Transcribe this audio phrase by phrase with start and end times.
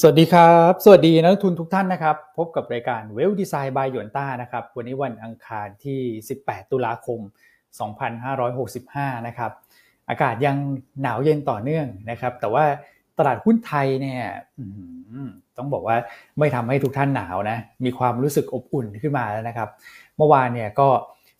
[0.00, 6.00] สวัสดีครับ สวัสดีนักทุนทุกท่านนะครับ พบกับรายการเวลดีไซน์บายหยวนต้านะครับ วันนี้วันอังคารที่
[6.38, 7.20] 18 ตุลาคม
[8.22, 9.52] 2565 นะครับ
[10.08, 10.56] อากาศยัง
[11.02, 12.64] หนาวเย็นต่อเนื่องนะครับ แต่ว่า
[13.18, 14.22] ตลาดหุ้นไทยเนี่ย
[15.56, 15.96] ต้องบอกว่า
[16.38, 19.68] ไม่ทำให้ทุกท่านหนาวนะ มีความรู้สึกอบอุ่นขึ้นมาแล้วนะครับ
[20.16, 20.88] เมื่อวานเนี่ยก็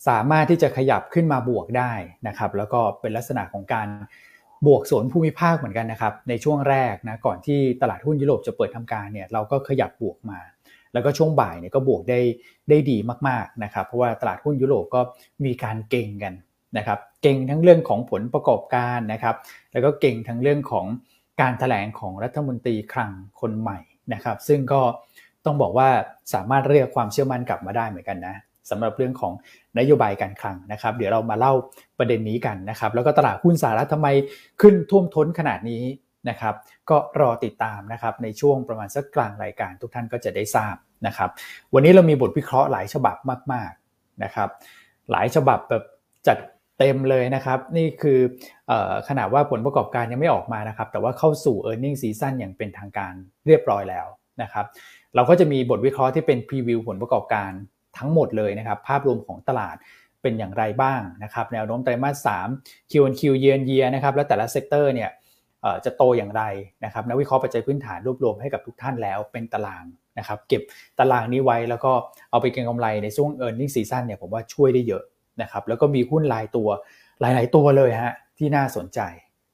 [0.09, 1.93] สามารถที่จะขยับขึ้นมาบวกได้
[2.29, 3.89] นะครับ แล้วก็เป็นลักษณะของการ
[4.67, 10.41] บวกสวนภูมิภาคเหมือนกันนะครับ ในช่วงแรกนะก่อนที่ตลาดหุ้นยุโรปจะเปิดทำการเนี่ยเราก็ขยับบวกมา
[10.93, 12.21] แล้วก็ช่วงบ่ายเนี่ยก็บวกได้
[12.69, 12.97] ได้ดี
[13.29, 15.01] มากๆนะครับ เพราะว่าตลาดหุ้นยุโรปก็
[15.45, 16.35] มีการเก่งกัน
[16.77, 19.37] นะครับ เก่งทั้งเรื่องของผลประกอบการนะครับ
[19.73, 20.87] แล้วก็เก่งทั้งเรื่องของ
[21.41, 23.79] การถแถลงของรัฐมนตรีคลังคนใหม่
[24.13, 24.81] นะครับ ซึ่งก็
[25.45, 25.89] ต้องบอกว่า
[26.35, 28.37] สามารถเรียกความเชื่อมั่นกลับมาได้เหมือนกันนะ
[28.71, 29.33] สำหรับเรื่องของ
[29.79, 31.53] นโยบายการคลังนะครับ เดี๋ยวเรามาเล่า
[31.99, 34.09] ประเด็นนี้กันนะครับ แล้วก็ตลาดหุ้นสหรัฐทำไม
[34.61, 35.85] ขึ้นท่วมท้นขนาดนี้
[36.29, 36.55] นะครับ
[36.91, 41.31] ก็รอติดตามนะครับในช่วงประมาณสักกลางรายการทุกท่านก็จะได้ทราบนะครับ
[41.75, 43.17] วันนี้เรามีบทวิเคราะห์หลายฉบับ
[43.53, 44.49] มาก ๆนะครับ
[45.11, 45.85] หลายฉบับแบบ
[46.27, 46.39] จัด
[46.79, 48.19] เต็มเลยนะครับ นี่คือ
[48.71, 48.73] อ
[49.09, 53.13] ขนาดว่าผลประกอบการยังไม่ออกมานะครับ แต่ว่าเข้าสู่ e a r n i n g ็งซีซั่นอย่างเป็นทางการ
[53.47, 54.07] เรียบร้อยแล้ว
[54.43, 54.67] นะครับ
[55.15, 57.51] เราก็จะมีบทวิเคราะห์ที่เป็น preview ผลประกอบการ
[57.99, 59.77] ทั้งหมดเลยนะครับ ภาพรวมของตลาด
[60.23, 62.29] เป็นอย่างไรบ้างนะครับแนวโน้มไตรมาส
[62.59, 65.11] 3 Q on Q year on year นะครับแล้วแต่ละ sector เนี่ย
[65.85, 66.43] จะโตอย่างไร
[66.85, 69.85] นะครับนักวิเคราะห์ปัจจัยพื้นฐานรวบรวมให้กับทุกท่านแล้วเป็นตาราง
[70.19, 70.63] นะครับเก็บ
[70.99, 71.93] ตารางนี้ไว้แล้วก็
[72.31, 75.03] เอาไปเก็งกำไรในช่วง e a r n i n g ็งซีซั่นเนี่ยผมว่าช่วยได้เยอะ
[75.43, 76.69] นะครับแล้วก็มีหุ้นรายตัว
[77.21, 79.01] หลาย ๆ ตัวเลยฮะที่น่าสนใจ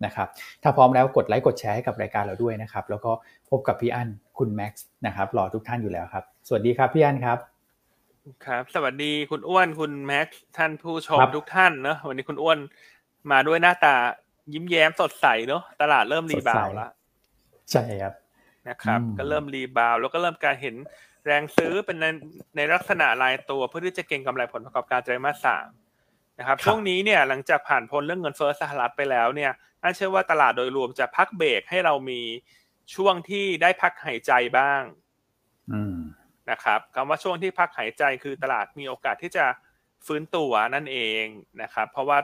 [0.04, 0.28] นะครับ
[0.62, 3.12] ถ้าพร้อมแล้วกดไลค์กดแชร์ให้กับรายการเราด้วยนะครับแล้วก็
[3.50, 7.38] พบกับพี่อั้นคุณแม็กซ์นะครับรอทุกท่านอยู่แล้วครับ สวัสดีครับพี่อั้นครับ
[8.46, 12.58] ครับ สวัสดีคุณอ้วนคุณแม็กท่านผู้ชมทุกท่านเนาะวันนี้คุณอ้วน
[13.30, 13.94] มาด้วยหน้าตา
[14.52, 16.91] ยิ้มแย้มสดใสเนาะตลาดเริ่ม rebound แล้ว
[17.72, 18.14] ใช่ครับ
[18.68, 20.74] นะครับ ก็เริ่ม rebound แล้วก็เริ่มการเห็น
[21.26, 22.06] แรงซื้อเป็นใน
[22.56, 25.68] ในลักษณะรายตัวเพื่อที่จะเก็งกำไรผลประกอบการไตรมาสสาม
[26.38, 29.52] นะครับช่วงนี้เนี่ยหลังจากผ่านพ้นเรื่องเงินเฟ้อสหรัฐไปแล้วเนี่ย
[29.82, 32.20] น่าเชื่อว่าตลาดโดยรวมจะพักเบรกให้เรามี
[32.94, 34.82] ช่วงที่ได้พักหายใจบ้าง
[35.72, 35.97] อืม
[36.50, 39.44] นะครับคำว่าช่วงที่พักหายใจคือตลาดมีโอกาสที่จะ
[40.06, 41.25] ฟื้นตัวนั่นเอง
[41.62, 42.19] นะครับ เพราะว่า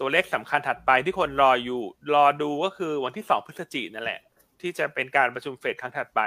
[0.00, 1.82] ตัวเลขสำคัญถัดไปที่คนรออยู่
[2.14, 4.20] รอดูก็คือวันที่สองพฤศจิกนั่นแหละ
[4.60, 6.20] ที่จะเป็นการประชุมเฟดครั้งถัดไป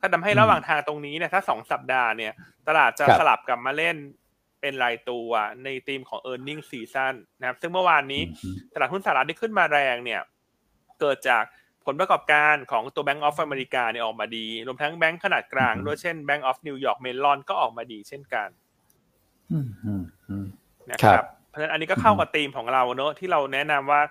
[0.00, 2.32] ก็ทำให้ระหว่างทางตรงนี้เนี่ยถ้าสองสัปดาห์เนี่ย
[2.68, 3.96] ตลาดจะสลับกลับมาเล่น
[4.60, 5.30] เป็นรายตัว
[5.64, 8.22] ในธีมของ e a r n i n g ซีซั่นนะครับ ซึ่งเมื่อวานนี้
[8.74, 10.20] ตลาดหุ้นสหรัฐที่ขึ้นมาแรงเนี่ย
[11.00, 11.44] เกิดจาก
[11.86, 18.48] ผลประกอบการของตัว Bank of America เนี่ยออกมาดี รวมทั้งแบงก์ขนาดกลางด้วยเช่น Bank of New York Mellon ก็ออกมาดีเช่นกัน
[20.90, 24.02] นะครับเพราะฉะนั้นอันนี้ก็เข้ากับธีมของเราเนอะที่เราแนะนำว่า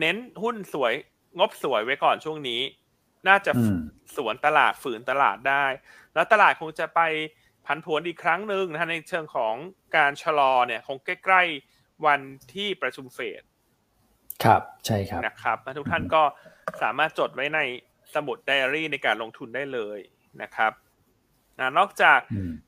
[0.00, 0.92] เน้นหุ้นสวย
[1.38, 2.60] งบสวยไว้ก่อนช่วงนี้
[3.28, 3.52] น่าจะ
[4.16, 5.64] สวนตลาดฝืนตลาดได้
[6.14, 7.00] แล้วตลาดคงจะไป
[7.66, 9.54] ผันผวนอีกครั้งหนึ่งนะในเชิงของ
[9.96, 11.42] การชะลอเนี่ย คงใกล้
[11.74, 12.20] ๆ วัน
[12.54, 13.42] ที่ประชุมเฟด
[14.44, 16.22] ครับใช่ครับนะครับทุกท่านก็
[16.82, 17.60] สามารถจดไว้ใน
[18.14, 19.98] สมุดไดอารี่ในการลงทุนได้เลย
[20.42, 20.72] นะครับ
[21.78, 22.18] นอกจาก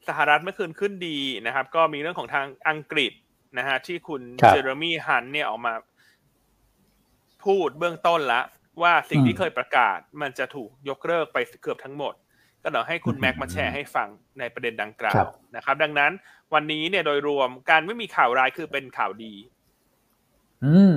[0.09, 3.13] สหรัฐเมื่อคืนขึ้นดีนะครับ ก็มีเรื่องของทางอังกฤษ
[3.59, 5.75] นะฮะที่คุณเจอร์มี่ฮันเนี่ยออกมา
[7.45, 8.41] พูดเบื้องต้นละ
[8.83, 12.15] ว่าสิ่งที่เคยประกาศมันจะถูกยกเลิกไปเกือบทั้งหมด
[12.63, 14.09] ก็เดี๋ยวให้คุณแม็กมาแชร์ให้ฟัง
[14.39, 15.25] ในประเด็นดังกล่าว
[15.57, 16.13] นะครับ ดังนั้น
[16.55, 19.35] วันนี้เนี่ยโดยรวมการไม่มีข่าวร้ายคือเป็นข่าวดี
[20.65, 20.97] อืม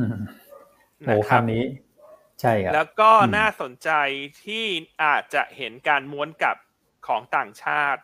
[1.05, 1.65] โอ้คำนี้
[2.41, 3.89] ใช่ครับแล้วก็น่าสนใจ
[4.43, 4.65] ที่
[5.03, 6.57] อาจจะเห็นการม้วนกลับ
[7.07, 8.01] ของต่างชาติ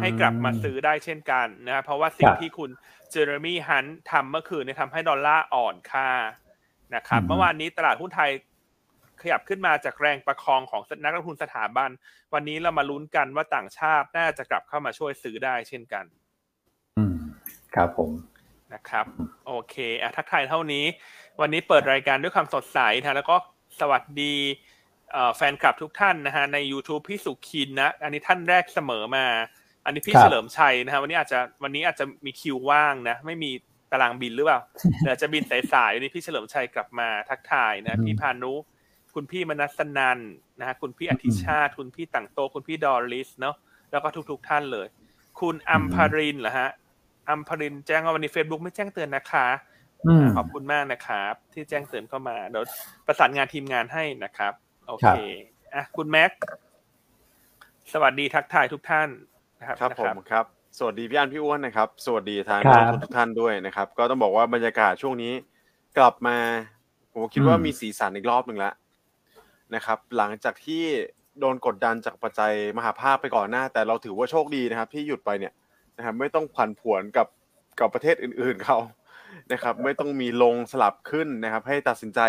[0.00, 2.70] ให้กลับมาซื้อได้เช่นกันนะเพราะว่าสิ่งที่คุณ
[3.10, 6.10] เจอร์มี่ฮันทำเมื่อคืนเนี่ยทำให้ดอลลาร์อ่อนค่า
[6.94, 8.30] นะครับเมื่อวานนี้ตลาดหุ้นไทย
[9.22, 11.90] ขยับขึ้นมาจากแรงประคองของนักลงทุนสถาบัน
[12.34, 16.04] วันนี้เรามาลุ้นกันว่าต่างชาติน่าจะกลับเข้ามาช่วยซื้อได้เช่นกัน
[16.98, 17.16] อืม
[17.74, 18.10] ครับผม
[18.74, 19.06] นะครับ
[19.46, 20.84] โอเคอะทักทายเท่านี้
[21.40, 23.36] วันนี้เปิดรายการด้วยความสดใสนะแล้วก็
[23.80, 24.34] สวัสดี
[25.36, 29.26] แฟนคลับทุกท่านนะฮะใน YouTube พี่สุขินนะ อันนี้ท่านแรกเสมอมา
[29.84, 33.50] อันนี้พี่เฉลิมชัยนะฮะวันนี้อาจจะวันนี้อาจจะมีคิวว่างนะไม่มี
[33.92, 34.60] ตารางบินหรือเปล่า
[35.00, 35.42] เดี๋ยวจะบิน
[35.72, 38.54] สายๆวันนี้พี่เฉลิมชัยกลับมาทักทายนะพี่พานุ
[39.14, 40.18] คุณพี่มนัสนัน
[40.58, 43.56] นะฮะคุณพี่อธิชาติคุณพี่ต่างโตคุณพี่ดอริสเนาะ
[43.90, 44.86] แล้วก็ทุก ๆ ท่านเลย
[45.40, 46.68] คุณอัมพารินเหรอฮะ
[47.28, 49.46] อัมพารินแจ้งว่าวันนี้เฟซบุ๊กไม่แจ้งเตือนนะคะ
[50.36, 52.64] ขอบคุณมากนะครับ ที่แจ้งเตือนเข้ามาเดี๋ยว
[53.06, 54.52] ประสานงานทีมงานให้นะครับ
[54.88, 55.10] โอเค
[55.74, 56.32] อะคุณแม็ก
[57.92, 59.08] สวัสดีทักทายทุกท่าน
[59.60, 60.44] นะครับครับผมครับ
[60.78, 65.32] สวัสดีพี่อันพี่อ้วนนะครับ สวัสดีทางนักทุนทุกท่านด้วยนะครับ ก็ต้องบอกว่าบรรยากาศช่วงนี้
[65.98, 66.38] กลับมา
[67.12, 68.74] ผมคิดว่ามีสีสันอีกรอบหนึ่งแล้ว
[69.74, 70.84] นะครับ หลังจากที่
[71.40, 75.52] โดนกดดันจากปัจจัยมหาภาคไปก่อนหน้า แต่เราถือว่าโชคดีนะครับ ที่หยุดไปเนี่ย
[75.96, 77.28] นะครับไม่ต้องผันผวนกับ
[77.80, 78.78] กับประเทศอื่น ๆเขา
[79.52, 82.20] นะครับไม่ต้องมีลงสลับขึ้นนะครับ ให้ตัดสินใจ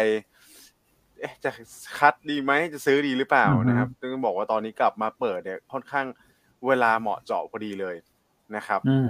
[1.20, 1.52] เอ๊ะจะ
[2.00, 6.06] คัดดีไหมจะซื้อดีหรือเปล่านะครับต้องบอกว่าตอนนี้กลับมาเปิดเนี่ยค่อนข้าง
[6.68, 7.96] เวลาเหมาะเจาะพอดีเลย
[8.56, 9.08] นะครับอืม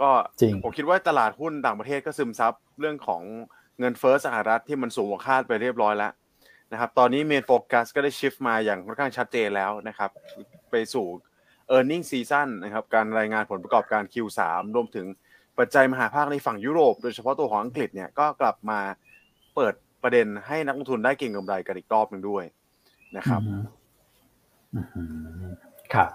[0.00, 0.10] ก็
[0.40, 3.22] จริงผมคิดว่าตลาดหุ้นต่างประเทศก็ซึมซับเรื่องของ
[3.78, 6.12] เงินเฟ้อสหรัฐที่มันสูงกว่าคาดไปเรียบร้อยแล้ว
[6.72, 10.10] นะครับ ตอนนี้เมนโฟกัสก็ได้ชิฟมาอย่างค่อนข้างชัดเจนแล้วนะครับ
[10.70, 11.06] ไปสู่
[11.76, 14.40] e a r n i n g ็ season นะครับการรายงานผลประกอบการ Q3
[14.76, 15.06] รวมถึง
[15.58, 18.80] ปัจจัยมหาภาคในฝั่งยุโรป โดยเฉพาะตัวของอังกฤษเนี่ยก็กลับมา
[19.54, 22.44] เปิดประเด็นให้นักลงทุนได้เก็งกำไรกันอีกรอบหนึ่งด้วย
[23.16, 23.40] นะครับ
[24.74, 25.02] อืมอื
[25.50, 25.54] ม
[25.94, 26.08] ครับ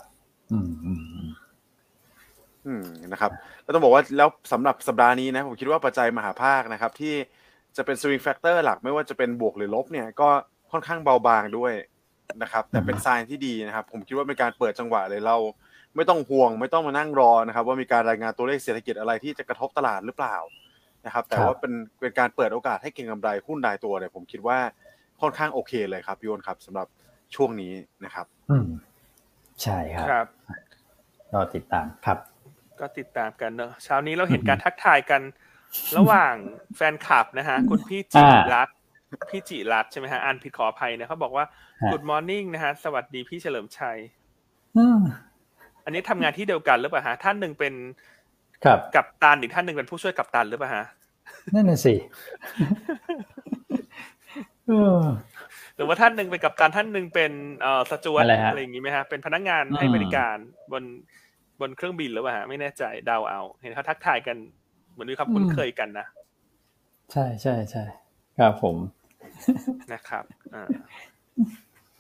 [0.51, 1.30] อืมอืมอืม
[2.65, 3.31] อืมนะครับ
[3.65, 7.15] ก็ต้องบอกว่าแล้วสำหรับสัปดาห์นี้นะผมคิดว่าปัจจัยมหาภาคนะครับ ที่
[7.77, 10.30] จะเป็น swing factor หลักไม่ว่าจะเป็นบวกหรือลบเนี่ยก็
[10.71, 11.74] ค่อนข้างเบาบางด้วย
[12.41, 15.38] นะครับ แต่เป็นอืมไซน์ที่ดีนะครับ ผมคิดว่าเป็นการเปิดจังหวะเลยเรา
[15.95, 20.38] ไม่ต้องห่วง ไม่ต้องมานั่งรอนะครับ ว่ามีการรายงานตัวเลขเศรษฐกิจอะไรที่จะกระทบตลาดหรือเปล่า
[21.06, 24.57] นะครับ แต่ว่าเป็นเป็นการเปิดโอกาสให้เก็งกำไรหุ้นรายตัวเนี่ยผมคิดว่า
[25.21, 26.88] ค่อนข้างโอเคเลยครับพี่โอนครับสำหรับ
[27.35, 27.71] ช่วงนี้
[28.06, 28.68] นะครับ อืม
[29.63, 30.27] ใช่ครับครับ
[31.33, 32.18] รอติดตามครับ
[32.80, 35.21] ก็ติดตามกันเนอะเช้านี้เราเห็นการทักทายกัน
[35.97, 36.33] ระหว่าง
[36.75, 38.75] แฟนคลับนะฮะคุณพี่จิอ่ารัตน์
[39.31, 41.53] พี่จิรัตน์ใช่ไหมฮะอ่านผิดขออภัยนะเขาบอกว่าฮะ
[41.91, 43.97] Good morning นะฮะ สวัสดีพี่เฉลิมชัย
[44.77, 45.00] อืม
[45.85, 47.74] อันนี้ทำงานที่เดียวกันหรือเปล่าฮะ ท่านหนึ่งเป็น
[48.65, 50.85] ครับกัปตันอีกท่านหนึ่งเป็นผู้ช่วยกัปตันหรือเปล่าฮะ
[51.53, 51.95] นั่นน่ะสิ
[54.68, 55.01] เออ
[55.75, 57.31] หรือว่าท่านหนึ่งเป็นกัปตันท่านหนึ่งเป็น
[57.62, 60.38] เอ่อสจวตอะไรฮะอะไรอย่างงี้ไหมฮะ เป็นพนักงานอืมให้บริการ
[60.71, 60.83] บน
[61.59, 64.38] บนเครื่องบินหรือเปล่าฮะ ไม่แน่ใจเดาเอา เห็นเขาทักทายกัน
[64.91, 66.06] เหมือนมีความคุ้นเคยกันนะ
[67.12, 67.83] ใช่ใช่ใช่
[68.39, 68.75] ครับผม
[69.94, 70.23] นะครับ
[70.53, 70.68] อ่า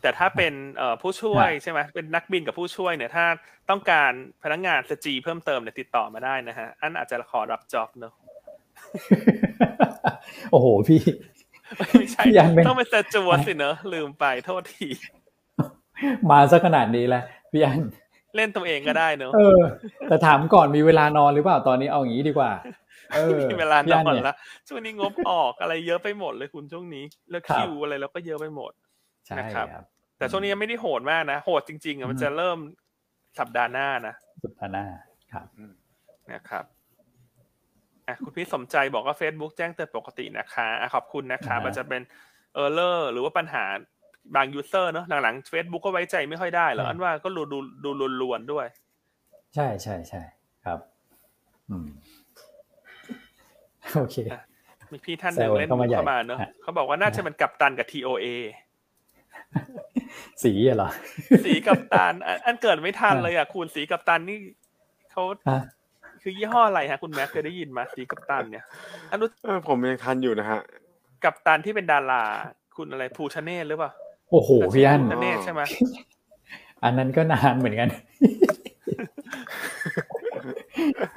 [0.07, 3.25] แต่ถ้าเป็นเอ่อผู้ช่วยครับใช่ไหมเป็นนักบินกับผู้ช่วยเนี่ยถ้า
[3.69, 4.11] ต้องการ
[4.43, 8.13] พนักงานสจีเพิ่มเติมเนี่ยติดต่อมาได้นะฮะอันอาจจะขอรับจ็อบเนอะ
[10.51, 11.01] โอ้โหพี่
[11.99, 14.87] ไม่ใช่ยังเป็นต้องเป็นสจวตสิเนอะลืมไปโทษที
[16.29, 17.79] มาซะขนาดนี้แล้วพี่อัน
[18.35, 19.61] เล่นตัวเองก็ได้เนอะเออ
[20.07, 22.51] แต่ถามก่อนมีเวลานอนหรือเปล่าตอนนี้เอาอย่างนี้ดีกว่า
[23.15, 24.35] เออมีเวลานพี่อนเนี่ยละ
[24.67, 28.71] ช่วงนี้งบออกอะไรเยอะไปหมดเลยคุณช่วงนี้ แล้วครับคิวอะไรแล้วก็เยอะไปหมด
[29.27, 29.85] ใช่นะครับครับ
[30.17, 32.57] แต่ช่วงนี้ยังไม่ได้โหดมากนะ โหดจริงๆอะมันอืมจะเริ่ม
[33.39, 34.85] สัปดาห์หน้านะสัปดาห์หน้า
[35.33, 35.47] ครับ
[36.33, 36.65] นะครับ
[38.07, 42.01] อะคุณพี่สมใจบอกว่า Facebook แจ้งเตือนปกตินะคะอะขอบคุณนะคะอ่าฮะมันจะเป็น
[42.53, 43.65] error หรือว่าปัญหา
[44.35, 47.89] บาง user เนอะหลังๆ Facebook ก็ไว้ใจไม่ค่อยได้หรอกอันว่าก็ดูดูดู
[48.21, 48.65] รวนๆด้วย
[49.55, 50.21] ใช่ใช่ใช่
[50.65, 50.79] ครับ
[51.69, 51.87] อืม
[53.95, 54.15] โอเค
[54.91, 58.25] มีพี่ท่านหนึ่งแซวเล่นเข้ามุมากใหญ่เข้ามาเนอะฮะเขาบอกว่าน่าจะเป็นกัปตันกับ TOA
[60.43, 60.89] สีอะเหรอ
[61.45, 64.37] สีกัปตันอันอันเกิดไม่ทันเลยอะคุณสีกัปตันนี่
[65.11, 65.61] เขาฮะ
[66.21, 68.65] คือยี่ห้ออะไรฮะ คุณแม็กเคยได้ยินมาสีกัปตันเนี่ย
[69.09, 70.59] อันรู้เออผมยังทันอยู่นะฮะ
[71.23, 72.23] กัปตันที่เป็นดารา
[72.77, 73.91] คุณอะไรภูชเนศหรือเปล่า
[74.31, 75.61] โอ้โหพี่อันภูชเนศใช่ไหม
[76.83, 77.89] อันนั้นก็นานเหมือนกัน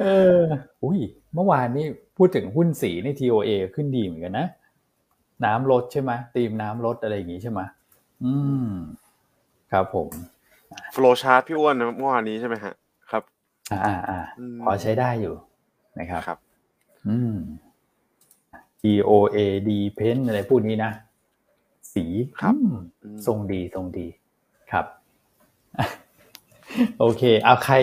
[0.01, 0.07] เอ
[0.37, 0.41] อ
[0.85, 0.99] อุ้ย
[1.35, 1.87] เมื่อวานนี้
[2.17, 4.47] พูดถึงหุ้นสีใน TOA ขึ้นดีเหมือนกันนะ
[5.45, 7.61] น้ำลดใช่ไหมตีมน้ำลดอะไรอย่างงี้ใช่ไหม
[8.25, 8.33] อื
[8.69, 8.71] ม
[9.73, 10.09] ครับผม
[10.93, 12.75] โฟลชาร์ตพี่อ้วนนะเมื่อวานนี้ใช่ไหมฮะ
[13.11, 13.23] ครับ
[13.73, 15.35] อ่าอ่าอ่าอืมพอใช้ได้อยู่
[15.99, 16.39] นะครับครับ
[17.09, 17.35] อืม
[18.83, 20.93] TOA D pen อะไรพวกนี้นะ
[21.95, 22.05] สี
[22.41, 24.07] ครับอืมอืมทรงดีทรงดี
[24.73, 24.87] ครับ
[26.99, 27.75] โอเค เอาใคร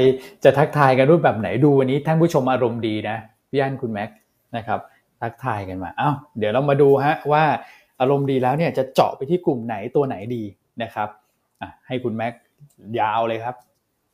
[0.43, 3.17] จะทักทายกันรูปแบบไหนดูวันนี้ท่านผู้ชมอารมณ์ดีนะ
[3.49, 4.17] พี่อันคุณแม็กซ์
[4.55, 4.79] นะครับ
[5.21, 7.43] ทักทายกันมา เอ้า เดี๋ยวเรามาดูฮะว่า
[7.99, 10.43] อารมณ์ดีแล้วเนี่ยจะเจาะไปที่กลุ่มไหนตัวไหนดี
[10.83, 11.09] นะครับ
[11.61, 12.43] อะให้คุณแม็กซ์
[12.99, 13.55] ยาวเลยครับ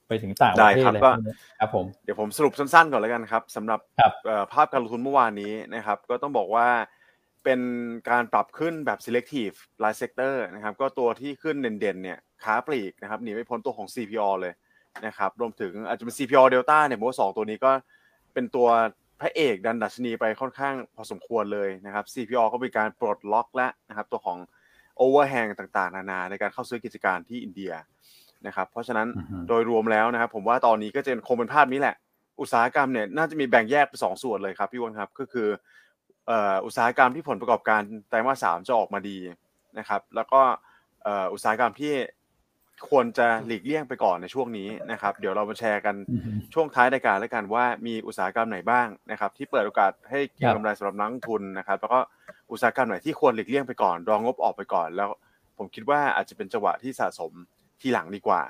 [0.07, 1.11] ไปถึงต่างประเทศได้ครับเลยก็
[1.59, 6.67] ครับผมเดี๋ยวผมสรุปสั้นๆก่อนแล้วกันครับสำหรับครับเอ่อภาพการลงทุนเมื่อวานนี้นะครับ ก็ต้องบอกว่า
[7.43, 7.59] เป็น
[8.09, 14.53] การปรับขึ้นแบบ selective ราย sector นะครับ ก็ตัวที่ขึ้นเด่นๆเนี่ยค้าปลีกนะครับหนีไม่พ้นตัวของ CPO เลย
[15.05, 17.71] นะครับ รวมถึงอาจจะเป็น CPO Delta เนี่ยผมว่าสองตัวนี้ก็
[18.33, 18.67] เป็นตัว
[19.23, 24.39] พระเอกดันดัชนีไปค่อนข้างพอสมควรเลยนะครับ CPO ก็มีการปลดล็อกแล้วนะครับ ตัวของ
[24.99, 27.73] overhang ต่างๆ นานาในการเข้าซื้อกิจการที่อินเดีย
[28.47, 31.95] นะครับ เพราะฉะนั้นอือฮึโดยรวมแล้วนะครับ ผมว่าตอนนี้ก็จะคงเป็นภาพนี้แหละ
[32.41, 35.47] อุตสาหกรรมเนี่ยน่าจะมีแบ่งแยกเป็นสองส่วนเลยครับพี่อ้วนครับก็คือ
[36.27, 39.17] เอ่ออุตสาหกรรมที่ผลประกอบการไตรมาสสามจะออกมาดี
[39.79, 40.41] นะครับ แล้วก็
[41.03, 41.93] เอ่ออุตสาหกรรมที่
[42.89, 51.99] ควรจะหลีกเลี่ยงไปก่อนในช่วงนี้นะครับ เดี๋ยวเรามาแชร์กันอือฮึช่วงท้ายรายการแล้วกันว่ามีอุตสาหกรรมไหนบ้างนะครับ ที่เปิดโอกาสให้เก็งครับกำไรสำหรับนักลงทุนนะครับ แล้วก็
[52.51, 55.09] อุตสาหกรรมไหนที่ควรหลีกเลี่ยงไปก่อน รองงบออกไปก่อน แล้ว
[55.57, 57.31] ผมคิดว่าอาจจะเป็นจังหวะที่สะสม
[57.81, 58.41] ทีหลังดีกว่า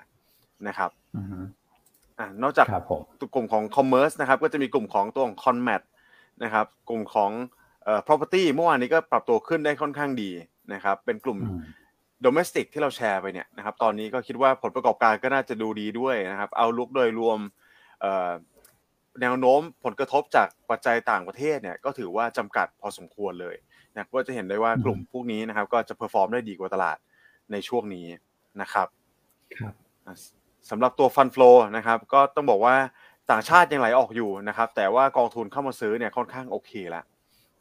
[0.67, 1.39] นะครับอือฮึ
[2.19, 3.01] อ่านอกจากครับผม
[3.33, 5.81] กลุ่มของ commerce นะครับ ก็จะมีกลุ่มของตัวของ conmat
[6.43, 7.31] นะครับ กลุ่มของ
[7.83, 10.29] เอ่อ property เมื่อวานนี้ก็ปรับตัวขึ้นได้ค่อนข้างดี
[10.73, 11.37] นะครับ เป็นกลุ่ม
[12.19, 17.39] อืม domestic ที่เราแชร์ไปเนี่ยนะครับตอนนี้ก็คิดว่าผลประกอบการก็น่าจะดูดีด้วยนะครับ outlook โดยรวม
[18.01, 18.31] เอ่อ
[19.21, 23.55] แนวโน้มผลกระทบจากปัจจัยต่างประเทศเนี่ยก็ถือว่าจำกัดพอสมควรเลย
[23.93, 26.97] นะก็จะเห็นได้ว่าอืมกลุ่มพวกนี้นะครับ ก็จะ perform ได้ดีกว่าตลาด
[27.51, 28.07] ในช่วงนี้
[28.61, 28.87] นะครับ
[29.59, 29.73] ครับ
[30.07, 30.15] อะ
[30.69, 32.75] สำหรับตัว fund flow ะครับ ก็ต้องบอกว่า
[33.31, 37.05] ต่างชาติยังไหลออกอยู่นะครับ แต่ว่ากองทุนเข้ามาซื้อเนี่ยค่อนข้างโอเคแล้ว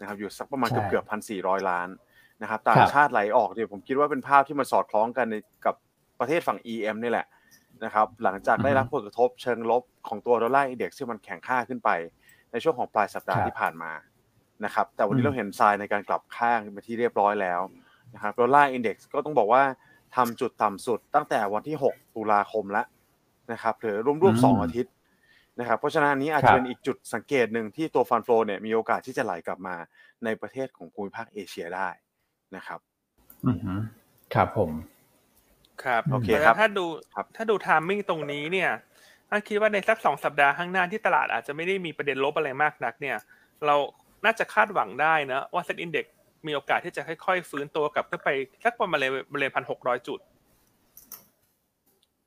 [0.01, 1.89] นะครับ อยู่สักประมาณใช่เกือบเกือบพันสี่ร้อยล้าน
[2.43, 5.35] นะครับต่างชาติไหลออกเนี่ยผมคิดว่าเป็นภาพที่มันสอดคล้องกันใน
[5.65, 5.75] กับ
[6.21, 7.27] ประเทศฝั่ง EM นี่แหละ
[7.85, 11.91] นะครับหลังจากได้รับผลกระทบเชิงลบของตัวดอลลาร์อินเด็กซ์ที่มันแข็งค่าขึ้นไป
[12.53, 13.93] ในช่วงของปลายสัปดาห์ที่ผ่านมา
[14.65, 17.61] นะครับแต่วันนี้เราเห็นทรายในการกลับข้างไปนที่เรียบร้อยแล้ว
[18.15, 19.63] นะครับดอลลาร์อินเด็กซ์ก็ต้องบอกว่า
[20.17, 22.87] ทำจุดต่ำสุดตั้งแต่วันที่ 6 ตุลาคมแล้ว
[23.53, 24.93] นะครับหรือร่วมอืมสองอาทิตย์
[25.59, 29.77] นะครับเพราะฉะนั้นอันนี้อาจจะครับเป็นอีกจุดสังเกตหนึ่งที่ตัว fund flow เนี่ยมีโอกาสที่จะไหลกลับมา
[30.25, 31.89] ในประเทศของภูมิภาคเอเชียได้
[32.57, 32.81] นะครับ
[33.47, 33.75] อือฮึ
[34.35, 34.71] ครับผม
[35.85, 38.71] ครับโอเคเพราะฉะครับถ้าดูครับถ้าดู timing ตรงนี้เนี่ย
[39.31, 43.17] ถ้าคิดว่าในสักสองสัปดาห์ข้างหน้าที่ตลาดอาจจะไม่ได้มีประเด็นลบอะไรมากนัก เนี่ย
[43.67, 43.77] เรา
[44.25, 46.07] น่าจะคาดหวังได้นะว่า SET Index
[46.47, 48.29] มีโอกาสที่จะค่อยๆฟื้นตัวกลับขึ้นไป
[48.65, 48.99] สักประมาณ
[49.33, 50.19] บริเวณพันหกร้อยจุด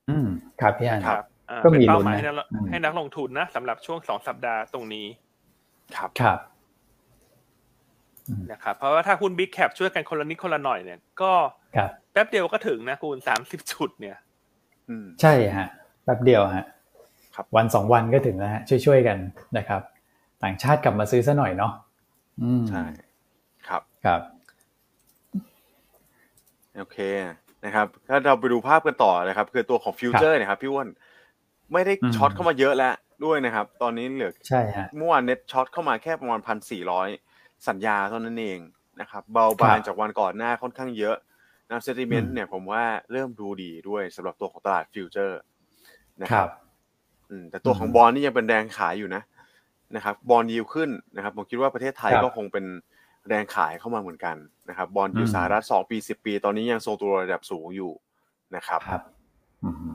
[0.09, 0.27] อืม
[0.61, 5.07] ครับพี่อันครับอ่าก็เป็นมีเป้าลุ้นหมายนะให้นักอืมให้นักลงทุนนะสำหรับช่วงสองสัปดาห์ตรงนี้
[5.97, 6.39] ครับครับ
[8.51, 11.31] นะครับเพราะว่าถ้าหุ้นบิ๊กแคปช่วยกันคนละนิดคนละหน่อยเนี่ย ก็
[11.75, 14.17] ครับแป๊บเดียวก็ถึงนะคุณสามสิบจุดเนี่ย
[14.89, 15.67] อืมใช่ฮะ
[16.03, 16.65] แป๊บเดียวฮะ
[17.35, 19.17] ครับวันสองวันก็ถึงแล้วฮะช่วยๆกัน
[19.57, 19.81] นะครับ
[20.43, 21.73] ต่างชาติกลับมาซื้อซะหน่อยเนาะ
[22.41, 22.83] อืมใช่
[23.67, 24.21] ครับครับ
[26.77, 26.97] โอเค
[27.65, 30.87] นะครับถ้าเราไปดูภาพกันต่อนะครับ คือตัวของฟิวเจอร์เนี่ยครับพี่อ้วน
[31.73, 32.93] ไม่ได้อืม short เข้ามาเยอะแล้ว
[33.25, 37.09] ด้วยนะครับ ตอนนี้เหลือใช่ฮะเมื่อวาน net short เข้ามาแค่ประมาณพันสี่ร้อย
[37.67, 38.59] สัญญาเท่านั้นเอง
[39.01, 41.15] นะครับเบาบางครับจากวันก่อนหน้าค่อนข้างเยอะ
[41.69, 45.39] นะเซติเมนอืต์มเนี่ยผมว่าเริ่มดูดีด้วยสำหรับตัวของตลาด futures
[46.23, 46.49] นะครับครับ
[47.29, 49.21] อืมแต่ตัวของอืมบอลนี่ยังเป็นแรงขายอยู่นะ
[49.95, 52.65] นะครับบอลยิวขึ้นนะครับผมคิดว่าประเทศไทยครับก็คงเป็น
[53.27, 54.35] แรงขายเข้ามาเหมือนกัน
[54.69, 57.91] นะครับบอลยิวอืมสหรัฐสองปีสิบปี ตอนนี้ยังทรงตัวระดับสูงอยู่
[58.55, 59.01] นะครับครับ
[59.63, 59.93] อืม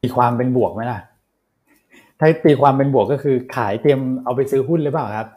[0.00, 0.98] ตีความเป็นบวกไหมล่ะ
[2.18, 5.28] ถ้าตีความเป็นบวกก็คือขายเตรียมเอาไปซื้อหุ้นหรือเปล่าครับ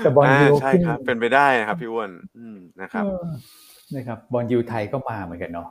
[0.00, 3.26] แต่บอลอ่ายูใช่ขึ้นครับ เป็นไปได้นะครับ พี่อ้วนอืมนะครับเออ
[3.96, 5.68] นะครับบอลยูไทยก็มาเหมือนกันเนาะ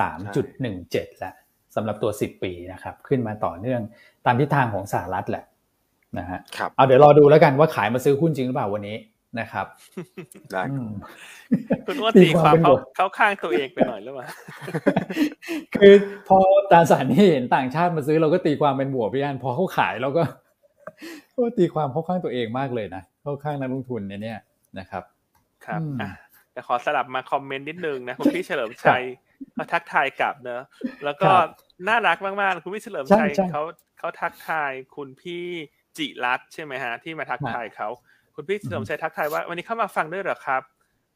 [0.00, 1.32] สามจุดหนึ่งเจ็ดละ
[1.74, 3.80] สำหรับตัวสิบปีนะครับ ขึ้นมาต่อเนื่อง
[4.26, 5.44] ตามทิศทางของสหรัฐแหละ
[6.18, 8.96] นะฮะครับเอาเดี๋ยวรอดูแล้วกันว่าขายมาซื้อหุ้นจริงหรือเปล่าวันนี้
[9.40, 9.66] นะครับ
[10.52, 10.88] ได้อืม
[11.86, 14.26] คุณว่าตีตีความมคาวเป็นบเขาวกเขาข้างตัวเองไปหน่อยหรือเปล่า
[15.74, 15.94] คือ
[16.28, 16.38] พอ
[16.70, 20.22] ตราสารนี่เห็นต่างชาติมาซื้อเราก็ตีความเป็นบวกพี่อันพอเขาขายเราก็
[21.34, 24.38] ก็ตีความเข้าข้างตัวเองมากเลยนะเข้าข้างนักลงทุนเนี่ยเนี่ย
[24.78, 25.02] นะครับ
[25.66, 26.10] ครับอืมอะ
[26.52, 29.02] แต่ขอสลับมาคอมเมนต์นิดนึงนะคุณพี่เฉลิมชัย
[29.54, 30.62] เขาทักทายกลับเนอะ
[31.04, 31.48] แล้วก็ครับ
[31.88, 33.62] น่ารักมากๆคุณพี่เฉลิมใช่ชัยใช่เขา
[33.98, 35.44] เขาทักทายคุณพี่
[35.98, 37.88] จิรัตน์ใช่ไหมฮะ ที่มาทักทายเขา
[38.34, 40.62] คุณพี่เฉลิมชัยทักทายว่าวันนี้เข้ามาฟังด้วยเหรอครับ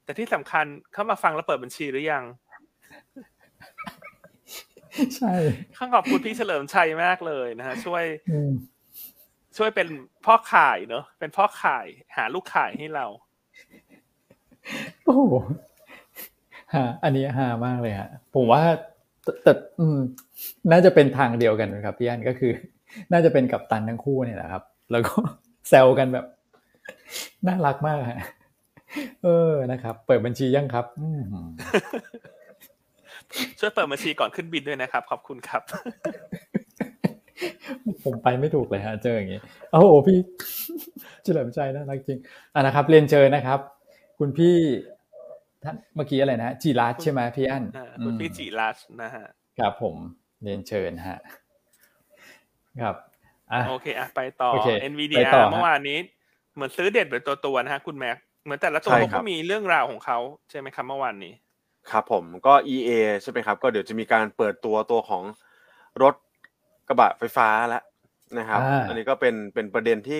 [0.05, 2.25] แต่ที่สำคัญเข้ามาฟังแล้วเปิดบัญชีหรือยัง
[5.17, 5.35] ใช่
[5.77, 8.53] ข้างขอบคุณพี่เฉลิมชัยมากเลยนะฮะช่วยอืม
[9.59, 9.89] ช่วยเป็น
[10.27, 11.87] พ่อขายเนอะเป็นพ่อขาย
[12.17, 13.07] หาลูกขายให้เรา
[15.05, 15.35] โอ้โห
[16.75, 18.63] ฮะอันนี้ฮามากเลยฮะผมว่า
[19.23, 19.99] แต่แต่อืม
[20.71, 22.53] น่าจะเป็นทางเดียวกันนะครับพี่อันก็คือ
[23.13, 25.15] น่าจะเป็นกับตันทั้งคู่เนี่ยแหละครับ แล้วก็
[25.69, 26.27] แซวกันแบบ
[27.47, 28.21] น่ารักมากฮะ
[29.25, 31.21] เออนะครับ เปิดบัญชียังครับอืม
[33.59, 35.63] ช่วยเปิดบัญชีก่อนขึ้นบินด้วยนะครับ ขอบคุณครับ
[38.05, 39.41] ผมไปไม่ถูกเลยฮะเจออย่างนี้
[39.71, 40.19] โอ้โหพี่
[41.25, 42.19] เฉลิมใจน่ารักจริง
[42.55, 43.59] อะนะครับ เรียนเชิญนะครับ
[44.19, 44.57] คุณพี่
[45.65, 49.27] ท่านเมื่อกี้อะไรนะจีรัตใช่ไหมพี่อันอ่าคุณพี่จิรัชนะฮะ
[49.59, 49.97] ครับผม
[50.43, 51.19] เรียนเชิญฮะ
[52.83, 52.97] ครับ
[53.53, 55.99] อะโอเคอะไปต่อโอเค NVIDIA ไปต่อฮะเมื่อวานนี้
[56.55, 60.19] เหมือนซื้อเด็ดเป็นตัวตัวๆนะฮะคุณแม็กเหมือนแต่ละตัวใช่เขาครัก็บมีเรื่องราวของเขา
[60.51, 61.33] ใช่ไหมครับเมื่อวานนี้
[61.91, 62.91] ครับผมก็ EA
[63.23, 65.23] ใช่ไหมครับ ก็เดี๋ยวจะมีการเปิดตัวตัวของ
[66.03, 66.15] รถ
[66.89, 67.83] กระบะไฟฟ้าแล้ว
[68.39, 70.19] นะครับอ่าอันนี้ก็เป็นเป็นประเด็นที่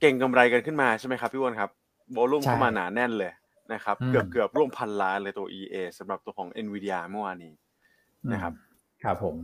[0.00, 1.70] เก่งกำไรกันขึ้นมาใช่ไหมครับพี่อ้วนครับ
[2.12, 3.32] โวลุ่มใช่เข้ามาหนาแน่นเลย
[3.72, 7.52] นะครับอืมเกือบเกือบร่วมพันล้านเลยตัว EA สำหรับตัวของ NVIDIA เมื่อวานนี้
[8.32, 8.52] นะครับ
[9.04, 9.34] ครับผม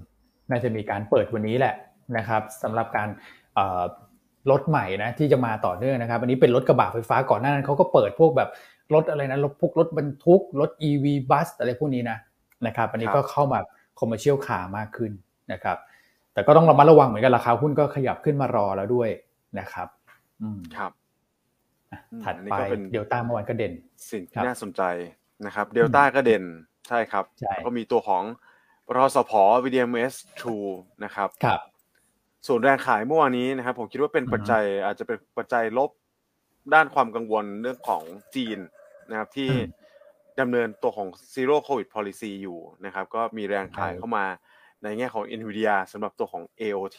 [0.50, 1.74] น่าจะมีการเปิดวันนี้แหละ
[2.16, 3.08] นะครับสำหรับการ
[3.54, 3.82] เอ่อ
[4.50, 8.50] รถใหม่นะที่จะมาต่อเนื่องนะครับ อันนี้เป็นรถกระบะไฟฟ้าก่อนหน้านั้นเขาก็เปิดพวกแบบ
[8.94, 12.18] รถอะไรนะรถพวกรถบรรทุกรถ EV บัสอะไรพวกนี้นะ
[12.66, 13.58] นะครับ อันนี้ก็เข้ามา
[13.98, 15.12] commercial ขามากขึ้น
[15.52, 15.76] นะครับ
[16.34, 19.08] แต่ก็ต้องระมัดระวังเหมือนกันราคาหุ้นก็ขยับขึ้นมารอแล้วด้วย
[19.58, 19.88] นะครับ
[20.42, 20.92] อืมครับ
[22.24, 22.54] ถัดไป
[22.92, 23.72] เดลต้าเมื่อวานก็เด่น
[24.10, 24.82] สิ่งที่น่าสนใจ
[25.46, 26.44] นะครับเดลต้าก็เด่น
[26.88, 28.24] ใช่ครับแล้วก็มีตัวของ
[28.96, 29.32] รอสพ
[29.64, 30.70] BDMS True
[31.04, 31.60] นะครับครับ
[32.46, 35.90] ส่วนแรงขายเมื่อวานนี้นะครับ ผมคิดว่าเป็นปัจจัยอาจจะเป็นปัจจัยลบ
[36.74, 38.02] ด้านความกังวลเรื่องของ
[38.34, 38.58] จีน
[39.10, 39.50] นะครับที่
[40.40, 44.26] ดำเนินตัวของ Zero Covid Policy อยู่นะครับ ก็มีแรงขายเข้ามา
[44.82, 46.98] ในแง่ของ Nvidia สำหรับตัวของ AOT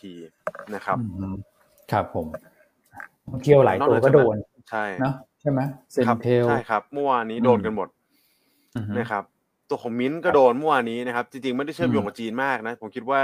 [0.76, 0.98] นะครับ
[1.92, 2.28] ครับผม
[3.42, 4.36] เที่ยวหลายตัวก็โดน
[4.70, 5.60] ใช่เนาะใช่ไหม
[5.92, 7.88] เซนเทลใช่ครับเมื่อวานนี้โดนกันหมด
[9.00, 9.24] นะครับ
[9.70, 13.20] ตัวของมิ้นก็โดนเมื่อวานนี้นะครับ จริงๆ ไม่ได้เชื่อมโยงกับจีนมากนะ ผมคิดว่า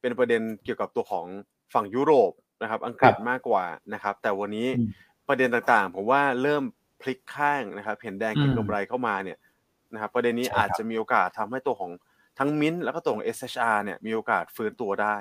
[0.00, 1.26] เป็นประเด็นเกี่ยวกับตัวของ
[1.74, 2.32] ฝั่งยุโรป
[2.62, 4.68] นะครับ อังกฤษมากกว่านะครับ แต่วันนี้
[5.28, 6.62] ประเด็นต่างๆ ผมว่าเริ่ม
[7.00, 9.38] พลิกข้างนะครับ เห็นแดงเก็งกำไรเข้ามาเนี่ย
[9.92, 11.90] นะครับ ประเด็นนี้อาจจะมีโอกาสทำให้ตัวของ
[12.38, 15.16] ทั้งมิ้นแล้วก็ตัวของ SHR เนี่ยมีโอกาสฟื้นตัวได้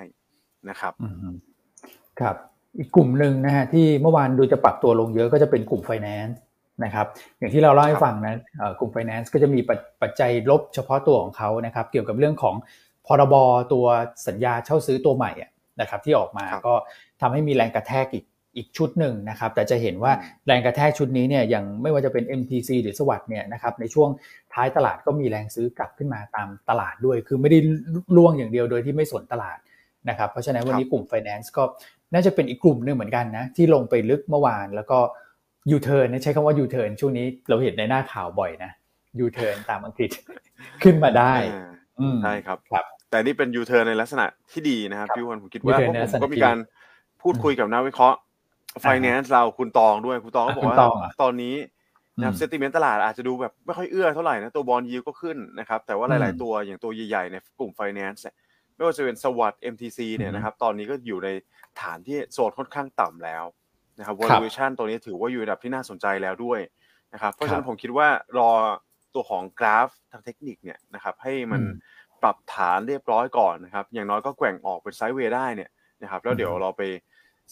[0.69, 0.93] นะครับ
[2.19, 2.35] ครับ
[2.77, 6.37] อีกกลุ่มหนึ่งนะฮะที่เมื่อวานดูจะปรับตัวลงเยอะก็จะเป็นกลุ่มไฟแนนซ์
[6.83, 7.07] นะครับ
[7.39, 8.35] อย่างที่เราเล่าให้ฟังนะ
[8.79, 9.59] กลุ่มไฟแนนซ์ก็จะมี
[10.01, 12.55] ปัจจัยลบเฉพาะตัวของเขานะครับ เกี่ยวกับเรื่องของ
[13.07, 13.35] พรบ
[13.73, 13.85] ตัว
[14.27, 15.31] สัญญาเช่าซื้อตัวใหม่
[15.81, 16.73] นะครับ ที่ออกมาก็
[17.21, 18.25] ทำให้มีแรงกระแทกอีก
[18.57, 20.11] อีกชุดหนึ่งนะครับ แต่จะเห็นว่า
[20.47, 24.09] แรงกระแทกชุดนี้เนี่ยยังไม่ว่าจะเป็น MTC หรือ SAWAD เนี่ยนะครับในช่วง
[24.53, 27.59] ท้ายตลาดก็มีแรงซื้อกลับขึ้นมาตามตลาดด้วย คือไม่ได้
[28.17, 29.57] ร่วงอย่างเดียวโดยที่ไม่สนตลาด
[30.09, 31.63] นะครับ เพราะฉะนั้นวันนี้กลุ่ม Finance ก็
[32.13, 34.99] น่าจะเป็นอีกกลุ่มหนึ่งเหมือนกันนะที่ลงไปลึกเมื่อวานแล้วก็
[35.71, 38.71] ยูเทิร์นใช้คำว่ายูเทิร์นช่วงนี้เราเห็นในหน้าข่าวบ่อยนะ
[39.19, 40.09] ยูเทิร์นตามอังกฤษ
[40.83, 41.33] ขึ้นมาได้
[42.23, 45.93] ใช่ครับครับ แต่นี่เป็นยูเทิร์นในลักษณะที่ดีนะครับพี่อันผมคิดว่าผม
[46.23, 46.57] ก็มีการ
[47.21, 48.17] พูดคุยกับนักวิเคราะห์
[48.81, 50.77] ไฟแนนซ์เราคุณตองด้วยคุณตองก็บอกว่า
[51.21, 51.55] ตอนนี้
[52.17, 58.23] นะครับ sentiment ตลาดอาจจะดูแบบไม่ค่อยเอื้อเท่าไหร่นะตัว bond yield ก็ขึ้นนะครับแต่ว่าหลาย ๆ ตัวอย่างตัวใหญ่ ๆ ในกลุ่มไฟแนนซ์
[58.75, 61.29] ไม่ว่าจะเป็นสวัสด์ MTC เนี่ยนะครับตอนนี้ก็อยู่ใน
[61.81, 63.43] ฐานที่โซนค่อนข้างต่ำแล้ว
[63.99, 66.59] นะครับ valuation ตัวนี้ถือว่าอยู่ในระดับที่น่าสนใจแล้วด้วย
[67.13, 68.07] นะครับเพราะฉะนั้นผมคิดว่า
[68.37, 68.51] รอ
[69.13, 71.61] ตัวของกราฟทางเทคนิคเนี่ยนะครับให้มัน
[72.21, 75.69] ปรับฐานเรียบร้อยก่อนนะครับอย่างน้อยก็แกว่งออกเป็นไซด์เวย์ได้เนี่ย
[76.01, 76.81] นะครับแล้วเดี๋ยวเราไป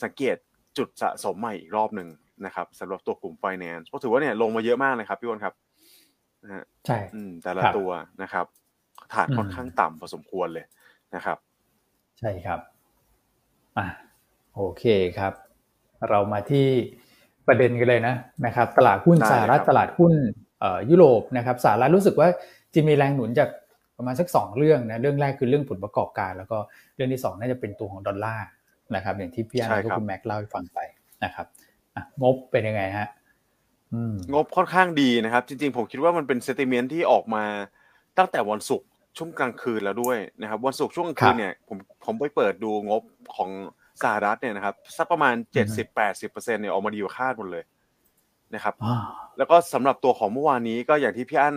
[0.04, 0.36] สังเกต
[0.78, 2.10] จุดสะสมใหม่อีกรอบหนึ่ง
[2.46, 5.54] นะครับสำหรับตัวกลุ่ม finance เพราะถือว่าเนี่ยลงมาเยอะมากเลยครับพี่วอนครับ
[6.44, 6.98] นะฮะใช่
[7.44, 7.90] แต่ละตัว
[8.22, 8.46] นะครับ
[9.14, 10.66] ฐานค่อนข้างต่ำพอสมควรเลย
[11.16, 11.38] นะครับ
[12.20, 12.60] ใช่ครับ
[13.78, 13.88] อะ
[14.56, 14.84] โอเค
[15.18, 15.34] ครับ
[16.10, 16.68] เรามาที่
[17.48, 20.14] ประเด็นกันเลยนะนะครับ ตลาดหุ้นสหรัฐตลาดหุ้น
[20.90, 22.28] ยุโรปนะครับสหรัฐรู้สึกว่า
[22.74, 23.50] จะมีแรงหนุนจาก
[23.98, 26.58] ประมาณสักสองเรื่องนะเรื่องแรกคือเรื่องผลประกอบการ แล้วก็
[26.96, 28.48] เรื่องที่สองน่าจะเป็นตัวของดอลลาร์
[28.96, 30.80] นะครับ อย่างที่พี่อาร์และคุณแม็กเล่าให้ฟังไป
[31.24, 31.46] นะครับ
[32.22, 33.08] งบเป็นยังไงฮะ
[34.34, 37.44] งบค่อนข้างดีนะครับ จริงๆ ผมคิดว่ามันเป็นเซติเมนที่ออกมา
[38.18, 43.02] ตั้งแต่วันศุกร์ช่วงกลางคืนแล้วด้วยนะครับ วันศุกร์ช่วงกลางคืนเนี่ยผมผมไปเปิดดูงบ
[43.36, 43.50] ของ
[44.02, 47.64] สหรัฐเนี่ยนะครับสักประมาณเจ็ดสิบแปดสิบเปอร์เซ็นเนี่ยออกมาดีกว่าคาดหมดเลย
[48.56, 48.76] นะครับ
[49.38, 51.56] แล้วก็สำหรับตัวของเมื่อวานนี้ก็อย่างที่พี่อั้น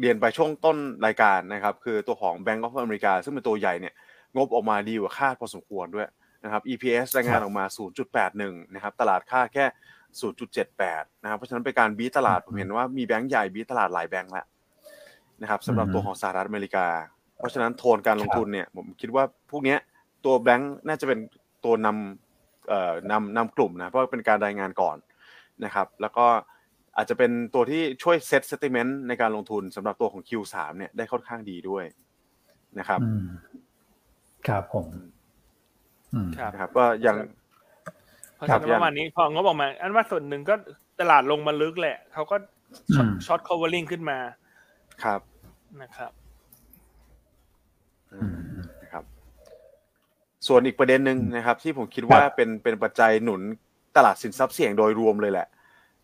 [0.00, 3.94] เรียนไปช่วงต้นรายการนะครับ คือตัวของ Bank of America ซึ่งเป็นตัวใหญ่เนี่ย
[4.36, 6.08] งบออกมาดีกว่าคาดพอสมควรด้วย
[6.44, 7.64] นะครับ EPS รายงานออกมา
[8.18, 9.64] 0.81 นะครับ ตลาดคาดแค่
[10.24, 14.46] 0.78 นะครับ เพราะฉะนั้นเป็นการบีตลาด ผมเห็นว่ามีแบงก์ใหญ่บีตลาดหลายแบงก์แล้ว
[15.42, 16.86] นะครับสำหรับตัวของสหรัฐอเมริกา
[17.38, 19.76] เพราะฉะนั้นโทนการลงทุนเนี่ย ผมคิดว่าพวกนี้
[20.24, 21.18] ตัวแบงก์น่าจะเป็น
[21.64, 24.96] ตัวนำเอ่อนำนำกลุ่มนะ เพราะเป็นการรายงานก่อน
[25.64, 26.26] นะครับ แล้วก็
[26.96, 31.84] อาจจะเป็นตัวที่ช่วยเซตเซติเมนต์ในการลงทุนสำหรับตัวของ Q3 เนี่ยได้ค่อนข้างดีด้วย
[32.78, 33.00] นะครับ
[34.46, 34.86] ครับผม
[36.58, 37.16] ครับก็ยัง
[38.34, 40.54] เพราะฉะนั้นประมาณนี้พองบออกมา อันว่าส่วนหนึ่งก็
[41.00, 42.36] ตลาดลงมาลึกแหละ เขาก็
[43.26, 44.18] ช็อต covering ขึ้นมา
[45.04, 45.20] ครับ
[45.82, 46.12] นะครับ
[48.82, 49.04] นะครับ
[50.46, 53.40] ส่วนอีกประเด็นหนึ่งนะครับ ที่ผมคิดว่าเป็นเป็นปัจจัยหนุน
[53.96, 55.46] ตลาดสินทรัพย์เสี่ยงโดยรวมเลยแหละ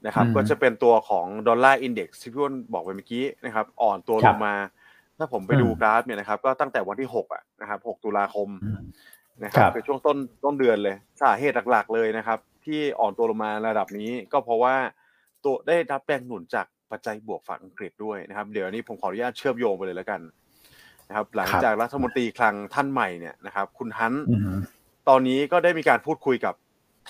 [0.07, 4.55] นะครับ ก็จะเป็นตัวของดอลลาร์อินเด็กซ์ที่พี่อ้นบอกไปเมื่อกี้นะครับ อ่อนตัวลงมา
[5.19, 8.49] ถ้าผมไปดูกราฟเนี่ยนะครับ ก็ตั้งแต่วันที่หกอะนะครับหกตุลาคม
[9.45, 14.75] นะครับเป็นช่วงต้นต้นเดือนเลยสาเหตุหลักๆเลยนะครับ ที่อ่อนตัวลงมาระดับนี้ก็เพราะว่า
[15.45, 20.21] ตัวได้รับแรงหนุนจากปัจจัยบวกฝั่งอังกฤษด้วยนะครับ เดี๋ยวนี้ผมขออนุญาตเชื่อมโยงไปเลยแล้วกัน
[21.09, 24.15] นะครับหลังจากรัฐมนตรีคลังท่านใหม่เนี่ยนะครับคุณฮัน
[25.09, 26.55] ตอนนี้ก็ได้มีการพูดคุยกับ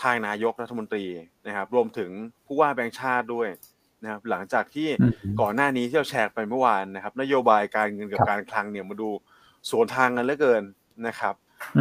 [0.02, 1.04] ทางนายกรัฐมนตรี
[1.46, 2.10] นะครับ รวมถึง
[2.46, 3.48] ผู้ว่าแบงค์ชาติด้วย
[4.02, 4.88] นะครับ หลังจากที่
[5.40, 9.10] ก่อนหน้านี้ที่เราแชร์ไปเมื่อวานนะครับ นโยบายการเงินกับการคลังเนี่ยมาดู
[9.70, 10.62] สวนทางกันเหลือเกิน
[11.06, 11.34] นะครับ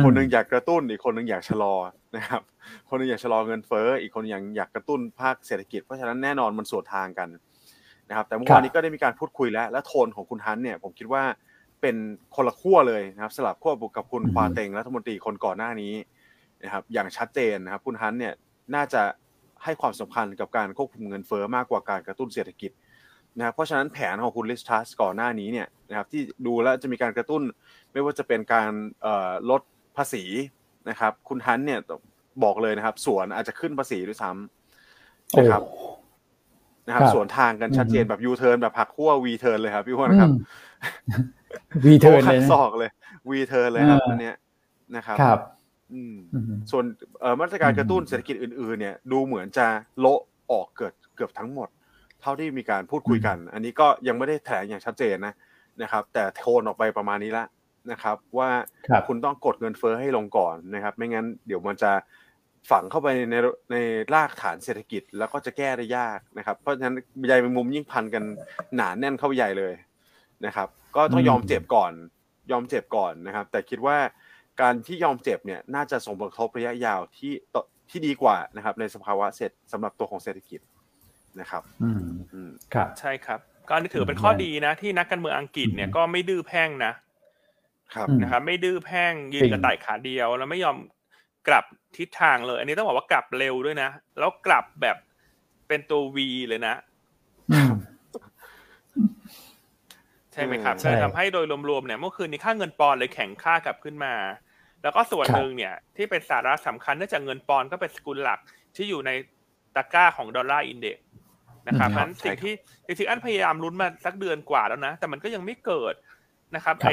[0.04, 1.76] คนหนึ่งอยากกระตุ้นอีกคนหนึ่งอยากชะลอ
[2.16, 2.42] นะครับ
[2.90, 7.30] คนหนึงอยากชะลอเงินเฟ้ออีกคนอยากอยากกระตุ้นภาคเศรษฐกิจเพราะฉะนั้นแน่นอนมันสวนทางกัน
[8.10, 11.24] นะครับแต่เมื่อวานนี้ก็ได้มีการพูดคุยแล้ว และโทนของคุณฮันเนี่ยผมคิดว่า
[11.82, 11.96] เป็น
[12.36, 15.94] คนละขั้วเลยนะครับสลับขั้วกับคุณควาเต็งรัฐมนตรีคนก่อนหน้านี้
[16.64, 18.34] นะครับอย่างชัดเจนนะครับคุณฮันเนี่ย
[18.76, 19.02] น่าจะ
[19.64, 22.72] ให้ความสำคัญกับการควบคุมเงินเฟ้อมากกว่าการกระตุ้นเศรษฐกิจ
[23.38, 27.42] นะครับเพราะฉะนั้นแผนของคุณลิซ ทรัสก่อนหน้านี้เนี่ยนะครับที่ดูแล้วจะมีการกระตุ้น
[27.92, 28.72] ไม่ว่าจะเป็นการ
[29.50, 29.62] ลด
[29.98, 30.24] ภาษี
[30.90, 31.80] นะครับ คุณฮันต์เนี่ย
[32.44, 35.64] บอกเลยนะครับ สวนอาจจะขึ้นภาษีด้วยซ้ำนะครับ
[36.88, 40.32] นะครับสวนทางกันชัดเจนแบบยูเทิร์นแบบหักขั้ว V-turn เลยครับพี่อันนะครับ
[41.86, 42.90] V-turn เลยซอกเลย
[43.30, 44.36] V-turn เลยครับอันเนี้ย
[44.96, 45.40] นะครับครับ
[45.94, 46.16] อืม
[46.72, 46.86] ส่วน
[47.40, 49.68] มาตรการกระตุ้นเศรษฐกิจอื่นๆ เนี่ย ดูเหมือนจะ
[50.00, 50.22] โละ
[50.52, 55.34] ออกเกือบเกือบทั้งหมดเท่าที่มีการพูดคุยกัน อันนี้ก็ยังไม่ได้แถลงอย่างชัดเจนนะ
[55.82, 57.46] นะครับ แต่โทนออกไปประมาณนี้ละ
[57.92, 58.50] นะครับ ว่า
[59.08, 61.92] คุณต้องกดเงินเฟ้อให้ลงก่อนนะครับ ไม่งั้นเดี๋ยวมันจะ
[62.72, 63.36] ฝังเข้าไปใน
[63.72, 63.78] ใน
[64.14, 66.96] รากฐานเศรษฐกิจ แล้วก็จะแก้ได้ยากนะครับ เพราะฉะนั้น
[67.28, 68.24] ใยแมงมุมยิ่งพันกัน
[68.76, 69.74] หนาแน่นเข้าใหญ่เลย
[70.46, 71.92] นะครับ ก็ต้องยอมเจ็บก่อน
[72.52, 73.98] ยอมเจ็บก่อนนะครับ แต่คิดว่า
[74.62, 77.34] การที่ยอมเจ็บเนี่ยน่าจะส่งผลกระทบระยะยาวที่
[77.90, 80.60] ที่ดีกว่านะครับ ในสภาวะเสร็จสำหรับตัวของเศรษฐกิจ
[81.40, 81.90] นะครับอื
[82.48, 86.94] มครับใช่ครับ ก็นี่ถือเป็นข้อดีนะ ที่นักการเมืองอังกฤษเนี่ยก็ไม่ดื้อแพ่งนะ
[87.96, 90.78] ครับนะครับ ไม่ดื้อแพ่งยืนกระต่ายขาเดียวแล้วไม่ยอม
[91.48, 91.66] กลับ
[91.98, 94.98] ทิศทางเลย อันนี้ต้องบอกว่ากลับเร็วด้วยนะ แล้วกลับแบบ
[95.68, 96.76] เป็นตัววีเลยนะ
[100.34, 104.14] ใช่ไหมครับเลยทำให้โดยรวมๆเนี่ยเมื่อคืนนี้ค่าเงินปอนเลยแข็งค่ากลับขึ้นมา
[104.84, 108.40] แล้วก็ส่วนหนึ่งเนี่ย ที่เป็นสาระสำคัญเนื่องจากเงินปอนด์ก็เป็นสกุลหลัก
[108.76, 109.12] ที่อยู่ใน
[109.76, 110.98] ตะกร้าของ dollar index
[111.68, 112.54] นะครับนั้นสิ่งที่
[112.86, 115.94] จริงๆอันพยายามลุ้นมาสักเดือนกว่าแล้วนะ แต่มันก็ยังไม่เกิด
[116.56, 116.92] นะครับไอ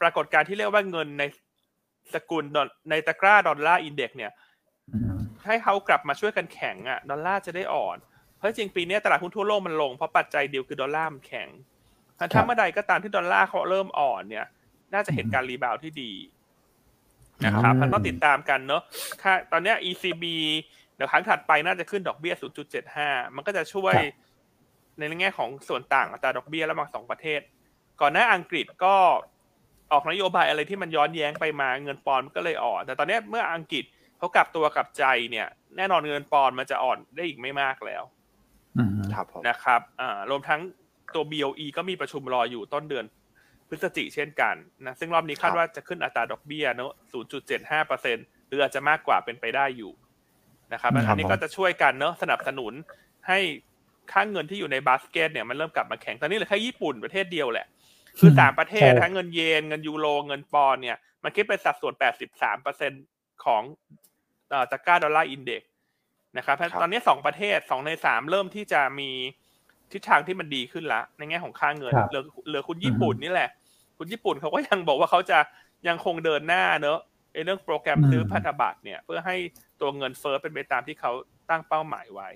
[0.00, 1.24] ปรากฏการณ์ที่เรียกว่าเงินใน
[2.14, 2.44] สกุล
[2.90, 4.32] ในตะกร้า dollar index เนี่ย
[5.46, 7.96] ให้เขากลับมาช่วยกันแข็งอะดอลลาร์จะได้อ่อน
[8.36, 11.48] เพราะจริงปีนี้ตลาดหุ้นทั่วโลกมันลงเพราะปัจจัยเดียวคือดอลลาร์มันแข็ง
[12.32, 14.46] ถ้าเมื่อใดก็ตามที่ดอลลาร์เขาเริ่มอ่อนเนี่ย
[14.94, 16.12] น่าจะเห็นการรีบาวที่ดี
[17.44, 18.82] นะครับมันต้องติดตามกันเนอะ
[19.22, 20.24] ค่าตอนนี้ ECB
[20.98, 22.34] เดี๋ยวครั้งถัดไปน่าจะขึ้นดอกเบี้ย
[22.84, 23.94] 0.75 มันก็จะช่วย
[24.98, 27.40] ในแง่ของส่วนต่างอัตราดอกเบี้ยระหว่างสองประเทศ
[28.00, 28.94] ก่อนหน้าอังกฤษก็
[29.92, 33.84] ออกนโยบายอะไรที่มันย้อนแย้งไปมาเงินปอนด์ก็เลยอ่อน แต่ตอนนี้เมื่ออังกฤษ
[34.18, 38.02] เขากลับตัวกลับใจเนี่ย แน่นอนเงินปอนด์มันจะอ่อนได้อีกไม่มากแล้ว
[39.48, 40.60] นะครับอ่ารวมทั้ง
[41.14, 43.04] ตัว BOE ก็มีประชุมรออยู่ต้นเดือน
[43.68, 44.54] พฤศจิเช่นกัน
[44.86, 46.92] นะซึ่งรอบนี้คาดว่าจะขึ้นอัตราดอกเบี้ยเนอะ
[47.40, 49.92] 0.75เปอร์เซ็นต์หรืออาจจะมากกว่าเป็นไปได้อยู่
[50.72, 52.72] นะครับอันนี้ก็จะช่วยกันเนอะสนับสนุน
[53.28, 53.38] ให้
[54.12, 57.66] ค่าเงินที่อยู่ในบาสเกตเนี่ยมันเริ่มกลับมาแข็งตอนนี้เหลือแค่ญี่ปุ่นประเทศเดียวแหละ
[58.18, 62.92] คือสามประเทศทั้งเงินเยนเงินยูโรเงินปอนด์เนี่ย มันคิดเป็นสัดส่วนแปดสิบสามเปอร์เซ็น
[63.44, 63.62] ของ
[64.70, 65.62] ตะก้าดอลลาร์อินเด็ก
[66.36, 69.10] นะครับตอนนี้สองประเทศสองในสามเริ่มที่จะมี
[69.92, 73.50] ทิศทางที่มันดีขึ้นละ ในแง่ของค่าเงินเหลือเหลือคุณญี่ปุ่นนี่แหละ
[73.98, 75.38] คุณญี่ปุ่นเขาก็ยังบอกว่าเขาจะ
[75.88, 77.07] ยังคงเดินหน้าเนอะไอ้
[77.44, 79.36] เรื่องโปรแกรมซื้อพันธบัตรเนี่ย เพื่อให้
[79.80, 81.12] ตัวเงินเฟ้อเป็นไปตามที่เขา
[81.50, 82.28] ตั้งเป้าหมายไว้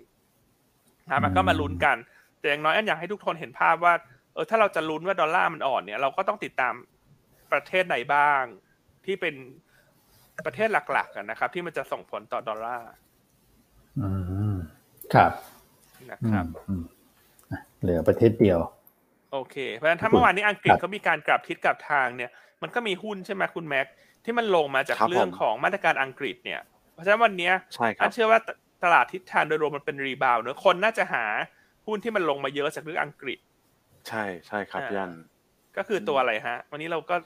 [1.08, 1.96] นะมันก็มาลุ้นกัน
[2.38, 3.94] แต่อย่างน้อยอันอยากให้ทุกคนเห็นภาพว่า
[4.34, 6.74] เออถ้าเราจะลุ้นว่าดอลลาร์มันอ่อนเนี่ยเราก็ต้องติดตาม
[7.52, 8.42] ประเทศไหนบ้าง
[9.04, 9.34] ที่เป็น
[10.46, 12.90] ประเทศหลักๆกันนะครับ ที่มันจะส่งผลต่อดอลลาร์
[14.00, 14.08] อื
[14.52, 14.54] ม
[15.14, 15.32] ครับ
[16.10, 16.46] นะครับ
[17.80, 18.58] เหลือประเทศเดียว
[19.32, 22.30] โอเค เพราะฉะนั้นถ้าเมื่อวานนี้อังกฤษเขามีการกลับทิศกลับทางเนี่ย
[22.62, 23.86] มันก็มีหุ้นใช่ไหมคุณแม็ก
[24.24, 26.60] ที่มันลงมาจากเรื่องของมาตรการอังกฤษเนี่ย
[26.92, 27.50] เพราะฉะนั้นวันนี้
[28.00, 28.40] อันเชื่อว่า
[28.84, 31.24] ตลาดทิศทางโดยรวมมันเป็นรีบาวเนอะคนน่าจะหา
[31.86, 33.38] หุ้นที่มันลงมาเยอะจากเรื่องอังกฤษ
[34.08, 35.12] ใช่ใช่ครับยัน
[35.76, 37.16] ก็คือตัวอะไรฮะ วันนี้เราก็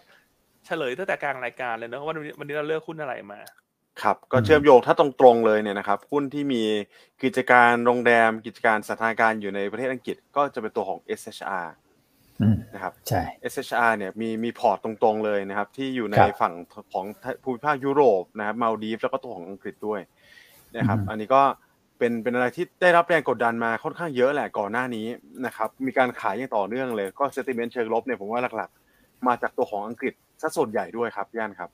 [0.67, 3.41] เฉลยตั้งแต่กลางรายการเลยเนอะว่าวันนี้เราเลือกหุ้นอะไรมา
[4.03, 6.63] ครับก็เชื่อมโยงถ้าตรงๆเลยเนี่ยนะครับหุ้นที่มี
[7.23, 11.67] กิจการโรงแรมกิจการสถานการอยู่ในประเทศอังกฤษ ก็จะเป็นตัวของ SHR
[12.75, 13.23] นะครับ ใช่
[13.53, 16.55] SHR เนี่ยมีมีพอร์ตตรงๆเลยนะครับ ที่อยู่ในฝั่ง
[16.93, 17.07] ของ
[17.43, 20.01] ภูมิภาคยุโรปนะครับมัลดีฟส์แล้วก็ตัวของอังกฤษด้วย
[20.77, 21.43] นะครับ อันนี้ก็
[21.99, 25.07] เป็นเป็นอะไรที่ได้รับแรงกดดันมาค่อนข้างเยอะแหละก่อนหน้านี้
[25.47, 31.71] นะครับ มีการขายอย่างต่อเนื่องเลย ก็ sentiment เชิงลบเนี่ยผมว่าหลักๆ มาจากตัวของอังกฤษซะส่วนใหญ่ด้วยครับย่านครับ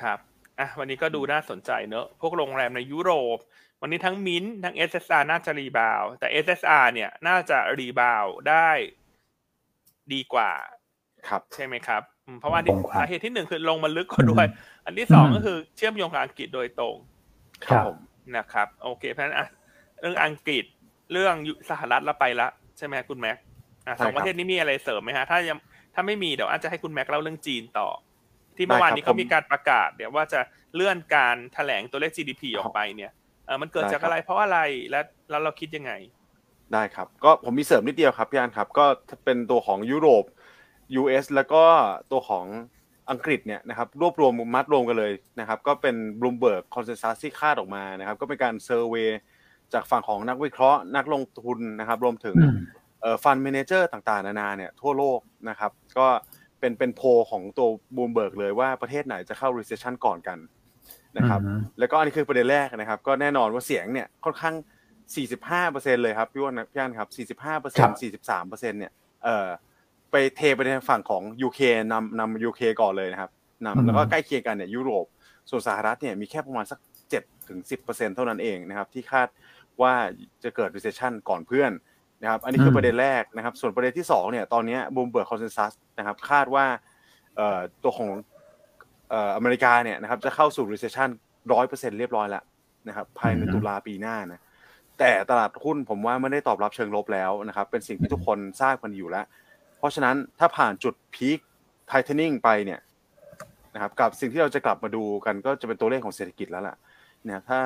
[0.00, 0.18] ครับ
[0.58, 3.38] อะวันนี้ก็ดูน่าสนใจเนอะพวกโรงแรมในยุโรป
[3.80, 8.68] วันนี้ทั้งมินทั้ง SHR น่าจะ rebound แต่ SHR เนี่ยน่าจะ rebound ได้
[10.14, 10.50] ดีกว่า
[11.28, 12.02] ครับ ใช่ไหมครับ
[12.40, 12.60] เพราะว่า
[13.00, 14.46] สาเหตุที่หนึ่งคือลงมาลึกกว่าด้วย
[14.84, 16.96] อันที่สองก็คือเชื่อมโยงกับอังกฤษโดยตรง
[17.66, 17.98] ครับผม
[18.36, 19.48] นะครับ โอเคเพราะฉะนั้น
[20.00, 20.64] เรื่องอังกฤษ
[21.12, 21.34] เรื่อง
[21.70, 23.36] สหรัฐแล้วไปละใช่ไหมคุณแม็ก
[24.04, 25.58] สองประเทศนี้มีอะไรเสริมไหมฮะถ้ายัง
[25.94, 27.88] ถ้าไม่มีเดี๋ยวอาจจะให้คุณแม็กเล่าเรื่องจีนต่อ
[28.56, 30.40] ที่เมื่อวานนี้ได้ครับเขามีการประกาศเดี๋ยวว่าจะ
[30.74, 33.12] เลื่อนการแถลงตัวเลข GDP ออกไปเนี่ย
[33.46, 34.58] เออมันเกิดจากได้ครับอะไรเพราะอะไร
[34.90, 35.92] และแล้วเราคิดยังไง
[36.74, 38.84] ได้ครับ ก็ผมมีเสริมนิดเดียวครับพี่อันครับ ก็
[39.24, 40.24] เป็นตัวของยุโรป
[41.00, 41.62] US แล้วก็
[42.12, 42.46] ตัวของ
[43.10, 49.08] อังกฤษเนี่ยนะครับรวบรวมมัดรวมกันเลยนะครับ ก็เป็น Bloomberg Consensus ที่คาดออกมานะครับ ก็เป็นการ survey
[49.72, 52.56] จากฝั่งของนักวิเคราะห์ นักลงทุนนะครับ รวมถึงอืม
[53.00, 56.06] เอ่อ fund manager ต่างๆ นานาเนี่ยทั่วโลกนะครับ ก็
[56.60, 60.38] เป็นเป็นโพลของตัว Bloomberg เลยว่าประเทศไหนจะเข้า recession ก่อนกัน
[61.16, 64.54] นะครับอืมแล้วก็อันนี้คือประเด็นแรกนะครับ ก็แน่นอนว่าเสียงเนี่ยค่อนข้าง
[65.14, 68.92] 45%เลยครับพี่อันนะพี่อันครับ45% 43%เนี่ย
[69.24, 69.48] เอ่อ
[70.10, 71.60] ไปเทไปในฝั่งของ UK
[71.92, 73.30] นำนำ UK ก่อนเลยนะครับ
[73.66, 75.06] นำแล้วก็ใกล้เคียงกันเนี่ยยุโรป
[75.50, 76.78] ส่วนสหรัฐเนี่ยมีแค่ประมาณสัก
[77.14, 79.28] 7ถึง10%เท่านั้นเองนะครับที่คาด
[79.82, 79.94] ว่า
[80.42, 81.72] จะเกิด recession ก่อนเพื่อน
[82.22, 86.66] นะครับอันนี้คือประเด็นแรกนะครับ ส่วนประเด็นที่สองเนี่ยตอนเนี้ย Bloomberg Consensus นะครับคาดว่า
[87.36, 88.10] เอ่อตัวของ
[89.10, 91.08] เอ่ออเมริกาเนี่ยนะครับจะเข้าสู่ recession
[91.52, 92.42] ร้อยเปอร์เซ็นเรียบร้อยแล้ว
[92.88, 94.40] นะครับภายในอืมตุลาปีหน้านะ
[95.00, 99.24] แต่ตลาดหุ้นผมว่าไม่ได้ตอบรับเชิงลบแล้วนะครับ เป็นสิ่งที่ทุกคนทราบกันอยู่แล้ว
[99.78, 101.38] เพราะฉะนั้นถ้าผ่านจุดพีค
[101.88, 102.80] ไทเทนิ่งไปเนี่ย
[103.74, 106.76] นะครับกับสิ่งที่เราจะกลับมาดูกันก็จะเป็นตัวเลขของเศรษฐกิจแล้วล่ะ
[107.24, 107.58] เนี่ยถ้า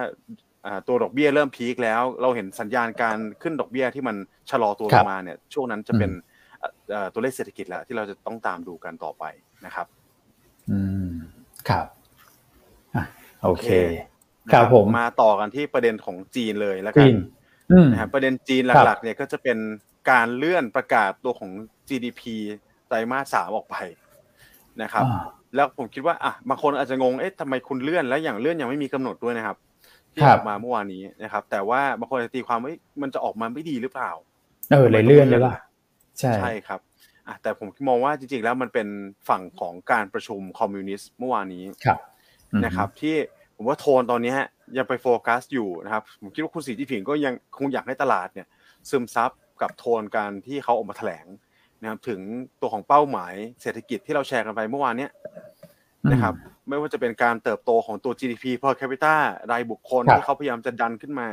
[0.66, 4.16] อ่าตัวดอกเบี้ยเริ่มพีคแล้ว เราเห็นสัญญาณการขึ้นดอกเบี้ยที่มัน
[4.51, 6.11] ชะลอตัวคลรังบมาเนี่ย ช่วงนั้นจะเป็น
[6.59, 9.25] เอ่อเอ่อตัวเลขเศรษฐกิจแล้วที่เราจะต้องตามดูกันต่อไป
[9.66, 9.87] นะครับ
[10.70, 11.11] อืม
[11.68, 11.87] ครับ
[12.94, 13.05] อะ
[13.44, 14.13] โอเคนะ
[14.53, 17.17] ครับผมมาต่อกันที่ประเด็นของจีนเลยแล้วกกัรีนน
[17.73, 19.59] อืมนะครับประเด็นจีนครับหลักๆเนี่ยก็จะเป็น
[20.11, 21.51] การเลื่อนประกาศตัวของ
[21.89, 22.23] GDP
[22.87, 23.77] ไตรมาสสามออกไป
[24.83, 29.57] นะครับอ่าแล้วผมคิดว่าอะบางคนอาจจะงงเอ๊ะทำไมคุณเลื่อนแล้วอย่างเลื่อนยังไม่มีกำหนดด้วยนะครับ
[30.13, 34.11] ที่ครัอบอกมาเมื่อวานนี้นะครับ แต่ว่าบางคนอาจจะตีความว่าเอ๊ะมันจะออกมาไม่ดีหรือเปล่า
[34.71, 35.55] เออเลยเลื่อนเลยล่ะ
[36.19, 36.81] ใช่ใช่ครับ
[37.29, 38.89] อะแต่ผมมองว่าจริงๆแล้วมันเป็น
[39.29, 41.99] ฝั่งของการประชุมคอมมิวนิสต์เมื่อวานนี้ครับ
[42.53, 43.17] อืมนะครับ ที่
[43.57, 48.47] ผมว่าโทนตอนนี้ฮะยังไปโฟกัสอยู่นะครับ ผมคิดว่าคุณสีจิ้นผิงก็ยังคงอยากให้ตลาดเนี่ย
[48.90, 49.31] ซึมซับ
[49.62, 51.27] กับโทนการที่เขาออกมาแถลง
[51.83, 52.21] นะครับถึง
[52.61, 55.11] ตัวของเป้าหมายเศรษฐกิจที่เราแชร์กันไปเมื่อวานเนี้ย
[56.12, 56.35] นะครับ
[56.69, 59.14] ไม่ว่าจะเป็นการเติบโตของตัว GDP per capita
[59.51, 61.29] รายบุคคลครับที่เขาพยายามจะดันขึ้นมา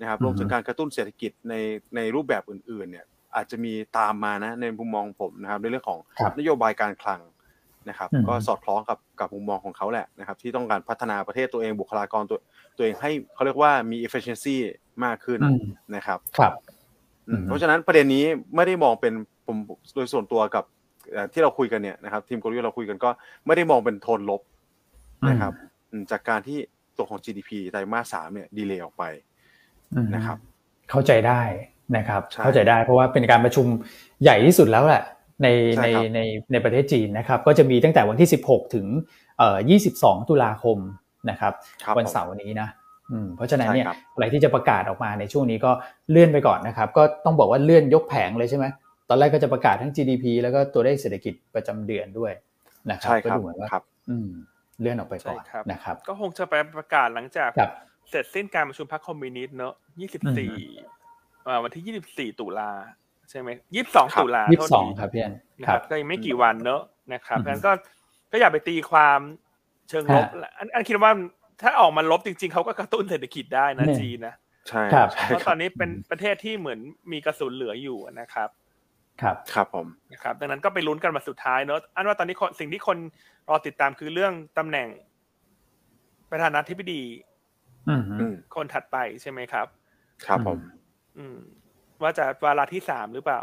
[0.00, 1.54] นะครับอือฮึรวมถึงการกระตุ้นเศรษฐกิจใน
[1.96, 7.20] ในรูปแบบอื่น ๆ เนี่ยอาจจะมีตามมานะในมุมมองผมนะครับในเรื่องของครับนโยบายการคลัง
[7.88, 12.38] นะครับอืมก็สอดคล้องกับกับมุมมองของเขาแหละนะครับ ที่ต้องการพัฒนาประเทศตัวเองบุคลากรตัว
[12.76, 14.56] ตัวเองให้เขาเรียกว่ามี efficiency
[15.04, 15.58] มากขึ้นอืม
[15.96, 16.52] นะครับ ครับ
[17.28, 18.24] อืมอืมเพราะฉะนั้นประเด็นนี้
[18.56, 19.12] ไม่ได้มองเป็น
[19.46, 19.56] ผม
[19.94, 20.64] โดยส่วนตัวกับ
[21.12, 23.10] เอ่อที่เราคุยกันเนี่ยนะครับ ทีมกลยุทธ์เราคุยกันก็
[23.46, 24.40] ไม่ได้มองเป็นโทนลบ
[25.28, 25.52] นะครับ
[25.90, 26.58] อืมจากการที่
[26.96, 29.04] ตัวของ GDP ไตรมาสสามเนี่ยดีเลย์ออกไป
[29.94, 30.38] อืมนะครับ
[30.90, 31.40] เข้าใจได้
[31.96, 33.66] นะครับใช่เข้าใจได้เพราะว่าเป็นการประชุม
[34.22, 35.02] ใหญ่ที่สุดแล้วแหละ
[35.42, 36.20] ในใช่ในครับใน
[36.52, 38.86] ในประเทศจีนนะครับ ก็จะมีตั้งแต่วันที่ 16 ถึง
[39.38, 39.58] เอ่อ
[39.92, 40.78] 22 ตุลาคม
[41.30, 41.52] นะครับ
[41.84, 42.68] ครับวันผมเสาร์นี้นะ
[43.12, 45.70] อืมเพราะฉะนั้นเนี่ยใช่ครับอะไรที่จะประกาศออกมาในช่วงนี้ก็
[46.10, 48.66] เลื่อนไปก่อนนะครับ ก็ต้องบอกว่าเลื่อนยกแผงเลยใช่ไหม
[49.08, 52.32] ตอนแรกก็จะประกาศทั้ง GDP แล้วก็ตัวเลขเศรษฐกิจประจำเดือนด้วย
[52.90, 54.30] นะครับใช่ก็ครับดูเหมือนว่าครับอืม
[54.80, 57.70] เลื่อนออกไปก่อนใช่ครับนะครับ ก็คงจะไปประกาศหลังจากครับ
[58.10, 60.50] เสร็จสิ้นการประชุมพรรคคอมมิวนิสต์เนอะอืม
[60.88, 62.70] 24อ่าวันที่ 24 ตุลา
[63.32, 63.50] ใช่ไหม
[63.82, 66.82] 22ครับตุลายี่โทสิษบสองทีครับพี่อันนะครับก็ยังไม่กี่วันเนอะ
[67.14, 67.72] นะครับอืมงั้นก็
[68.32, 69.18] ก็อย่าไปตีความ
[69.88, 71.12] เชิงลบฮะอันอันคิดว่า
[71.62, 74.34] ถ้าออกมาลบจริง ๆเขาก็กระตุ้นเศรษฐกิจได้นะเนี่ยจีนนะ
[74.68, 76.78] ใช่ครับใช่เพราะคตรัอบนนี้เป็นประเทศที่เหมือน
[77.12, 78.48] มีกระสุนเหลืออยู่นะครับ
[79.22, 82.98] ครับครับผมนะครับดังนั้นก็ไปลุ้นกันมาสุดท้ายเนอะอันว่าตอนนี้คนสิ่งที่คน
[83.48, 84.88] รอติดตามคือเรื่องตำแหน่ง
[86.30, 87.02] ประธานาธิบดี
[87.88, 89.66] อืมอืมคนถัดไปใช่ไหมครับ
[90.26, 90.58] ครับผม
[91.18, 91.38] อืม
[92.02, 93.40] ว่าจะวาระที่สามหรือเปล่า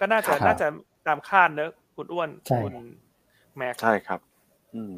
[0.00, 0.66] ก็น่าจะครับน่าจะ
[1.06, 2.74] ตามคาดเนอะคุณอ้วนใช่คุณ
[3.56, 4.20] แม็กใช่ครับ
[4.74, 4.94] อืม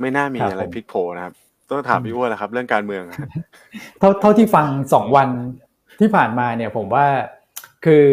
[0.00, 1.34] ไม่น่ามีครับอะไรผมพลิกโผนะครับ
[1.68, 3.18] ต้องถามพี่อ้วนนะครับ เรื่องการเมืองอะ
[3.98, 5.28] เท่าเท่าที่ฟังสองวัน
[6.00, 7.06] ที่ผ่านมาเนี่ย ผมว่า
[7.84, 8.06] คือ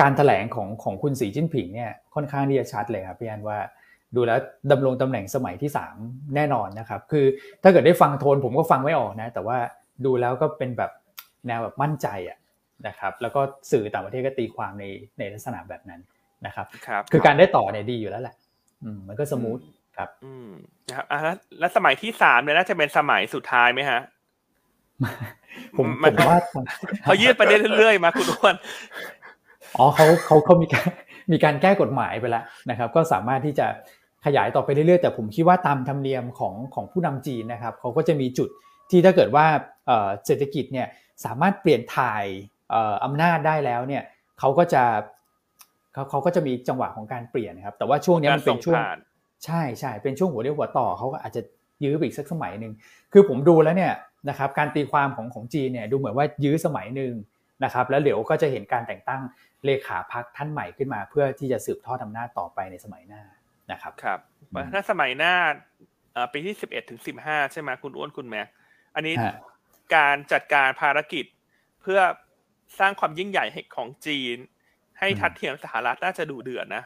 [0.00, 3.58] การแถลงของของคุณสีจิ้นผิงเนี่ยค่อนข้างที่จะชัดเลยครับพี่อันว่า
[4.14, 4.38] ดูแล้ว
[4.70, 5.94] ดำรงตำแหน่งสมัยที่สาม
[6.34, 7.26] แน่นอนนะครับ คือ
[7.62, 9.58] ถ้าเกิดได้ฟังโทนผมก็ฟังไม่ออกนะ แต่ว่า
[10.04, 10.90] ดูแล้วก็เป็นแบบ
[11.46, 12.38] แนวแบบมั่นใจอะ
[12.86, 14.84] นะครับแล้วก็สื่อต่างประเทศก็ตีความใน
[15.18, 16.00] ในลักษณะแบบนั้น
[16.46, 18.34] นะครับครับคือการได้ต่อเนี่ยดีอยู่แล้วแหละ
[18.84, 19.58] อืมมันก็สมูท
[19.96, 20.50] ครับ อืม
[20.88, 24.00] นะครับอะแล้วแล้วสมัยที่สามเนี่ยน่าจะเป็นสมัยสุดท้ายไหมฮะ
[25.76, 26.38] ผมผมันมว่า
[27.04, 28.54] เขายืดไปได้เรื่อยๆมาคุณอ้วน
[29.76, 30.88] อ๋อเขาเขาเขามีการ
[31.32, 33.66] มีการแก้กฎหมายไปแล้วนะครับ ก็สามารถที่จะ
[34.24, 38.48] ขยายต่อไปเรื่อยๆ แต่ผมคิดว่าตามธรรมเนียมของของผู้นำจีนนะครับเขาก็จะมีจุด
[38.90, 39.46] ที่ถ้าเกิดว่า
[39.86, 40.86] เอ่อเศรษฐกิจเนี่ย
[41.24, 44.02] สามารถเปลี่ยนถ่ายเอ่ออำนาจได้แล้วเนี่ย
[44.40, 44.82] เขาก็จะ
[45.92, 48.98] เขาเขาก็จะมีจังหวะของการเปลี่ยนนะครับ แต่ว่าช่วงนี้มันเป็นช่วงการส่งผ่าน
[49.44, 51.42] ใช่ใช่เป็นช่วงหัวเรียวหัวต่อเขาก็อาจจะ
[51.84, 52.72] ยื้อไปอีกสักสมัยหนึ่ง
[53.12, 53.92] คือผมดูแล้วเนี่ย
[54.28, 57.12] นะครับการตีความของของจีนเนี่ยดูเหมือนว่ายื้อสมัยหนึ่ง
[57.64, 59.22] นะครับแล้วเดี๋ยวก็จะเห็นการแต่งตั้ง
[59.64, 63.22] เลขาพักท่านใหม่ขึ้นมา เพื่อที่จะสืบทอดอำนาจต่อไปในสมัยหน้า
[63.72, 64.18] นะครับครับ
[64.72, 65.34] ถ้าสมัยหน้า
[66.32, 68.46] ปีที่สิบเอ็ดถึงสิบห้าใช่ไหมคุณอ้วนคุณแม็ก
[68.94, 69.14] อันนี้
[69.96, 71.24] การจัดการภารกิจ
[71.82, 72.00] เพื่อ
[72.78, 73.44] สร้างความยิ่งใหญ่
[73.76, 74.36] ของจีน
[74.98, 76.84] ให้ทัดเทียมสหรัฐน่าจะดูเดือดนะ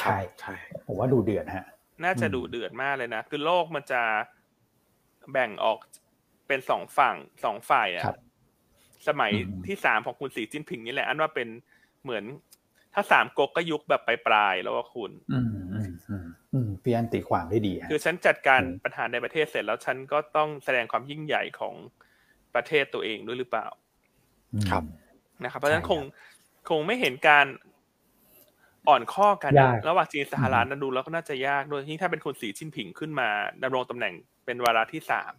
[0.00, 0.54] ใช่ใช่
[0.86, 1.66] ผมว่าดูเดือดฮะ
[2.04, 4.02] น่าจะดูเดือดมากเลยนะคือโลกมันจะ
[5.32, 5.78] แบ่งออก
[6.48, 8.04] เป็นสองฝั่งสองฝ่ายอะ
[9.08, 9.32] สมัย
[9.66, 11.48] ที่สามของคุณสีจิ้นผิงนี่แหละ อันว่าเป็น
[12.02, 12.24] เหมือน
[12.94, 21.74] ถ้าสามก๊กก็ยุคแบบปลายๆแล้วว่าคุณอืมอืมอืมอืมพี่อันตีความได้ดีคือฉันจัดการปัญหาในประเทศเสร็จแล้วฉันก็ต้องแสดงความยิ่งใหญ่ของ
[22.54, 23.66] ประเทศตัวเองด้วยหรือเปล่า
[24.70, 24.82] ครับ
[25.44, 26.00] นะครับเพราะฉะนั้นคง
[26.70, 27.46] คงไม่เห็นการ
[28.88, 29.52] อ่อนข้อกัน
[29.88, 33.28] ระหว่างจีนสหรัฐนะดูแล้วก็น่าจะยากโดยที่ถ้าเป็นคนสีชิ้นผิงขึ้นมา
[33.62, 35.32] ดำรงตำแหน่งเป็นวาระที่สาม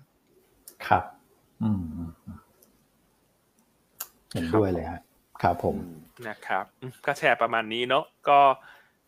[0.87, 1.03] ครับ
[1.63, 1.83] อืม
[4.33, 5.01] เห็นด้วยเลยครับ
[5.41, 5.75] ครับผม
[6.27, 6.65] นะครับ
[7.05, 8.39] ก็แชร์ประมาณนี้เนาะก็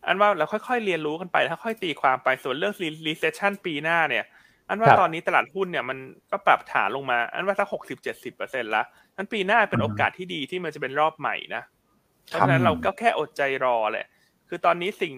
[0.08, 2.74] อันว่าเราค่อยๆเรียนรู้กันไปถ้าค่อยตีความไปส่วนเรื่อง
[3.08, 4.26] recession ปีหน้าเนี่ย
[4.74, 5.98] อันว่าตอนนี้ตลาดหุ้นเนี่ยมัน
[6.32, 8.84] ก็ปรับฐานลงมา อันว่าสักหกสิบเจ็ดสิบเปอร์เซ็นต์ละ
[9.18, 11.64] นั้นปีหน้าเป็นโอกาสที่ดีที่มันจะเป็นรอบใหม่นะ
[12.26, 14.08] เพราะฉะนั้นเราก็แค่อดใจรอแหละ
[14.50, 15.14] คือตอนนี้สิ่ง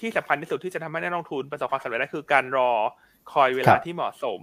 [0.00, 2.70] ที่สำคัญที่สุดที่จะทำให้นักลงทุนประสบความสำเร็จได้คือการรอ
[3.32, 4.40] คอยเวลาที่เหมาะสม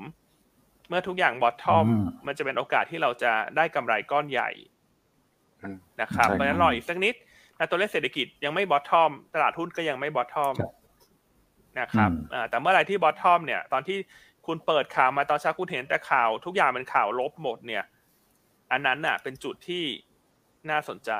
[0.90, 1.86] เมื่อทุกอย่าง bottom
[2.28, 4.50] มันจะเป็นโอกาสที่เราจะได้กำไรก้อนใหญ่
[6.02, 7.16] นะครับเพราะฉะนั้นรออีกสักนิด
[7.58, 10.54] นะตัวเลขเศรษฐกิจยังไม่ bottom ตลาดหุ้นก็ยังไม่ bottom
[11.80, 12.12] นะครับ
[12.50, 13.98] แต่เมื่อไหร่ที่ bottom เนี่ย ตอนที่
[14.50, 17.84] คุณเปิดข่าวมาตอนเช้าคุณเห็นแต่ข่าวทุกอย่างเป็นข่าวลบหมดเนี่ย
[18.72, 19.84] อันนั้นน่ะ เป็นจุดที่
[20.70, 21.12] น่าสนใจ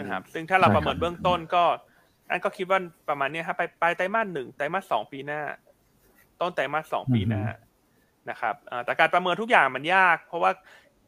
[0.00, 1.64] นะครับ ซึ่งถ้าเราประเมินเบื้องต้นก็
[2.30, 5.40] อันก็คิดว่าประมาณนี้ครับไปปลายไตรมาสหนึ่งไตรมาสสองปีหน้า
[6.40, 7.42] ต้นไตรมาสสองปีหน้า
[8.30, 8.54] นะครับ
[8.84, 10.50] แต่การประเมินทุกอย่างมันยาก เพราะว่า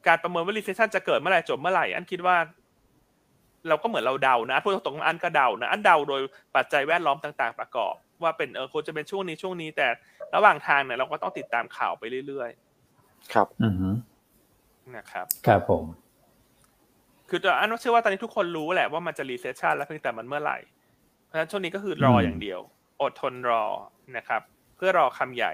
[0.06, 2.36] การประเมินว่า recession จะเกิดเมื่อไหร่จบเมื่อไหร่ อันคิดว่า
[3.68, 6.20] เราก็เหมือนเราเดานะพูดตรงๆอันก็เดานะอันเดาโดย
[6.56, 7.94] ปัจจัยแวดล้อมต่าง ๆ ประกอบ
[8.24, 9.88] ว่าเป็นเออควรจะเป็นช่วงนี้ช่วงนี้ แต่
[10.34, 13.74] ระหว่างทางเนี่ยเราก็ต้องติดตามข่าวไปเรื่อยๆ ครับ อือ
[14.96, 15.84] นะครับ ครับผม
[17.28, 20.58] คือตัวอันเชื่อว่าตอนนี้ทุกคนรู้แหละว่ามันจะ recession แล้วเพียงแต่มันเมื่อไหร่
[21.26, 22.60] เพราะฉะนั้นช่วงนี้ก็คือรออย่างเดียว
[23.02, 23.64] อดทนรอ
[24.16, 24.42] นะครับ
[24.76, 25.52] เพื่อรอคำใหญ่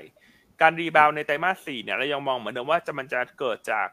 [0.61, 3.89] การ rebound ในไตรมาสสี่เนี่ยเรายังมองเหมือนเดิมว่าจะมันจะเกิดจาก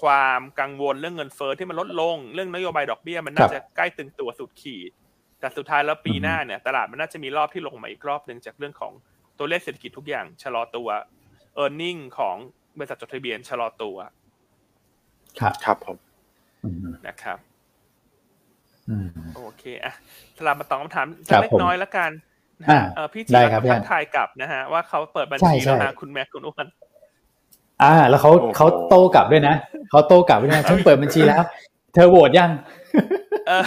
[0.00, 4.90] ความกังวลเรื่องเงินเฟ้อที่มันลดลง เรื่องนโยบายดอกเบี้ยมันน่าจะใกล้ตึงตัวสุดขีด
[5.40, 8.92] แต่สุดท้ายแล้วปีหน้าเนี่ย ตลาดมันน่าจะมีรอบที่ลงมาอีกรอบหนึ่งจากเรื่องของ
[9.38, 10.88] ตัวเลขเศรษฐกิจทุกอย่างชะลอตัว
[11.62, 12.36] e a r n i n g ของ
[12.78, 13.96] บริษัทจดทะเบียนชะลอตัว
[15.40, 15.96] ครับครับผม
[17.06, 17.38] นะครับ
[19.36, 19.94] โอเคอะ
[20.36, 21.06] สลับมาตอบคำถาม
[21.42, 22.10] เล็กน้อยแล้วกัน
[23.12, 23.32] พี่จี
[23.70, 26.66] ทักทายกลับนะฮะ ว่าเขาเปิดบัญชีแล้วนะคุณแม็กคุณอ้วน
[27.82, 29.54] อ่า แล้วเขาเขาโต้กลับด้วยนะ
[29.90, 31.42] เขาโต้กลับด้วยนะฉันเปิดบัญชีแล้ว
[31.94, 32.50] เธอโหวตยัง
[33.48, 33.64] เออ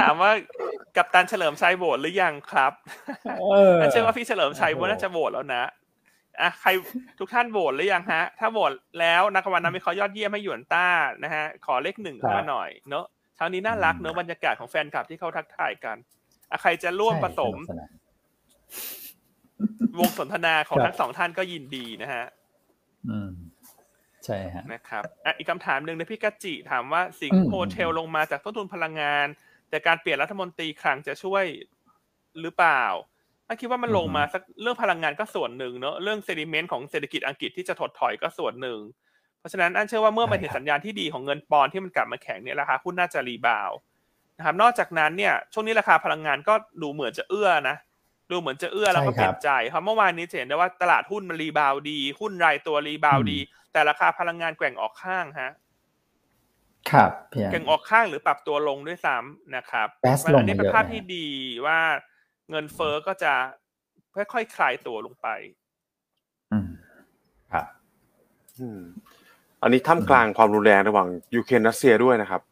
[0.00, 0.32] ถามว่า
[0.96, 2.72] กับตันเฉลิมชัยโหวตหรือยังครับ
[3.90, 5.64] เชื่อว่าพี่เฉลิมชัยว่าน่าจะโหวตแล้วนะ
[6.40, 6.68] อะใคร
[7.18, 10.88] ทุกท่านโหวตหรือยังฮะ ถ้าโหวตแล้วนักวันนั้นมีเขายอดเยี่ยมให้หยวนต้า
[11.24, 15.96] นะฮะ ขอเลขหนึ่งเข้ามาหน่อยเนอะเช้านี้น่ารักเนอะบรรยากาศของแฟนคลับที่เขาทักทายกัน
[16.50, 17.56] อะใครจะร่วมผสม
[19.98, 22.24] วงสนทนาของทั้งสองท่านก็ยินดีนะฮะ
[23.08, 23.30] อืม
[24.24, 29.26] ใช่ฮะนะครับอะอีกคำถามหนึ่งในพี่กัจจิถามว่าสิงโฮเทลลงมาจากต้นทุนพลังงาน
[29.70, 31.44] แต่การเปลี่ยนรัฐมนตรีคลังจะช่วย
[32.40, 32.84] หรือเปล่า
[33.48, 38.78] อันคิดว่ามันลงมาสักเรื่องพลังงานก็ส่วนหนึ่งเนอะเรื่อง sentiment ของเศรษฐกิจอังกฤษที่จะถดถอยก็ส่วนหนึ่ง
[39.38, 43.70] เพราะฉะนั้นอันเชื่อว่าเมื่อมันเห็นสัญญาณที่ดีของเงินปอนด์ที่มันกลับมาแข็งเนี่ยราคาหุ้นน่าจะ rebound
[44.38, 47.76] นะครับนอกจากนั้นเนี่ยช่วงนี้ราคาพลังงานก็ดูเหมือนจะเอื้อนะ
[48.30, 53.38] ดูเหมือนจะเอื้อแล้วก็เปลี่ยนใจครับเมื่อวานนี้เห็นได้ว่าตลาดหุ้นมัน rebound ดี หุ้นรายตัว rebound ดี
[53.74, 55.52] แต่ราคาพลังงานแกว่งออกข้างฮะ
[56.90, 57.10] ครับ
[57.50, 59.88] แกว่งออกข้างหรือปรับตัวลงด้วยซ้ำนะครับ
[60.38, 61.26] อันนี้เป็นภาพที่ดี
[61.66, 61.78] ว่า
[62.50, 63.32] เงินเฟอ้อก็จะ
[64.14, 65.28] ค่อยๆคลายตัวลงไป
[66.52, 66.68] อืม
[67.52, 67.66] ครับ
[68.60, 68.80] อืม
[69.62, 72.42] อันนี้ท่ามกลางความรุนแรงระหว่างยูเครนรัสเซียด้วยนะครับ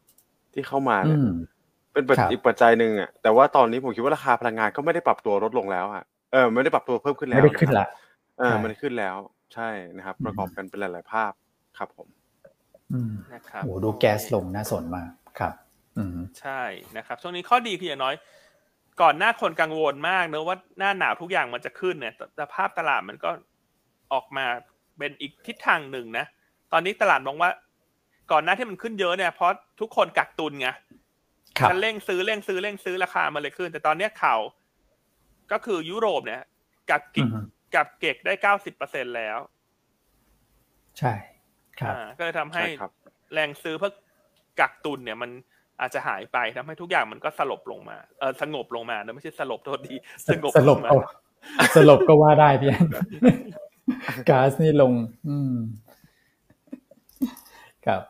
[0.53, 1.19] ที่เข้ามาเนี่ย
[1.91, 7.87] เป็นอีกปัจจัยหนึ่งอะแต่ว่าตอนนี้ผมคิดว่าราคาพลังงานก็ไม่ได้ปรับตัวลดลงแล้วอะเออไม่ได้ปรับตัวเพิ่มขึ้นแล้วไม่ได้ขึ้นละ
[8.39, 9.15] เออมันขึ้นแล้ว
[9.53, 11.31] ใช่นะครับ ประกอบกันเป็นหลายๆภาพ
[11.77, 12.07] ครับผม
[12.93, 15.53] อืมนะครับโอ้ดูแก๊สลงน่าสนมากครับ
[15.97, 16.61] อืมใช่
[16.97, 18.15] นะครับ ช่วงนี้ข้อดีคืออย่างน้อย
[19.01, 23.29] ก่อนหน้าคนกังวลมากเนอะว่าหน้าหนาวทุกอย่างมันจะขึ้นเนี่ยสภาพตลาดมันก็
[24.13, 24.45] ออกมา
[24.97, 26.25] เป็นอีกทิศทางหนึ่งนะ
[26.71, 27.49] ตอนนี้ตลาดมองว่า
[28.31, 30.69] ก่อนหน้าที่มันขึ้นเยอะเนี่ยเพราะทุกคนกักตุนไง
[31.69, 34.39] ฉันเร่งซื้อเร่งซื้อเร่งซื้อราคามาเลยขึ้น แต่ตอนนี้ข่าว
[35.51, 36.43] ก็คือยุโรปเนี่ย
[36.89, 37.37] กับกิอืกม
[37.75, 39.37] กับเก็กได้เก้าสิบเปอร์เซ็นแล้ว
[40.99, 41.13] ใช่
[41.79, 42.91] ครับอ่าก็เลยทำให้ใช่ครับ
[43.33, 43.91] แรงซื้อเพื่อ
[44.59, 45.31] กักตุนเนี่ยมัน
[45.81, 49.95] อาจจะหายไปทำให้ทุกอย่างมันก็สลบลงมาเออสงบลงมานะไม่ใช่สลบโทษดี
[50.29, 50.97] สงบสลบงมาเอา
[51.75, 52.71] สลบก็ว่าได้พี่
[54.07, 54.93] อันก๊าซนี่ลง
[55.27, 55.55] อืม
[57.85, 58.01] ครับ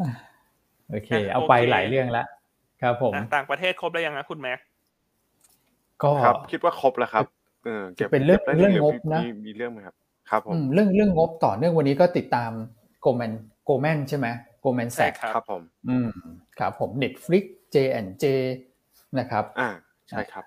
[0.00, 0.08] อะ
[0.90, 2.26] โอเค เอาไปหลายเรื่องแล้ว
[2.82, 4.58] ครับผมอะต่างประเทศครบแล้วยังนะคุณแม็ก
[6.02, 7.22] ก็ครับคิดว่าครบแล้วครับ
[7.66, 9.94] เออเก็บเป็นเรื่องก็บได้เรื่องหงบนะมีมีเรื่องไหมครับ
[10.30, 12.50] ครับผมอืมเรื่องเรื่องงบต่อเนื่องวันนี้ก็ติดตาม
[13.00, 13.32] โกลแมน
[13.64, 14.26] โกลแมนใช่ไหม
[14.60, 16.08] โกลแมนแซใช่กครับครับผม อืม
[16.58, 17.44] ครับผม Netflix
[17.74, 18.24] J&J
[19.18, 19.70] นะครับ อ่า
[20.08, 20.44] ใช่ครับ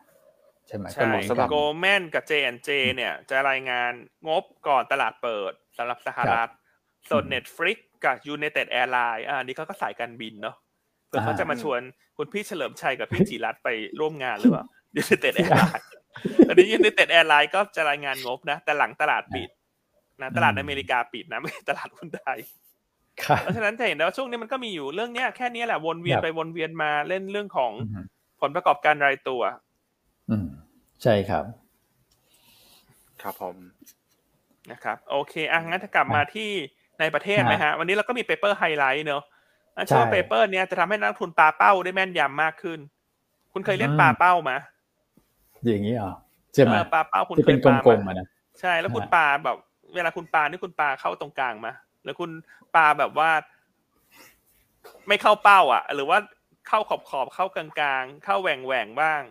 [0.67, 3.91] ใช่ไหมใช่ก็ลงสำหรับโกลแมนกับ J&J เนี่ยจะรายงาน
[4.27, 6.51] งบก่อนตลาดเปิดสำหรับสหรัฐ
[7.09, 10.55] ส่วน Netflix กับ United Airlines อ่าอันนี้เขาก็สายการบินเนาะ
[11.07, 11.79] เผื่อเขาจะมาชวน
[12.17, 14.65] คุณพี่เฉลิมชัยกับพี่จิรัตน์ไปร่วมงานหรือเปล่า
[15.01, 15.98] United Airlines
[16.47, 19.49] อันนี้ United Airlines ก็จะรายงานงบนะ แต่หลังตลาดปิด
[20.21, 22.39] นะตลาดอเมริกาปิดนะไม่ใช่ตลาดหุ้นไทย
[23.23, 28.05] ครับเพราะฉะนั้นจะเห็นได้ว่าช่วงนี้มันก็มีอยู่เรื่องเนี้ยแค่เนี้ยแหละวนเวียนครับไปวนเวียนมาเล่นเรื่องของอืม
[28.41, 29.41] ผลประกอบการรายตัว
[30.29, 30.47] อืม
[31.03, 31.45] ใช่ครับ
[33.21, 33.55] ครับผม
[34.71, 36.49] นะครับ โอเคอะงั้นถ้ากลับมาที่
[36.99, 39.23] ในประเทศครับไหมฮะ วันนี้เราก็มีเปเปอร์ไฮไลท์เนอะ
[39.75, 42.79] อันเชื่อว่าใช่เปเปอร์เนี้ยจะทำให้นักลงทุนปลาเป้าได้แม่นยำมากขึ้น
[43.53, 44.51] คุณเคยเล่นอืมปลาเป้าไหม
[45.67, 46.13] อย่างนี้เหรอ
[46.53, 48.27] ใช่ไหมเออปลาเป้าคุณที่เคเป็ยนปลากลไหมๆอะนะ
[48.59, 49.57] ใช่แล้วคุณฮะปลาแบบ
[49.95, 51.71] เวลาคุณปลานี่คุณปลาเข้าตรงกลางมา
[52.03, 52.31] หรือคุณ
[52.75, 53.29] ปลาแบบว่า
[55.07, 56.17] ไม่เข้าเป้า อะ หรือว่า
[56.67, 57.67] เข้าขอบขอบๆเข้ากลา
[58.01, 59.21] งๆเข้าแหว่งแหว่งๆบ้าง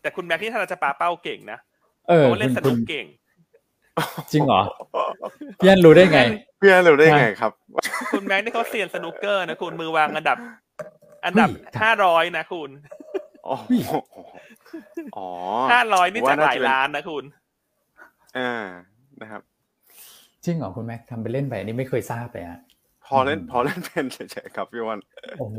[0.00, 1.58] แต่คุณแม็กที่ถ้าเราจะปลาเป้าเก่งนะ
[2.08, 3.06] เอเพอราะว่าเล่นคุณสคุนุณกเก่ง
[4.32, 4.62] จริงเหรอ
[5.58, 6.20] พี่อันรู้ได้ไง
[6.60, 7.52] พี่แอนรู้ได้ไงครับ
[8.12, 10.38] คุณแม็กนี่เขาเซียนสนุกเกอร์นะคุณมือวางอันดับ
[11.24, 12.70] อันดับเฮ้ยห้าร้อยนะคุณ
[13.50, 13.58] อ๋อ
[15.16, 15.28] อ๋อ
[15.72, 17.24] ห้าร้อยนี่ว่าจากหลายจะเป็ล้านนะคุณ
[18.38, 18.64] อ่า
[19.20, 19.42] นะครับ
[20.44, 22.60] จริงเหรอคุณแม็กทำไปเล่นไปอันนี้ไม่เคยทราบเลยฮะ
[23.06, 25.00] พอเล่นอืมพอเล่นเป็นเฉยๆครับพี่วัน
[25.38, 25.58] โอ้โห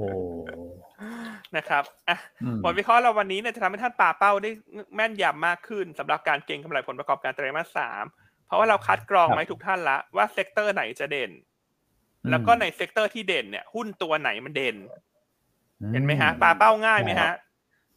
[1.58, 4.50] นะครับอะอืมผลวิเคราะห์เราวันนี้เนี่ยจะทำให้ท่านปาเป้าได้
[4.96, 8.04] แม่นยำมากขึ้นสำหรับการเก็งกำไรผลประกอบการไตรมาสสาม
[8.48, 11.32] เพราะว่าเราคัดกรองครับไว้ทุกท่านละว่า sector ไหนจะเด่น
[12.30, 14.76] แล้วก็ใน sector ที่เด่นเนี่ย หุ้นตัวไหนมันเด่น
[15.94, 17.34] เห็นไหมฮะปาเป้าง่ายไหมฮะ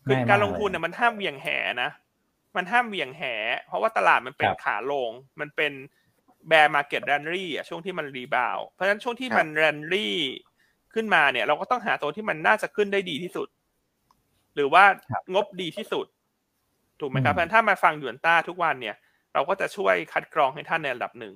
[0.05, 1.49] คือง่ายมากการลงทุนเนี่ยมันห้ามเหวี่ยงแห
[1.83, 1.91] นะ
[2.57, 3.23] มันห้ามเหวี่ยงแห
[3.67, 5.73] เพราะว่าตลาดมันเป็นครับขาลง มันเป็น
[6.49, 10.17] bear market rally อะช่วงที่มัน rebound เพราะฉะนั้นช่วงที่มันแรนลี่
[10.95, 13.49] ขึ้นมาเนี่ย เราก็ต้องหาตัวที่มันน่าจะขึ้นได้ดีที่สุด
[14.55, 16.07] หรือว่าครับงบดีที่สุด
[17.01, 18.97] ถูกไหมครับอืมเพราะฉะนั้นถ้ามาฟังหยวนต้าทุกวันเนี่ย
[19.35, 21.35] เราก็จะช่วยคัดกรองให้ท่านในระดับหนึ่ง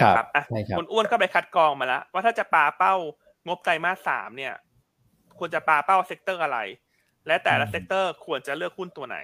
[0.00, 2.94] ครับอะใช่ครับคุณอ้วนก็ไปคัดกรองมาแล้วว่าถ้าจะปาเป้า
[3.46, 4.54] งบไตรมาสสามเนี่ย
[5.38, 6.58] ควรจะปาเป้า sector อะไร
[7.26, 9.18] และแต่ละอืม sector ควรจะเลือกหุ้นตัวไหน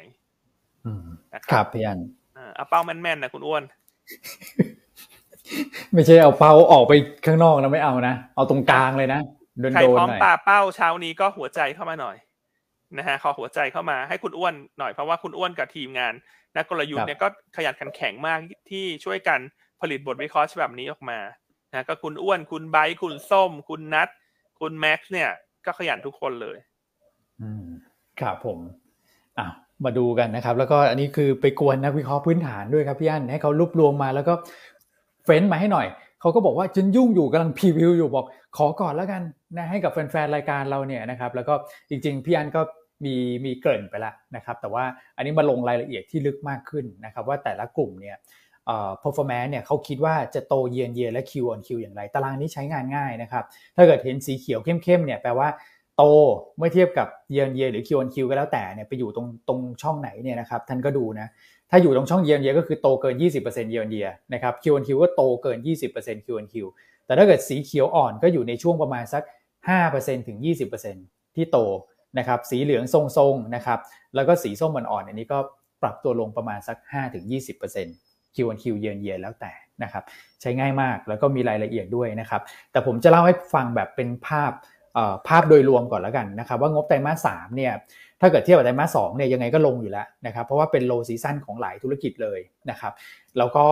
[0.84, 1.98] อืมนะครับครับพี่อัน
[2.36, 3.62] อ่าเอาเป้าแม่นๆนะคุณอ้วน
[5.92, 6.92] ไม่ใช่เอาเป้าออกไป
[7.26, 9.20] ข้างนอกนะไม่เอานะ เอาตรงกลางเลยนะ
[9.60, 12.16] โดนใครโดนพร้อมหน่อยปาเป้าเช้านี้ก็หัวใจเข้ามาหน่อย
[12.98, 16.14] นะฮะขอหัวใจเข้ามาให้คุณอ้วนหน่อยเพราะว่าคุณอ้วนกับทีมงาน
[16.56, 18.38] นักกลยุทธ์เนี่ยก็ขยันขันแข็งมาก
[18.70, 19.40] ที่ช่วยกัน
[19.80, 21.18] ผลิตบทวิเคราะห์ฉบับนี้ออกมา
[21.72, 24.08] นะก็คุณอ้วนคุณไบร์ทคุณส้ม คุณนัท
[24.60, 25.30] คุณแม็กซ์เนี่ย
[25.66, 26.58] ก็ขยันทุกคนเลย
[27.42, 27.66] อืม
[28.20, 28.58] ครับผม
[29.38, 29.46] อะ
[29.84, 34.34] มาดูกันนะครับ แล้วก็อันนี้คือไปกวนนักวิเคราะห์พื้นฐานด้วยครับพี่อันให้เขารวบรวมมาแล้วก็
[35.24, 35.86] เฟ้นมาให้หน่อย
[36.20, 39.22] เขาก็บอกว่าจนยุ่งอยู่กำลังพรีวิวอยู่บอกขอก่อนแล้วกัน
[39.56, 41.54] นะให้กับแฟนๆรายการเราเนี่ยนะครับ แล้วก็
[41.88, 42.60] จริงๆพี่อันก็
[43.04, 44.84] มีมีเกริ่นไปแล้วนะครับ แต่ว่า
[45.16, 48.16] อันนี้มาลงรายละเอียดที่ลึกมากขึ้นนะครับ ว่าแต่ละกลุ่มเนี่ย
[48.66, 53.44] เอ่อ performance เนี่ยเขาคิดว่าจะโตเยียนเยียและ Q on Q อย่างไร ตารางนี้ใช้งานง่ายนะครับ
[53.76, 55.48] ถ้าเกิดเห็นสีเขียวเข้มๆเนี่ยแปลว่า
[55.96, 56.04] โต
[56.58, 61.26] เมื่อเทียบกับเยนเยหรือ Q on Q ก็แล้วแต่เนี่ยไปอยู่ตรงตรงช่องไหนเนี่ยนะครับท่านก็ดูนะ
[61.70, 63.96] ถ้าอยู่ตรงช่องเยนเยก็คือโตเกิน 20%เยนเย
[64.32, 65.58] นะครับ Q on Q ก็โตเกิน
[65.92, 66.54] 20% Q on Q
[67.06, 69.22] แต่ถ้าเกิดสีเขียวอ่อนก็อยู่ในช่วงประมาณสัก
[69.74, 70.38] 5%ถึง
[70.86, 71.58] 20%ที่โต
[72.18, 73.78] นะครับสีเหลืองทรงๆนะครับ
[74.14, 75.38] แล้วก็สีส้มอ่อนๆอันนี้ก็
[75.82, 77.24] ปรับตัวลงประมาณสัก5ถึง
[77.80, 80.04] 20% Q on Q เยียนเยียแล้วแต่นะครับ
[80.40, 84.52] ใช้ง่ายมากแล้วก็มีรายละเอียดด้วยนะครับแต่ผมจะเล่าให้ฟังแบบเป็นภาพ
[85.28, 87.72] ภาพโดยรวมก่อนแล้วกันนะครับว่างบไตรมาสสามเนี่ย
[88.20, 92.40] ถ้าเกิดเทียบกับไตรมาสสองเนี่ยยังไงก็ลงอยู่แล้วนะครับเพราะว่าเป็น low season ของหลายธุรกิจเลย
[92.70, 92.92] นะครับ
[93.38, 93.64] แล้วก็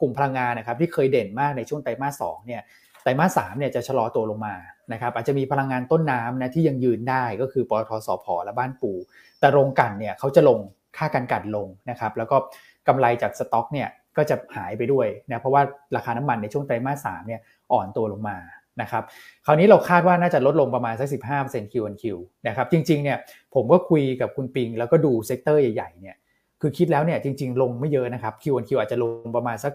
[0.00, 2.62] กลุ่มพลังงานนะครับที่เคยเด่นมากในช่วงไตรมาสสองเนี่ย
[3.02, 4.54] ไตรมาสสามเนี่ยจะชะลอตัวลงมา
[4.92, 8.92] นะครับอาจจะมีพลังงานต้นน้ำนะที่ยังยืนได้ก็คือปตท.สผ.และบ้านปู
[9.40, 10.58] แต่โรงกลั่นเนี่ยเขาจะลง
[10.96, 12.36] ค่าการกลั่นลงนะครับแล้วก็
[12.88, 15.62] กำไรจากสต็อกเนี่ยก็จะหายไปด้วยนะเพราะว่า
[15.96, 17.40] ราคาน้ำมันในช่วงไตรมาสสามเนี่ย
[17.72, 18.36] อ่อนตัวลงมา
[18.82, 19.02] นะครับ
[19.46, 21.08] คราวนี้เราคาดว่าน่าจะลดลงประมาณสัก
[21.40, 22.04] 15% Q on Q
[22.48, 23.18] นะครับจริงๆเนี่ย
[23.54, 26.16] ผมก็คุยกับคุณปิง แล้วก็ดู sector ใหญ่ๆเนี่ย
[26.60, 29.72] คือคิดแล้วเนี่ยจริง ๆ ลงไม่เยอะนะครับ Q on Q อาจจะลงประมาณสัก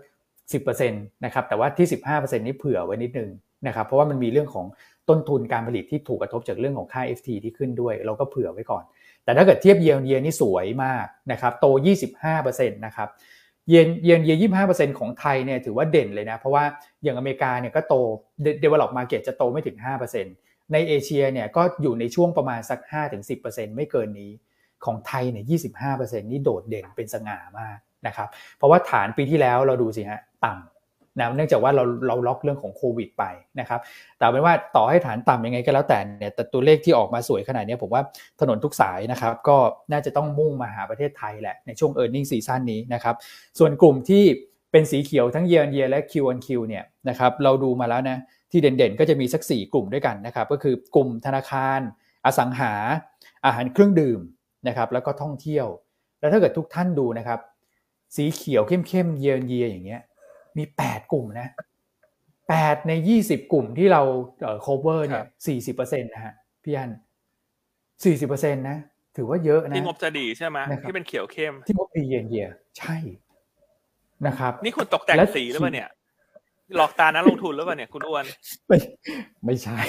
[0.63, 3.29] 10%นะครับแต่ว่าที่ 15%นี้เผื่อไว้นิดนึง
[3.67, 4.65] นะครับเพราะว่ามันมีเรื่องของ
[5.09, 8.83] ต้นทุนการผลิตที่ถูกกระทบจากเรื่องของค่า FT ที่ขึ้นด้วย เราก็เผื่อไว้ก่อน
[9.23, 11.65] แต่ถ้าเกิดเทียบ year year นี่สวยมากนะครับโต
[12.23, 13.09] 25%นะครับ
[13.69, 16.63] เยนเยนเยียยี่ห้าเปอร์เซ็นของไทยเนี่ยถือว่าเด่นเลยนะ เพราะว่า
[17.03, 17.95] อย่างอเมริกาเนี่ยก็โต
[18.61, 20.25] developed market จะโตไม่ถึงห้าเปอร์เซ็น
[20.73, 24.31] ในเอเชียเนี่ยก็อยู่ในช่วงประมาณสักห้าถึงสิบเปอร์เซ็นไม่เกินนี้
[24.85, 30.78] ของไทยเนี่ยยี่สิบห้าเปอร์เซ็นนี่โดดเด่นเป็นสง่ามากนะครับ เพราะว่าฐานปีที่แล้วเราดูสิฮะต่ำ
[31.19, 33.23] นะเนื่องจากว่าเราเราล็อกเรื่องของโควิดไป
[33.59, 33.79] นะครับ
[34.17, 38.01] แต่เป็นว่าต่อให้ฐานต่ำยังไงก็แล้วแต่เนี่ยแต่ตัวเลขที่ออกมาสวยขนาดนี้ผมว่า
[38.41, 39.57] ถนนทุกสายนะครับก็
[39.91, 43.15] น่าจะต้องมุ่งมาหาประเทศไทยแหละในช่วง e a r n i n g ็ซีซั่นนี้นะครับ
[43.59, 44.23] ส่วนกลุ่มที่
[44.71, 48.17] เป็นสีเขียวทั้ง year on year และ Q on Q เนี่ยนะครับเราดูมาแล้วนะ
[48.51, 51.79] ที่เด่นๆ ก็จะมีสัก 4 กลุ่มด้วยกันนะครับก็คือกลุ่มธนาคาร
[52.25, 52.73] อสังหา
[53.45, 54.19] อาหารเครื่องดื่ม
[54.67, 55.67] นะครับแล้วก็ท่องเที่ยว
[56.19, 57.39] แล้วถ้าเกิดทุกท่านดูนะครับ
[58.15, 60.01] สีเขียวเข้มๆ year on year อย่างเงี้ย
[60.57, 61.47] มี8กลุ่มนะ
[62.37, 62.91] 8ใน
[63.21, 64.01] 20กลุ่มที่เรา
[64.41, 65.25] เอ่อ cover เนี่ย
[65.75, 66.33] 40%นะฮะ
[66.63, 66.91] พี่อัน
[68.03, 68.77] 40%นะ
[69.17, 72.47] ถือว่าเยอะนะที่งบจะดีใช่ไหมที่เป็นเขียวเข้มที่งบปีเย็นเยีย
[72.79, 72.95] ใช่
[74.27, 75.89] นะครับ นี่คุณตกแต่งสีหรือเปล่าเนี่ย
[76.75, 78.25] หลอกตานักลงทุนหรือเปล่าเนี่ยคุณอ้วน
[78.67, 78.77] ไม่
[79.45, 79.79] ไม่ใช่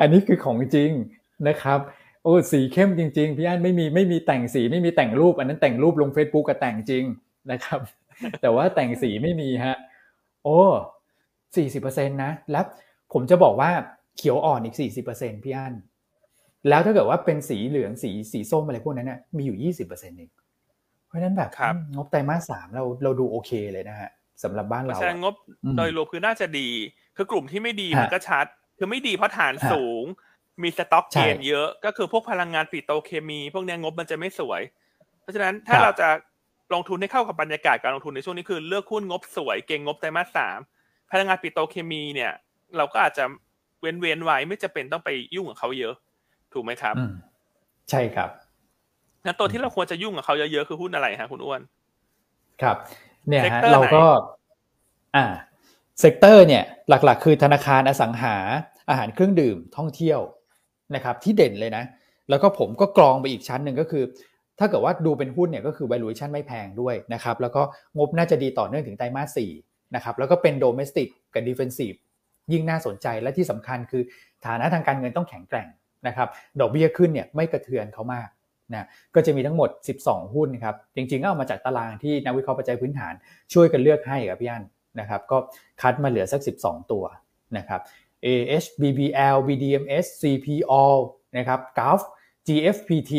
[0.00, 0.90] อันนี้คือของจริง
[1.48, 1.80] นะครับ
[2.22, 7.04] โอ้สีเข้มจริง ๆ พี่อันไม่มีไม่มีแต่งสีไม่มีแต่งรูป อันนั้นแต่งรูปลง Facebook กับแต่งจริง
[7.52, 7.80] นะครับ
[8.40, 9.76] แต่ว่าแต่งสีไม่มีฮะ
[10.44, 10.58] โอ้
[11.56, 12.64] สี่สิบเปอร์เซ็นต์นะ แล้ว
[13.12, 13.70] ผมจะบอกว่า
[14.16, 15.74] เขียวอ่อนอีกสี่สิบเปอร์เซ็นพี่อัน
[16.68, 20.30] แล้วถ้าเกิดว่าเป็นสีเหลืองสีสีส้มอะไรพวกนั้นนะมีอยู่ยี่สิบเปอร์เซ็นต์เอง
[21.06, 21.50] เพราะงั้นแบบ
[21.94, 24.10] งบไตรมาสสามเราเราดูโอเคเลยนะฮะ
[24.42, 25.34] สำหรับบ้านเราเพราะฉะนั้นงบ
[25.76, 26.68] โดยรวมคือน่าจะดี
[27.16, 28.46] คือกลุ่มที่ไม่ดีมันก็ชัด
[28.78, 30.04] คือไม่ดีเพราะฐานสูง
[30.62, 34.62] มี stock gain เยอะ ก็คือพวกพลังงานปิโตเคมี พวกนี้งบมันจะไม่สวย
[35.20, 36.08] เพราะฉะนั้นถ้าเราจะ
[36.74, 40.58] ลงทุนให้เข้ากับบรรยากาศการลงทุนในช่วงนี้คือเลือกหุ้นงบสวยเก่งงบไตรมาสสาม
[41.10, 42.32] พลังงานปิโตเคมีเนี่ย
[42.76, 43.24] เราก็อาจจะ
[43.80, 45.94] เว้นเว้นไว้ไม่จำเป็นต้องไปยุ่งกับเขาเยอะ
[46.52, 46.94] ถูกไหมครับ
[47.90, 48.30] ใช่ครับ
[49.24, 51.60] งั้นตัวที่เราควรจะยุ่งกับเขาเยอะๆคือหุ้นอะไรฮะคุณอ้วน
[52.62, 52.76] ครับ
[53.28, 54.04] เนี่ยฮะเราก็
[55.16, 55.26] อ่า
[56.00, 58.36] sector เนี่ย หลัก ๆ คือธนาคารอสังหา
[58.88, 60.20] อาหารเครื่องดื่มท่องเที่ยว
[60.94, 61.84] นะครับ ที่เด่นเลยนะ
[62.30, 64.04] แล้วก็ผมก็กรองไปอีกชั้นหนึ่งก็คือ
[64.58, 67.62] ถ้าเกิดว่าดูเป็นหุ้นเนี่ยก็คือ valuation ไม่แพงด้วยนะครับแล้วก็
[67.96, 69.50] งบน่าจะดีต่อเนื่องถึงไตรมาสสี่
[69.94, 71.96] นะครับแล้วก็เป็น domestic กับ defensive
[72.52, 74.02] ยิ่งน่าสนใจและที่สำคัญคือ
[74.46, 75.68] ฐานะทางการเงินต้องแข็งแกร่ง
[76.06, 76.28] นะครับ
[76.60, 78.28] ดอกเบี้ยขึ้นเนี่ยไม่กระเทือนเขามาก
[78.72, 79.68] นะก็จะมีทั้งหมด
[80.02, 83.14] 12 หุ้นครับจริงๆก็เอามาจากตารางที่นักวิเคราะห์ปัจจัยพื้นฐาน
[83.52, 84.64] ช่วยกันเลือกให้กับพี่อัน
[85.00, 85.38] นะครับก็
[85.80, 87.04] คัดมาเหลือสัก 12 ตัว
[87.58, 87.80] นะครับ
[88.26, 90.84] AH BBL BDMs CPO
[91.36, 92.02] นะครับ Gulf
[92.46, 93.12] GFPT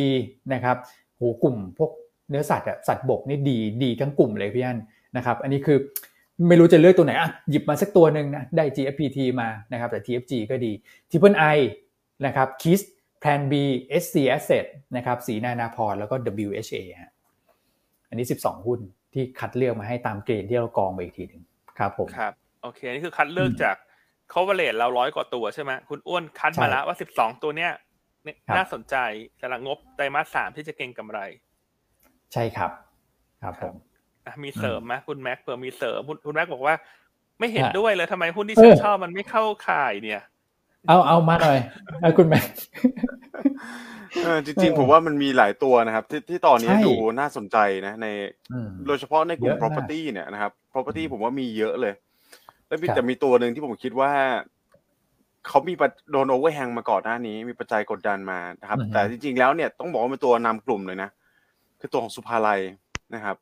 [0.53, 0.77] นะครับ
[1.17, 1.91] โหกลุ่มพวก
[2.29, 4.77] เนื้อสัตว์อะสัตว์บกนี่ดีดีทั้งกลุ่มเลยพี่อัน
[5.17, 5.77] นะครับอันนี้คือ
[6.47, 10.71] ไม่รู้จะเลือกตัวไหนอะหยิบมาสักตัวหนึ่งนะได้ GFPT มานะครับแต่ TFG ก็ดี
[11.09, 11.59] Triple I
[12.25, 12.81] นะครับ KISS
[13.21, 13.53] Plan B
[14.03, 14.65] SC Asset
[14.95, 16.15] นะครับสีนานาพรแล้วก็
[16.45, 17.11] WHA ฮะ
[18.09, 18.79] อันนี้ 12 หุ้น
[19.13, 21.41] ที่คัดเลือกมาให้ตามเกณฑ์ที่เรากองไปอีกทีหนึ่ง
[21.79, 23.75] ครับผมครับโอเคนี่คือคัดเลือกจาก
[24.33, 27.71] coverage เราร้อยกว่าตัวใช่ไหมคุณอ้วนคัดมาแล้วว่า 12 ตัวเนี้ย
[28.57, 28.95] น่าสนใจ
[29.41, 31.19] สำหรับงบไตรมาสสามที่จะเก็งกำไร
[32.33, 32.71] ใช่ครับ
[33.43, 33.75] ครับผม
[34.43, 36.75] มีเสริมไหมคุณแม็กเผื่อมีเสริมคุณแม็กบอกว่า
[37.39, 40.21] ไม่เห็นด้วยเลยทำไมหุ้นที่ฉันชอบมันไม่เข้าข่ายเนี่ย
[40.87, 41.59] เอาเอามาหน่อย
[42.17, 42.45] คุณแม็ก
[44.45, 47.57] จริงๆ ผมว่ามันมีหลายตัวนะครับ ที่ที่ตอนนี้ดูน่าสนใจ
[47.87, 48.07] นะ ใน
[48.87, 51.93] โดยเฉพาะในกลุ่ม property เนี่ยนะครับ property ผมว่ามีเยอะเลย
[52.67, 54.11] แล้วแต่มีตัวหนึ่งที่ผมคิดว่า
[55.49, 55.73] เขามี
[56.11, 61.09] โดน overhang มาก่อนหน้านี้ มีปัจจัยกดดันมานะครับ แต่จริงๆแล้วเนี่ยต้องบอกว่าเป็นตัวนำกลุ่มเลยนะ
[61.79, 62.61] คือตัวของศุภาลัย
[63.15, 63.35] นะครับ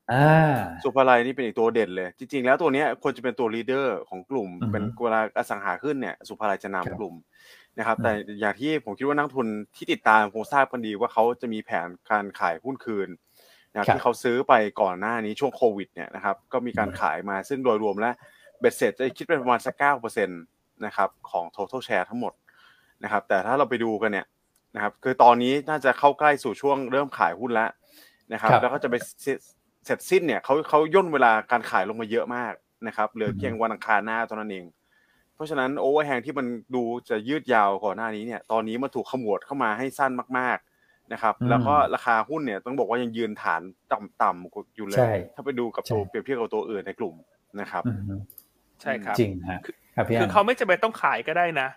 [0.83, 7.15] ศุภาลัยนี่เป็นอีกตัวเด่นเลย จริงๆ แล้วตัวนี้ควรจะเป็นตัว leader ของกลุ่ม เป็นเวลาอสังหาขึ้นเนี่ยศุภาลัยจะนำกลุ่ม
[7.77, 13.09] นะครับ แต่อย่างที่ผมคิดว่านักลงทุนที่ติดตามคงทราบกันดีว่าเขาจะมีแผนการขายหุ้นคืน
[13.71, 18.15] นะครับที่เขาซื้อไปก่อนหน้านี้ช่วงโควิดเนี่ยนะครับ ก็มีการขายมาซึ่งโดยรวมแล้ว
[18.59, 20.41] เบ็ดเสร็จจะคิดเป็นประมาณสักเก้าเปอร์เซ็นต์
[20.85, 22.33] นะครับของ total share ทั้งหมด
[23.03, 24.25] นะครับแต่ถ้าเราไปดูกันเนี่ย
[24.75, 27.69] นะครับคือตอนนี้น่าจะเข้าใกล้สู่ช่วงเริ่มขายหุ้นแล้ว
[28.33, 28.95] นะครับแล้วก็จะไป
[29.85, 32.53] เสร็จสิ้นเนี่ยเขาเขาย่นเวลาการขายลงมาเยอะมาก
[32.87, 34.65] นะครับเหลือเพียงวันอังคารหน้าเท่านั้นเอง
[35.35, 43.61] เพราะฉะนั้นโอเวอร์แฮงที่มันดูจะยืดยาวก่อนหน้านี้เนี่ยตอนนี้มันถูกขมวดเข้ามาให้สั้นมากๆนะครับแล้วก็ราคาหุ้นเนี่ยต้องบอกว่ายังยืนฐาน
[43.93, 44.97] ต่ำๆอยู่เลย
[45.35, 47.15] ถ้าไปดูกับตัวเปรียบเทียบกับตัวอื่นในกลุ่ม
[47.59, 47.83] นะครับ
[48.81, 49.59] ใช่ครับจริงฮะ
[49.95, 51.69] ครับพี่คือเขาไม่จำเป็นต้องขายก็ได้นะ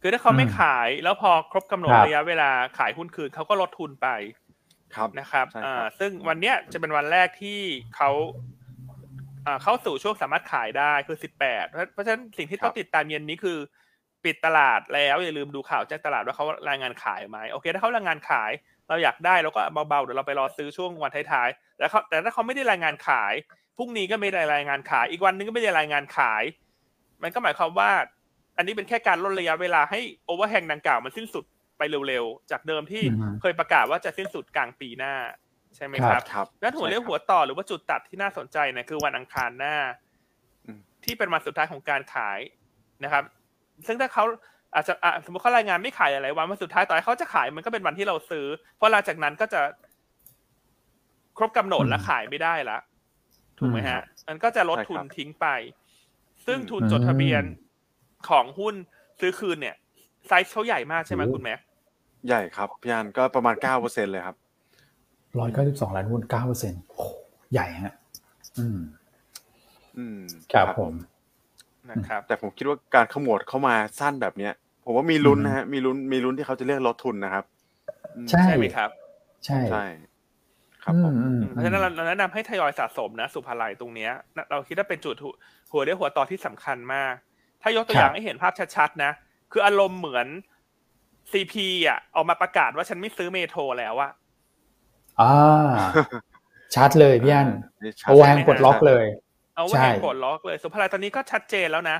[0.00, 4.08] คือถ้าเขาไม่ขายแล้วพอครบกำหนดระยะเวลาขายหุ้นคืนเขาก็ลดทุนไป
[4.94, 7.60] ครับนะครับใช่ครับอ่าซึ่งวันเนี้ยจะเป็นวันแรกที่
[7.96, 8.10] เขา
[9.46, 13.58] อ่าเข้าสู่ช่วงสามารถขายได้คือสิบแปดเพราะฉะนั้นสิ่งที่ต้องติดตามเย็นนี้คือ
[14.24, 18.50] ปิดตลาดแล้วอย่าลืมดูข่าวแจ้งตลาดว่าเขารายงานขายไหมโอเค ถ้าเขารายงานขาย
[18.88, 23.34] เราอยากได้เราก็เบาๆเดี๋ยวเราไปรอซื้อช่วงวันท้ายๆแล้วเขาแต่ถ้าเขาไม่ได้รายงานขาย
[23.76, 26.42] พรุ่งนี้ก็ไม่ได้รายงานขาย อีกวันนึงก็ไม่ได้รายงานขาย
[27.22, 27.90] มันก็หมายความว่า
[28.56, 31.44] อันนี้เป็นแค่การลดระยะเวลาให้โอเวอร์แฮงดังกล่าวมันสิ้นสุด
[31.78, 35.14] ไปเร็วๆ จากเดิมที่อือฮึเคยประกาศว่าจะสิ้นสุดกลางปีหน้า
[35.76, 39.76] ใช่ไหมครับครับแล้วหัวเรียวหัวต่อหรือว่าจุดตัดที่น่าสนใจเนี่ยคือวันอังคารหน้า
[40.66, 42.38] อืมที่เป็นวันสุดท้ายของการขาย
[43.04, 43.24] นะครับ
[43.86, 44.24] ซึ่งถ้าเขา
[44.74, 48.46] อาจจะอะสมมติเขารายงานไม่ขายหลายๆวันวันสุดท้ายต่อให้เขาจะขายมันก็เป็นวันที่เราซื้อ
[48.76, 49.60] เพราะหลังจากนั้นก็จะ
[51.38, 52.78] ครบกำหนดและขายไม่ได้ละ
[53.58, 55.46] ถูกไหมฮะ มันก็จะลดทุนใช่ครับทิ้งไป
[56.46, 57.44] ซึ่งอืมทุนจดทะเบียน
[58.28, 58.74] ของหุ้น
[59.20, 59.76] ซื้อคืนเนี่ย
[60.26, 61.58] ไซส์เขาใหญ่มากใช่ไหมคุณแม็ก
[62.28, 64.36] ใหญ่ครับพี่อันก็ประมาณเก้าเปอร์เซ็นเลยครับ
[65.38, 66.82] ร้อยเก้าสิบสองล้านหุ้นเก้าเปอร์เซ็นต์
[67.52, 67.94] ใหญ่ฮะ
[68.58, 68.78] อืม
[69.98, 70.20] อืม
[70.52, 70.92] ครับผม
[71.90, 74.52] นะครับ แต่ผมคิดว่าการขมวดเข้ามาสั้นแบบเนี้ย
[74.84, 77.44] ผมว่ามีลุ้นนะฮะมีลุ้นมีลุ้นที่เขาจะเลือกลดทุนนะครับ
[78.16, 78.90] อืมใช่ใช่ไหมครับ
[79.44, 79.84] ใช่ใช่
[80.84, 85.16] ครับผมอืมเพราะฉะนั้นเราเราแนะนำให้ทยอยสะสมนะ สุภาลัยตรงเนี้ยนะเราคิดว่าเป็นจุด
[85.72, 87.14] หัวหัวเรียวหัวต่อที่สำคัญมาก
[87.62, 89.12] ถ้ายกตัวอย่างให้เห็นภาพชัดๆนะ
[89.52, 90.26] คืออารมณ์เหมือน
[91.30, 94.12] ซีพีอะออกมาประกาศว่าฉันไม่ซื้อเมโทรแล้วอะ
[95.20, 95.34] อ่า
[96.74, 97.48] ชัดเลยพี่อัน
[97.82, 99.04] นี่ชัดโอแฮงกดล็อกเลย
[99.56, 101.98] เอาใช่ว่าแห่งกดล็อกเลยสุภาลัยตอนนี้ก็ชัดเจนแล้วนะ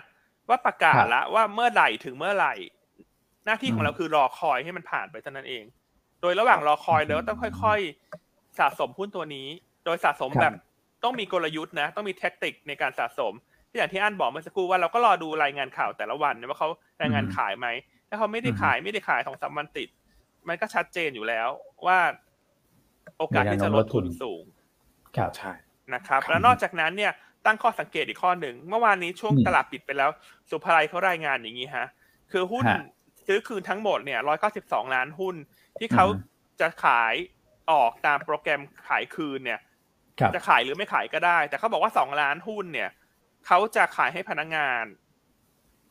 [0.48, 2.54] ว่าประกาศแล้วว่าเมื่อไหร่ถึงเมื่อไหร่
[3.46, 5.64] หน้าที่ของเราคือรอคอยให้มันผ่านไปเท่านั้นเอง
[6.20, 7.80] โดยระหว่างรอคอยเราก็ต้องค่อย
[8.20, 9.48] ๆ สะสมหุ้นตัวนี้
[9.84, 10.54] โดยสะสมครับแบบ
[11.04, 16.68] ต้องมีกลยุทธ์นะ ต้องมีแท็กติกในการสะสมที่ อย่างที่อันบอกเมื่อสักครู่ว่าเราก็รอดูรายงานข่าวแต่ละวันนะว่าเขา
[17.02, 17.66] รายงานขายไหม
[18.08, 19.88] ถ้าเขาไม่ได้ขายไม่ได้ขายสองสามวันติด
[20.48, 21.48] มันก็ชัดเจนอยู่แล้ว
[21.86, 21.98] ว่า
[23.18, 24.44] โอกาสที่จะลดทุนสูง
[25.16, 25.52] ครับใช่
[25.94, 27.12] นะครับครับแล้วนอกจากนั้นเนี่ย
[27.46, 30.10] ตั้งข้อสังเกตอีกข้อหนึ่งเมื่อวานนี้ช่วงอืมตลาดปิดไปแล้ว
[30.50, 31.86] สุภาลัยเขารายงานอย่างนี้ฮะ
[32.32, 32.82] คือหุ้นฮะ
[33.26, 35.36] ซื้อคืนทั้งหมดเนี่ยร้อยเก้าสิบสองล้านหุ้น
[35.78, 37.14] ที่เขาอืมจะขาย
[37.70, 39.60] ออกตามโปรแกรมขายคืนเนี่ย
[40.20, 42.88] ครับจะขายหรือไม่ขายก็ได้ แต่เขาบอกว่าสองล้านหุ้นเนี่ย
[43.46, 44.84] เขาจะขายให้พนักงาน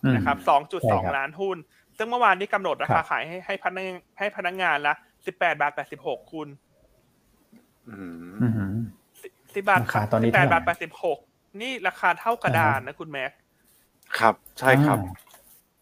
[0.03, 1.57] อืมนะครับสองจุดใช่สองครับล้านหุ้น
[1.97, 3.85] ซึ่งเมื่อวานนี้กำหนดราครัคาบขายให้ให้พนัก
[4.19, 4.93] ให้พนักงานละ
[5.25, 6.47] สิบแปดบาทแปดสิบหกคุณ
[7.89, 7.97] อื
[8.31, 8.75] มอืม
[9.55, 11.17] สิบบาทราคาตอนนี้แปเท่าดไหร่บาทแปดสิบหก
[11.61, 13.31] นี่ราคาเท่ากระดานนะคุณแม็ก
[14.19, 14.97] ครับ ใช่ครับ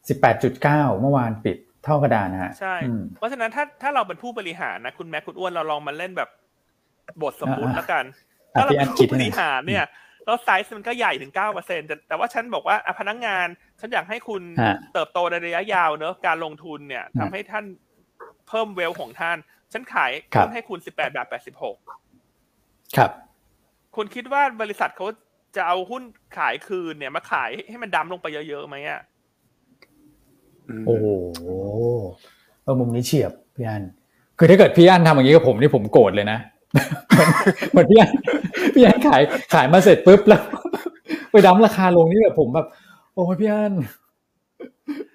[0.09, 6.30] สิบแปดจุดเก้าเมื่อวานปิดเท่ากระดานนะฮะใช่อืมเพราะฉะนั้นถ้าถ้าเราเป็นผู้บริหารนะคุณแม็กคุณอ้วนเราลองมาเล่นแบบ
[7.22, 8.03] บทสมมุติอ่าแล้วกัน
[8.53, 9.86] อะถ้าเราพี่อัเป็นนคิดผู้ให้หน่อยบริหารเนี่ย
[10.26, 13.47] แล้วไซส์มันก็ใหญ่ถึงเก้าเปอร์เซ็นแต่แต่ว่าฉันบอกว่าอะพนักงาน
[13.80, 17.65] ฉันอยากให้คุณฮะเติบโตในระยะยาวเนอะการลงทุนเนี่ยฮะทำให้ท่าน
[18.47, 19.38] เพิ่มเวลของท่าน
[19.74, 21.76] ฉันขายครับหุ้นให้คุณสิบแปดบาทแปดสิบหก
[22.97, 23.11] ครับ
[23.95, 25.07] คุณคิดว่าบริษัทเขา
[25.55, 26.03] จะเอาหุ้น
[26.38, 29.01] ขายคืนเนี่ยมาขายให้มันดำลงไปเยอะๆไหมอะ
[30.86, 31.05] โอ้โห
[32.63, 33.84] เออมุมนี้เฉียบพี่อัน
[34.38, 36.39] คือถ้าเกิดพี่อันทำอย่างนี้กับผมนี่ผมโกรธเลยนะ
[37.72, 38.11] เหมือนพี่อัน
[38.74, 39.22] พี่อันขาย
[39.53, 40.41] ขายมาเสร็จปุ๊บแล้ว
[41.32, 42.67] ไปดั้มราคาลงนี่แบบผมแบบ
[43.13, 43.74] โอ้ยพี่อัน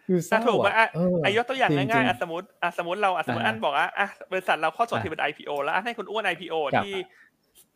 [0.07, 0.87] คือเศถ้าร้าถูกไหมอะอะ
[1.25, 6.95] อายกตัวอย่างง่ายๆอะสมมติอะสมมติเราอะสมมติอันบอกว่าอะบริษัทเราข้าจดอ่าที่เป็น IPO แล้วอันให้คุณอ้วน IPO ที่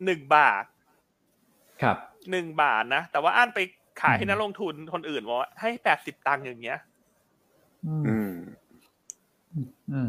[0.05, 0.63] หนึ่งบาท
[1.81, 1.97] ครับ
[2.31, 3.59] หนึ่งบาทนะแต่ว่าอันไป
[4.01, 6.79] ขายให้นักลงทุนคนอื่นบอกว่าให้แปดสิบตังค์อย่างเงี้ย
[7.87, 8.28] อืม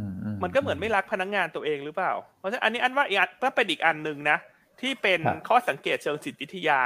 [0.00, 4.38] มอืมมันก็เหมือนไม่รักพนักงานตัวเองหรือเปล่า เพราะฉะนั้นอันนี้อันว่าอีกอันก็เป็นอีกอันหนึ่งนะ
[4.80, 6.82] ที่เป็นครับข้อสังเกตเชิงจิตวิทยา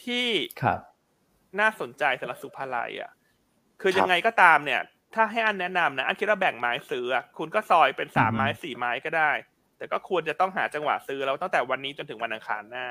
[0.00, 0.28] ที่
[0.60, 0.80] ครับ
[1.60, 3.10] น่าสนใจสำหรับสุภาลัยอะ
[3.80, 4.80] คือครับยังไงก็ตามเนี่ย
[5.14, 9.30] ถ้าให้อันแนะนำนะอันคิดว่าแบ่งไม้ซื้ออะคุณก็ซอยเป็นสามอือฮึไม้สี่ไม้ก็ได้
[9.78, 12.86] แต่ก็ควรจะต้องหาจังหวะซื้อแล้วตั้งแต่วันนี้จนถึงวันอังคารหน้า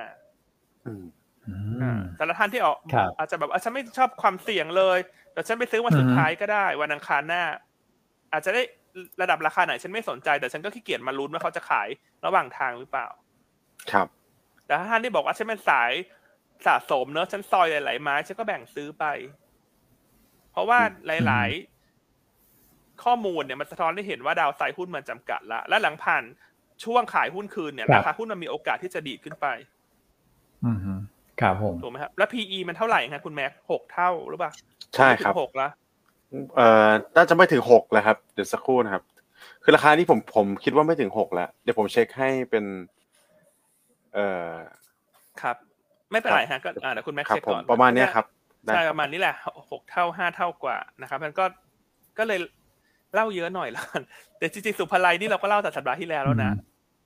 [0.86, 1.04] อืม
[1.46, 1.52] อื
[1.98, 5.00] มแต่ละท่านที่ออกครับอาจจะแบบอะฉันไม่ชอบความเสี่ยงเลย
[5.34, 7.44] แต่ฉันไปซื้อวันสุดอือฮึท้ายก็ได้ วันอังคารหน้า
[8.32, 8.62] อาจจะได้
[9.22, 11.88] ระดับราคาไหนฉันไม่สนใจแต่ฉันก็ขี้เกียจมาลุ้นว่าเขาจะขาย
[12.26, 13.08] ระหว่างทางหรือเปล่า
[13.92, 14.08] ครับ
[14.66, 15.92] แต่ถ้าท่านที่บอกว่าฉันเป็นสาย
[16.66, 19.06] สะสมเนอะฉันซอยหลายๆไม้ฉันก็แบ่งซื้อไป
[20.52, 20.86] เพราะว่าอื
[21.24, 21.50] มหลาย
[22.26, 26.24] ๆ ข้อมูลเนี่ยมันสะท้อนให้เห็นว่าดาวไซด์หุ้นมันจำกัดละและหลังผ่าน
[26.84, 29.48] ช่วงขายหุ้นคืนเนี่ยครับราคาหุ้นมันมีโอกาสที่จะดีดขึ้นไป
[30.66, 30.80] อืม
[31.42, 34.52] ครับผมถูกไหมครับ แล้ว PE มันเท่าไหร่ครับคุณแม็กหกเท่าหรือเปล่า
[34.96, 35.70] ใช่ครับไม่ถึงหกละ
[36.56, 39.04] เอ่อน่าจะไม่ถึงหกแล้วครับ เดี๋ยวสักครู่นะครับ
[39.64, 42.66] คือราคานี้ผมผมคิดว่าไม่ถึงหกแล้ว เดี๋ยวผมเช็คให้เป็น
[44.14, 44.54] เอ่อ
[45.42, 45.56] ครับ
[46.12, 48.26] ไม่เป็นไรฮะก็อ่าเดี๋ยวคุณแม็กครับเช็คผมก่อนประมาณเนี้ยครับ
[48.66, 49.36] ได้ใช่คปรับระมาณนี้แหละ
[49.72, 51.46] หกเท่าห้าเท่ากว่านะครับ มันก็
[52.18, 52.40] ก็เลย
[53.14, 54.02] เล่าเยอะหน่อยแล้วกัน
[54.38, 56.52] แต่จริงๆสุภาลัยนี่เราก็เล่าแต่สัปดาห์ที่แล้วแล้วนะ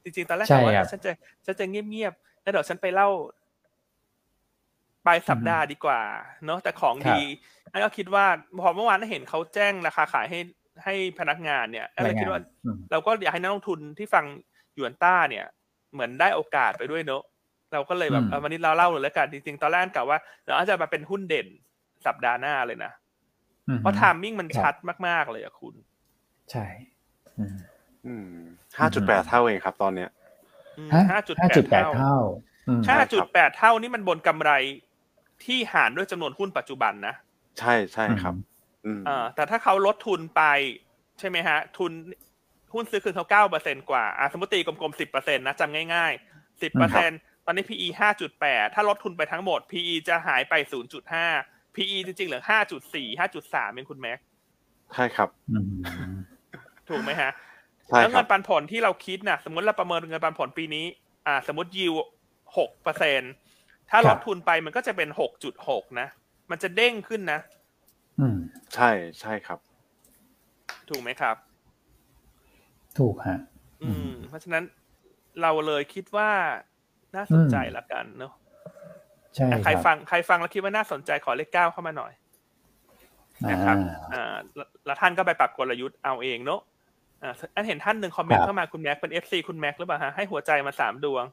[0.03, 1.11] จริงๆตอนแรกใช่กะว่าครับฉันจะ
[1.45, 3.09] ฉันจะเงียบๆแล้วเดี๋ยวฉันไปเล่า
[5.07, 6.01] ปลายสัปดาห์ดีกว่า
[6.45, 7.21] เนอะแต่ของครับดี
[7.71, 8.25] อันก็คิดว่า
[8.61, 10.39] พอเมื่อวานเห็นเขาแจ้งราคาขายให้
[10.83, 14.25] ให้พนักงานเนี่ยอันก็คิดว่าอืมเราก็อยากให้นักลงทุนที่ฟัง
[14.75, 15.45] หยวนต้าเนี่ย
[15.93, 17.23] เหมือนได้โอกาสไปด้วยเนอะ
[17.73, 21.47] เราก็เลยแบบอืมเออวันนี้เราเล่าเลยแล้วกันจริงๆตอนแรกกะว่าเดี๋ยวอาจจะมาเป็นหุ้นเด่น
[22.05, 22.91] สัปดาห์หน้าเลยนะ
[23.67, 24.75] อืมเพราะไทามมิ่งมันครับชัด
[25.07, 25.75] มากๆเลยอะคุณ
[26.51, 26.65] ใช่
[27.37, 27.57] อืม
[28.05, 28.29] อืม
[28.79, 30.09] ห้าจุดแปดเท่าเองครับตอนเนี้ย
[30.93, 32.17] ฮะห้าจุดห้าแปจุดดแปดเท่าเท่า
[32.67, 34.51] อืมใช่ห้าจุดแปดเท่านี่มันบนกำไร
[35.45, 37.15] ที่หารด้วยจำนวนหุ้นปัจจุบันนะ
[37.59, 38.35] ใช่ใช่ครับ
[38.85, 40.43] อืมอ่าแต่ถ้าเขาลดทุนไป
[41.19, 41.91] ใช่ไหมฮะ ทุน
[42.73, 47.11] หุ้นซื้อคืนเขาเก้าเปอร์เซ็นกว่าอะสมมติตีกลมๆสิบเปอร์เซ็นนะจำง่ายๆสิบเปอร์เซ็น
[47.45, 51.25] ตอนนี้ PE ห้าจุดแปดถ้าลดทุนไปทั้งหมด PE จะหายไปศูนย์จุดห้า
[51.75, 54.19] PE จริงๆเหลือห้าจุดสี่ห้าจุดสามเป็นคุณแม็ก
[54.93, 55.57] ใช่ครับอื
[56.13, 56.15] ม
[56.89, 57.31] ถูกไหมฮะ
[57.87, 60.85] ใช่แล้วคเงิรับนปันผลที่เราคิดนะสมมติเราประเมินเงินปันผลปีนี้
[61.27, 61.93] อ่า สมมติยิว
[62.57, 63.21] หกเปอร์เซ็น
[63.89, 66.07] ถ้าลดทุนไปมันก็จะเป็นหกจุดหกนะ
[66.51, 67.39] มันจะเด้งขึ้นนะ
[68.19, 68.37] อืม
[68.75, 68.89] ใช่
[69.21, 69.59] ใช่ครับ
[70.89, 71.35] ถูกไหมครับ
[72.99, 73.39] ถูกฮะ
[73.83, 74.63] อือืมมเพราะฉะนั้น
[75.41, 76.29] เราเลยคิดว่า
[77.15, 78.33] น่าสนใจละกันเนาะ
[79.35, 82.13] ใช่ครับอะใครฟังใครฟังแล้วคิดว่าน่าสนใจขอเลขเก้าเข้ามาหน่อย
[83.51, 86.61] นะครับอ่าอ่าแล้วแล้วท่านก็ไปปรับกลยุทธ์เอาเองเนาะ
[87.23, 91.25] อ่าอันเห็นท่านหนึ่งคอมเมนครัต์บเข้ามาคุณแม็กเป็น FC คุณแม็กหรือเปล่าฮะให้หัวใจมาสามดวง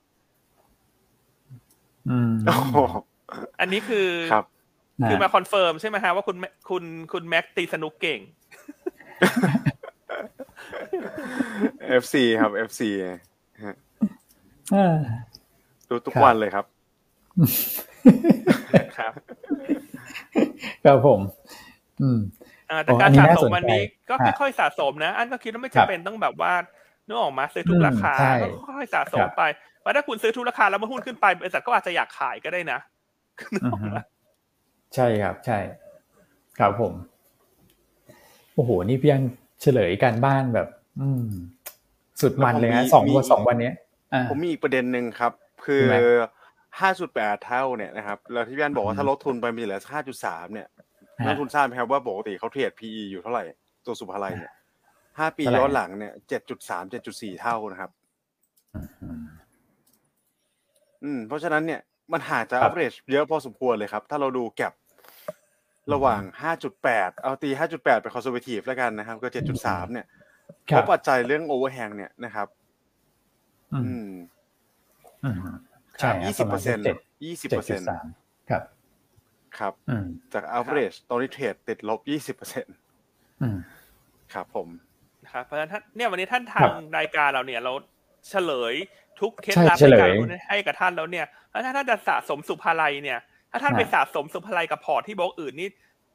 [2.10, 2.76] อืมโอ้โห
[3.60, 4.44] อันนี้คือครับ
[5.08, 8.20] คือมา confirm ใช่ไหมฮะว่าคุณแม็กคุณคุณแม็กตีสนุกเก่ง
[12.02, 12.80] FC ครับ FC
[14.74, 14.96] อ่า
[15.88, 16.64] ดูทุกครับวันเลยครับ
[18.98, 19.12] ครับ
[20.84, 21.20] ครับผม
[22.02, 22.18] อืม
[22.70, 26.52] อ่าแต่โอ้การอันนี้สะน่าสสมนใจวันนี้ก็ฮะค่อยๆสะสมนะ อันก็คิดว่าไม่ครับจำเป็นต้องแบบว่า
[27.06, 28.46] นึกออกมาซื้อทุกอืมราคาใช่ก็
[28.78, 29.42] ค่อยๆสะสครัมบไป
[29.84, 32.78] ว่าถ้าคุณซื้อทุกราคาแล้วเมื่อหุ้นขึ้นไปบริษัทก็อาจจะอยากขายก็ได้นะ
[33.54, 33.98] นึกอือออกฮึไหม
[34.94, 35.58] ใช่ครับ ใช่
[36.58, 36.92] ครับผม
[38.54, 39.24] โอ้โห นี่พี่อัน
[39.62, 40.68] เฉลยการบ้านแบบ
[41.00, 41.26] อืม
[42.20, 43.74] สุดมันเลยแล้วฮะผมมีสองมีวันสองวันเนี้ย
[44.12, 45.32] อ่าผมมีอีกประเด็นหนึ่งครับ
[45.64, 45.96] คือใช่ไหม
[46.80, 50.68] ห้าจุดแปดเท่าเนี่ยนะครับแล้วที่พี่อันบอกว่าถ้าลดทุนไปมันจะเหลือห้าจุดสามเนี่ย
[51.26, 53.44] นักลงทุนทราบไหมครับว่าปกติเขาเทรด PE อยู่เท่าไหร่
[53.86, 54.52] ตัวสุภาลัยเนี่ย
[55.18, 57.90] ห้าปีเท่าไหร่ย้อนหลังเนี่ยเจ็ดจุดสามเจ็ดจุดสี่เท่านะครับ
[61.04, 61.80] อืมอืมเพราะฉะนั้นเนี่ย
[62.12, 64.72] มันห่างจากครับ average เยอะพอสมควรเลยครับ ถ้าเราดูแก็บ
[65.92, 66.22] ระหว่าง
[66.72, 69.28] 5.8 เอาตี 5.8 ไป conservative แล้วกันนะครับ ก็
[69.60, 70.06] 7.3 เนี่ย
[70.70, 72.48] คเพรับราะปัจจัยเรื่อง overhang เนี่ยนะครับ
[73.72, 73.96] อืมอื
[75.34, 75.56] มอืม
[75.98, 78.06] ใช่ยี่สิบเปอร์เซ็นต์เจ็ดยี่สิบเจ็เปดอร์จุเซ็นดต์สาม
[78.50, 78.62] ครับ
[79.58, 82.74] ครับอืมจาก average ตอนนี้เทรดติดลบยี่สิบเปอร์เซ็นต์
[83.42, 83.58] อืม
[84.34, 84.68] ครับผม
[85.24, 87.72] นะครับเพราะฉะนั้นท่านเนี่ยวันนี้ท่านครัทางบรายการเราเนี่ยเรา
[88.28, 88.74] เฉลย
[89.20, 91.26] ทุกเคล็ดใช่ลับเฉในลยการลงทุนให้กับท่านแล้วเนี่ย
[91.64, 93.18] ถ้าท่านจะสะสมสุภาลัยเนี่ย
[93.50, 95.68] ถ้าท่านฮะไปสะสมสุภาลัยกับพอร์ตที่บรกอื่นนี่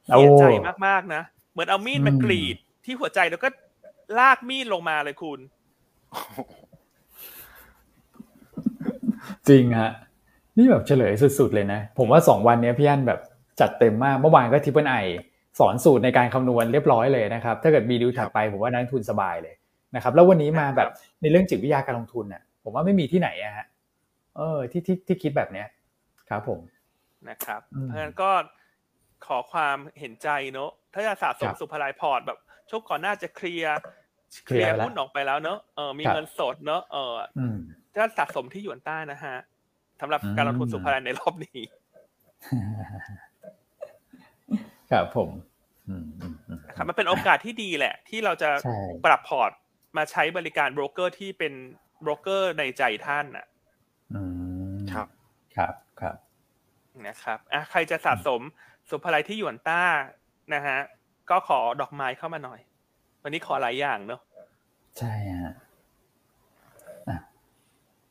[0.08, 0.44] เสียใจ
[0.88, 1.22] มากๆนะ
[1.52, 3.50] เหมือนเอามีดมาอืมกรีดที่หัวใจแล้วก็
[4.20, 5.40] ลากมีดลงมาเลยคุณ
[9.50, 9.92] จริงฮะ
[10.58, 13.20] นี่แบบเฉลยสุด ๆ เลยนะ ผมว่าสองวันเนี้ยพี่อันแบบ
[13.60, 14.96] จัดเต็มมาก เมื่อวานก็ Triple I
[15.60, 19.56] สอนสูตรในการคำนวณเรียบร้อยเลยนะครับ ถ้าเกิดมีดีลถัดไปผมว่านักลงทุนสบายเลย
[19.96, 20.90] นะครับ แล้ววันนี้มาแบบ
[21.22, 23.66] ในเรื่องจิตวิทยาการลงทุนน่ะ ผมว่าไม่มีที่ไหนอะฮะ
[24.38, 25.68] เออที่ที่ที่คิดแบบเนี้ย
[26.30, 26.60] ครับผม
[27.30, 28.32] นะครับอืมเพราะฉะนั้นก็
[29.26, 32.40] ขอความเห็นใจเนอะถ้าจะสะสคมรับสุภาลัยพอร์ตแบบ
[32.70, 33.78] ช่วงก่อนหน้าจะเคลียร์
[34.46, 37.58] เคเคลีลียยร์ร์แล้วหุ้นออกไปแล้วเนอะเออมีครับเงินสดเนอะเอออืม
[37.96, 39.36] ถ้าสะสมที่หยวนต้านะฮะ
[40.02, 41.60] สำหรับอืมการลงทุนสุภาลัยในรอบนี้
[44.92, 45.30] ครับผม
[45.88, 49.52] อืมอืมอืมนะครับมันเป็นโอกาสที่ดีแหละ ที่เราจะใช่ปรับพอร์ต
[49.98, 51.54] มาใช้บริการโบรกเกอร์ที่เป็น
[51.89, 53.46] โบรกเกอร์ในใจท่านน่ะ
[54.14, 54.22] อื
[54.74, 55.08] มครับ
[55.56, 56.18] ครับ ครับ
[57.08, 58.42] นะครับ อะ ใครจะสะสม
[58.90, 59.84] สุภาลัยที่หยวนต้า
[60.54, 60.80] นะฮะ
[61.30, 62.60] ก็ขอดอกไม้เข้ามาหน่อย
[63.24, 64.22] วันนี้ขอหลายอย่างเนอะ
[64.98, 65.54] ใช่ฮะ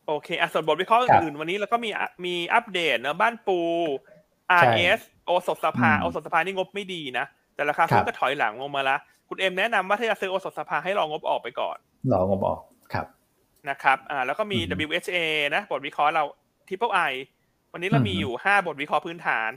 [0.07, 3.61] โอเค อะ ส่วนบทวิเคราะห์ครับอื่นๆวันนี้เราก็มีอะมีอัปเดตเนอะบ้านปู
[4.59, 7.25] ใช่ RS โอสถสภาอืมโอสถสภานี่งบไม่ดีนะ
[7.55, 8.97] แต่ราคาครัหุ้บนก็ถอยหลังลงมาละ
[9.29, 11.79] คุณเอ็มแนะนำว่าถ้าจะซื้อโอสถสภาให้รองงบออกไปก่อน
[12.13, 12.61] รองบออก
[12.93, 13.07] ครับ
[13.71, 15.19] นะครับอ่าแล้วก็มีอืม WHA
[15.55, 16.25] นะบทวิเคราะห์เรา
[16.69, 17.13] Triple I
[17.73, 19.51] วันนี้เรามีอืมอยู่ห้าบทวิเคราะห์พื้นฐาน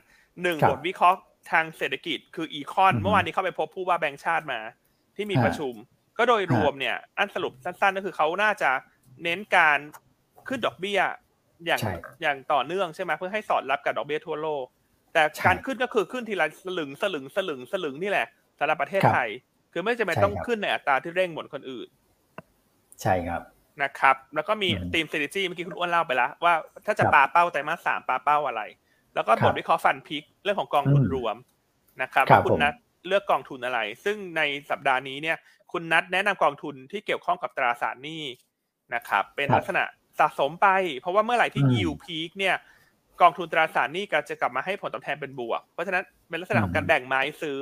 [0.43, 1.17] หนึ่งครับบทวิเคราะห์
[1.51, 4.59] ทางเศรษฐกิจคืออีคอนอืมเมื่อวานนี้เข้าไปพบผู้ว่าแบงก์ชาติมา
[5.15, 5.73] ที่มีฮะประชุม
[6.17, 8.71] ก็โดยรวมฮะเนี่ย อันสรุปสั้นๆ ก็คือเขาน่าจะ
[9.23, 9.79] เน้นการ
[10.47, 11.01] ขึ้นดอกเบี้ย
[11.65, 14.65] อย่างใช่อย่างต่อเนื่องใช่ไหมเพื่อให้สอดรับกับดอกเบี้ยทั่วโลก
[15.13, 18.27] แต่ใช่การขึ้นก็คือขึ้นทีละสลึงสลึงสลึงสลึงนี่แหละ
[18.59, 19.29] สำหรับประเทศครับไทย
[19.73, 21.87] คือไม่จำเป็นใช่ต้องครับขึ้นในอัตราที่เร่งเหมือนคนอื่น
[23.01, 23.41] ใช่ครับ
[23.83, 26.53] นะครับ แล้วก็มีอืมทีม strategy เมื่อกี้คุณอ้วนเล่าไปแล้ว ว่า
[26.85, 28.61] ถ้าจะครับปาเป้าไตรมาสสามปาเป้าอะไร
[29.15, 31.35] แล้วก็บครัทบวิเคราะห์ฟันพิกเรื่องของกองทุนอืมรวม
[32.01, 32.73] นะครับครับว่าคุผณมนัท
[33.07, 35.37] เลือกกองทุนอะไร ซึ่งในสัปดาห์นี้เนี่ย
[35.71, 38.23] คุณนัทแนะนำกองทุนที่เกี่ยวข้องกับตราสารหนี้
[38.95, 39.83] นะครับ เป็นครับลักษณะ
[40.19, 40.67] สะสมไป
[40.99, 42.55] เพราะว่าเมื่อไหร่ที่อืม yield peak เนี่ย
[43.21, 47.59] กองทุนตราสารหนี้ก็จะกลับมาให้ผลตอบแทนเป็นบวก เพราะฉะนั้นเป็นลักษณะของการอืมแบ่งไม้ซื้อ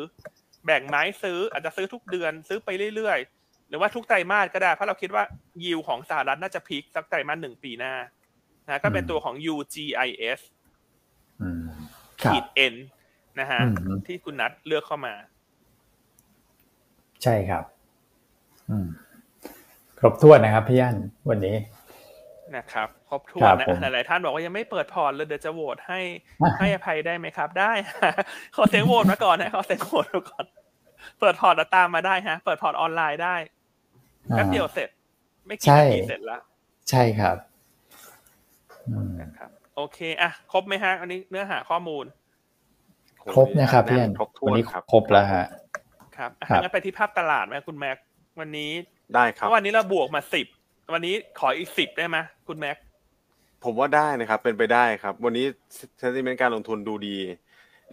[0.66, 3.39] แบ่งไม้ซื้ออาจจะซื้อทุกเดือนซื้อไปเรื่อยๆ
[3.70, 5.24] หรือว่าทุกไตรมาสก็ได้ เพราะเราคิดว่า
[5.64, 7.94] ยิวของสหรัฐน่าจะพีคสักไตรมาสหนึ่งปีหน้า
[8.68, 10.40] นะก็เป็นตัวของ UGIS
[11.42, 11.64] อืม
[12.22, 12.76] ครับขีด N
[13.40, 15.14] นะฮะอืมที่คุณนัทเลือกเข้ามา
[17.24, 17.64] ใช่ครับ
[18.70, 18.88] อืม
[20.00, 20.96] ครบถ้วนนะครับพี่ยัน
[21.30, 21.56] วันนี้
[22.56, 26.00] นะครับครบถ้วนนะครับผมหลายๆท่านบอกว่ายังไม่เปิดพอร์ตเลยเดี๋ยวจะโหวตให้
[26.42, 27.72] อะให้อภัยได้ไหมครับ ได้
[28.56, 30.46] ขอเสียงโหวตมาก่อนนะขอเสียงโหวตมาก่อน
[31.20, 33.36] เปิดพอร์ตแล้วตามมาได้ฮะ เปิดพอร์ตออนไลน์ได้
[34.30, 34.90] แป๊บเดียวเสร็จ
[35.48, 36.42] ไม่กี่ใช่นาทีเสร็จแล้ว
[36.90, 37.38] ใช่ครับ
[38.88, 42.06] อืมนะครับ โอเคอะครบไหมฮะ อันนี้เนื้อหาข้อมูล
[43.34, 45.46] ครบนะครับพี่ยันครบถ้วน วันนี้ครับครบแล้วฮะ
[46.18, 47.98] ครับอะครับงั้นไปที่ภาพตลาดไหมคุณแม็ก
[48.40, 48.72] วันนี้
[49.16, 50.48] ได้ครับราะวันนี้เราบวกมาสิบ
[50.94, 52.18] วันนี้ขออีกสิบได้ไหม
[52.48, 52.78] คุณแม็ก
[53.64, 55.46] ผมว่าได้นะครับ เป็นไปได้ครับ วันนี้
[56.00, 57.18] sentiment การลงทุนดูดี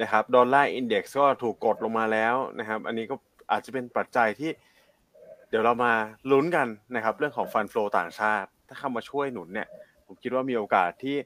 [0.02, 3.14] นะครับ Dollar Index ก็ถูกกดลงมาแล้วนะครับ อันนี้ก็
[3.50, 4.50] อาจจะเป็นปัจจัยที่
[5.50, 5.92] เดี๋ยวเรามา
[6.30, 9.68] ลุ้นกันนะครับ เรื่องของ fund flow ต่างชาติ ถ้าเข้ามาช่วยหนุนเนี่ย
[10.06, 11.16] ผมคิดว่ามีโอกาสที่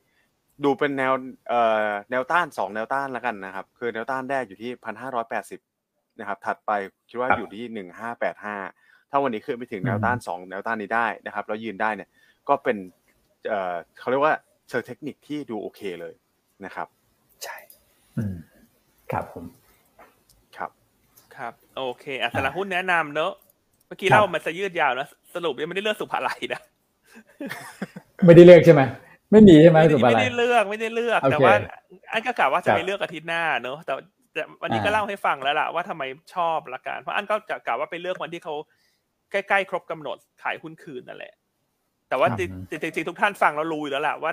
[0.65, 1.13] ดูเป็นแนว
[1.49, 5.61] เอ่อแนวต้านสองแนวต้านแล้วกันนะครับ คือแนวต้านแรกอยู่ที่พันห้าร้อยแปดสิบ
[6.19, 6.71] นะครับ ถัดไป
[7.09, 8.57] คิดว่าครับอยู่ที่หนึ่งห้าแปดห้า
[9.11, 12.09] ถ้าวันนี้ขึ้นไปถึงแนวต้านสองแนวต้านนี้ได้นะครับแล้วยืนได้เนี่ย
[12.49, 12.77] ก็เป็น
[13.49, 14.35] เอ่อเขาเรียกว่า
[14.69, 16.15] เชิงเทคนิคที่ดูโอเคเลย
[16.65, 16.87] นะครับ
[17.45, 17.57] ใช่
[18.17, 18.37] อืม
[19.13, 19.45] ครับผม
[20.57, 20.71] ครับ
[21.37, 26.61] ครับ โอเคอะสำหรับหุ้นแนะนำเนอะเมื่อกี้ครับเล่ามันจะยืดยาวนะสรุปยังไม่ได้เลือกสุภาลัยนะ
[28.25, 28.83] ไม่ได้เลือกใช่ไหม
[29.33, 31.55] ไม่มีใช่ไหมไม่ได้สุภาไม่ลัยได้เลือกไม่ได้เลือกโอเคแต่ว่า
[32.13, 33.95] อันก็กะว่าจะครับไปเลือกอาทิตย์หน้าเนอะแต่
[34.35, 36.03] แต่วันนี้ก็อ่าเล่าให้ฟังแล้วล่ะว่าทำไม
[36.35, 38.55] ชอบละกันเพราะอันก็จะกะว่าไปเลือกวันที่เขา
[39.31, 41.33] ใกล้ๆครบกำหนดขายหุ้นคืนนั่นแหละ
[42.09, 42.39] แต่ว่าครับ
[42.71, 44.33] จริงๆจริงๆทุกท่านฟังเรารู้อยู่แล้วล่ะว่า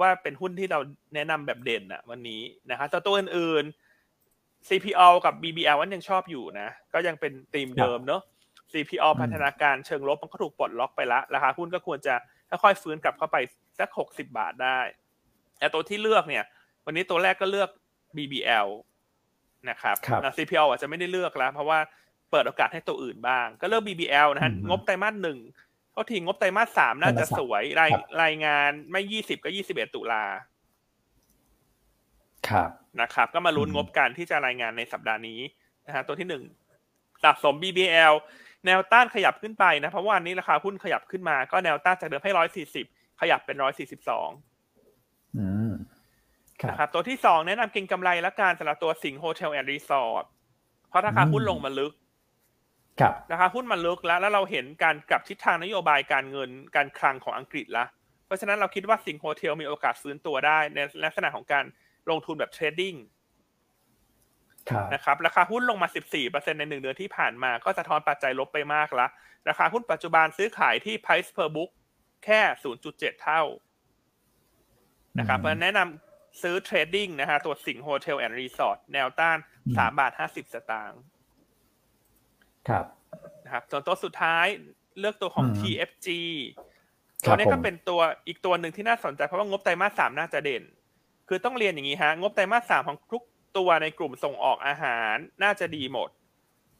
[0.00, 0.78] ว่าเป็นหุ้นที่เรา
[1.14, 8.22] แนะนำแบบเด่นอะวันนี้นะครับแต่ตัวอื่นๆ CPO กับ BBL วันยังชอบอยู่นะ ก็ยังเป็นธีมเดิมเนอะ
[8.72, 12.14] CPO อืมพัฒนาการเชิงลบมันก็ถูกปลดล็อกไปแล้วราคาหุ้นก็ควรจะ
[12.50, 13.36] ค่อยๆฟื้นกลับเข้าไป
[13.78, 14.78] สักหกสิบาทได้
[15.58, 16.44] แต่ตัวที่เลือกเนี่ย
[16.84, 17.70] วันนี้ตัวแรกก็เลือก
[18.16, 18.68] BBL
[19.70, 21.78] นะครับครับอะ CPO อาจจะไม่ได้เลือกแล้ว เพราะว่า
[22.30, 25.38] เปิดโอกาสให้ตัวอื่นบ้าง ก็เลือก BBL นะฮะอืมงบไตรมาสหนึ่ง
[25.92, 30.24] เขาทีงบไตรมาสสามน่าจะสวยรายครับรายงานไม่ยี่สิบก็ยี่สิบเอ็ดตุลา
[32.48, 35.40] ครับนะครับ ก็มาลุ้นอืมงบการที่จะรายงานในสัปดาห์นี้
[35.86, 36.44] นะฮะตัวที่หนึ่ง
[37.22, 38.14] สะสม BBL
[38.66, 42.86] แนวต้านขยับขึ้นไปนะ เพราะว่าวันนี้ราคาหุ้นขยับขึ้นมาก็แนวต้านจากเดิมให้ร้อยสี่สิบ
[43.20, 44.28] ขยับเป็นร้อยสี่สิบสอง
[45.38, 45.72] อืม
[46.60, 50.24] ครับนะครับตัวที่สองแนะนำเก็งกำไรและการสำหรับตัวสิงห์โฮเทลแอนด์รีสอร์ท
[50.88, 51.92] เพราะราคาหุ้นอืมลงมาลึก
[53.00, 57.84] ครับราคาหุ้นมันลึกแล้ว แล้วเราเห็นการกลับทิศทางนโยบายการเงินการคลังของอังกฤษละ
[58.26, 61.64] เพราะฉะนั้นเราคิดว่าสิงห์โฮเทลมีโอกาสฟื้นตัวได้ในลักษณะของการ
[62.10, 63.15] ลงทุนแบบ trading ครับ
[64.94, 65.88] นะครับราคาหุ้นลงมา
[66.22, 69.06] 14%ในหนึ่งเดือนที่ผ่านมาก็สะท้อนปัจจัยลบไปมากละ
[69.48, 71.70] ราคาหุ้นปัจจุบันซื้อขายที่ price per book
[72.24, 72.40] แค่
[72.82, 73.42] 0.7 เท่า
[75.18, 81.00] นะครับเพราะฉะนั้นแนะนำซื้อ trading นะฮะตัวสิงห์โฮเทลแอนด์รีสอร์ทแนวต้านอืม3บาท 50 สตางค์
[82.68, 82.84] ครับ
[83.44, 84.46] นะครับส่วนตัวสุดท้าย
[84.98, 86.08] เลือกตัวของอืม TFG
[87.24, 90.62] ครัตัวบนี้ผมก็เป็นตัวอีกตัวหนึ่งที่น่าสนใจเพราะว่างบไตรมาสสามน่าจะเด่น
[91.28, 93.22] คือต้องเรียนอย่างนี้ฮะ งบไตรมาสสามของทุก
[93.56, 96.08] ตัวในกลุ่มส่งออกอาหารน่าจะดีหมด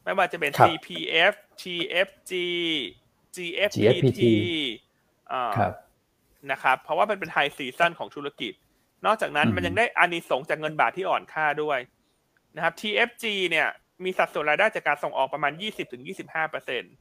[0.04, 2.32] ไม่ว่าจะเป็นครับ CPF TFG
[3.36, 4.22] GFPT GFPT
[5.32, 5.72] อ่าครับ
[6.52, 8.52] นะครับเพราะว่ามันเป็น high season ของธุรกิจ
[9.06, 11.78] นอกจากนั้นอืมมันยังได้อานิสงส์จากเงินบาทที่อ่อนค่าด้วย
[12.54, 13.68] นะครับ TFG เนี่ย
[14.04, 15.52] มีสัดส่วนรายได้จากการส่งออกประมาณ
[16.02, 16.92] 20-25%เปอร์เซ็นต์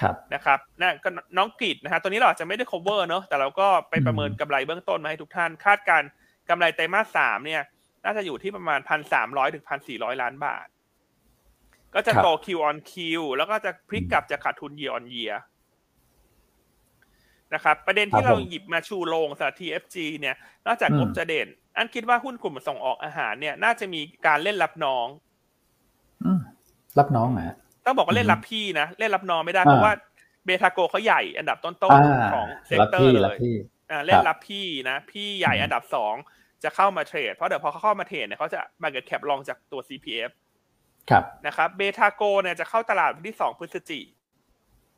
[0.00, 6.08] ครับนะครับนั่นก็น้องกรีดนะฮะตัวนี้เราอาจจะไม่ได้ cover เนอะแต่เราก็ไปประเมินอืมกำไรเบื้องต้นมาให้ทุกท่าน คาดการณ์
[6.48, 7.62] กำไรไตรมาสสามเนี่ย
[8.04, 10.66] น่าจะอยู่ที่ประมาณพันสามร้อยถึงพันสี่ร้อยล้านบาท
[11.94, 12.92] ก็จะโต Q on Q
[13.36, 15.36] แล้วก็จะพลิกกลับจะขาดทุน year on year
[17.54, 20.36] นะครับ ประเด็นที่ครับเราผมหยิบมาชูโรงสำหรับ TFG เนี่ย
[20.66, 25.06] นอกจากอืมงบจะเด่น อันคิดว่าหุ้นกลุ่มส่งออกอาหารเนี่ย น่าจะมีการเล่นรับน้อง
[26.24, 26.40] อืม
[26.98, 29.92] รับน้องนะฮะต้องบอกว่าเล่นอืมรับพี่นะ เล่นรับน้องไม่ได้อ่าเพราะว่า
[30.44, 33.54] เบทาโกเขาใหญ่อันดับต้นอ่าๆของเซกรับเตอพี่ร์เลรับยพี่
[33.90, 36.14] อ่าเล่นครับรับพี่นะ พี่ใหญ่อืมอันดับสอง
[36.64, 40.30] จะเข้ามาเทรด เพราะเดี๋ยวพอเขาเข้ามาเทรดเนี่ยเขาจะ market cap ลองจากตัว CPF
[41.10, 44.00] ครับนะครับเบทาโกเนี่ยจะเข้าตลาดวันที่2พฤศจิ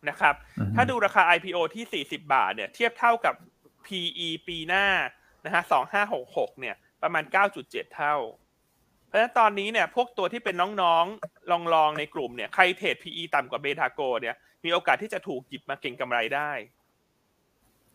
[0.09, 3.35] นะครับอือฮึถ้าดูราคา IPO ที่40บาทเนี่ยเทียบเท่ากับ
[3.87, 4.87] PE ปีหน้า
[5.45, 5.63] นะฮะ
[6.13, 7.25] 2566เนี่ย ประมาณ
[7.59, 8.17] 9.7เท่า
[9.07, 14.35] เพราะฉะนั้นตอนนี้เนี่ยพวกตัวที่เป็นน้องๆ ลองๆ ในกลุ่มเนี่ยใครเทรด PE ต่ำกว่าเบทาโกเนี่ย
[14.65, 16.51] มีโอกาสที่จะถูกหยิบมาเก็งกำไรได้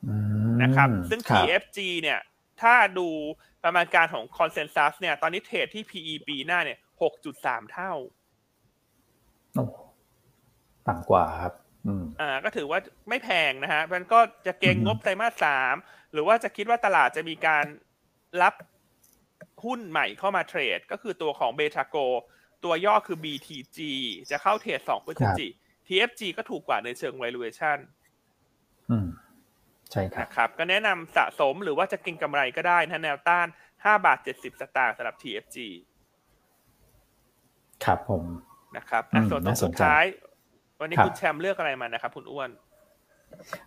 [0.08, 0.16] อื
[0.50, 2.20] มนะครับ ซึ่งครับ TFG เนี่ย
[2.62, 3.10] ถ้าดู
[3.64, 6.80] ประมาณการของ Consensus เนี่ย ตอนนี้เทรดที่ PE ปีหน้าเนี่ย
[7.26, 7.94] 6.3เท่า
[9.56, 9.66] โอ้
[10.88, 11.54] ต่ำกว่าครับ
[11.88, 12.80] อืมอ่า ก็ถือว่า
[13.10, 15.76] ไม่แพงนะฮะ มันก็จะเก็งอือฮึงบไตรมาสสาม
[16.14, 17.66] หรือว่าจะคิดว่าตลาดจะมีการ
[18.42, 18.54] รับ
[19.66, 21.98] หุ้นใหม่เข้ามาเทรด ก็คือตัวของเบทาโก
[22.64, 23.78] ตัวย่อคือ BTG
[24.32, 25.48] จะเข้าเทรด2พฤศจิ
[25.88, 27.78] TFG ก็ถูกกว่าในเชิง valuation
[28.92, 29.08] อืม
[29.92, 35.58] ใช่ครับนะครับ ก็แนะนำสะสมหรือว่าจะเก็งกำไรก็ได้นะแนวต้าน 5 บาท 70 สตางค์สำหรับ TFG
[37.86, 38.24] ครับผม
[38.78, 40.06] นะครับอะอืมส่วนตรงน่าสนใจสุดท้าย
[40.80, 42.50] วันนี้ครับคุณแชมป์เลือกอะไรมานะครับคุณอ้วน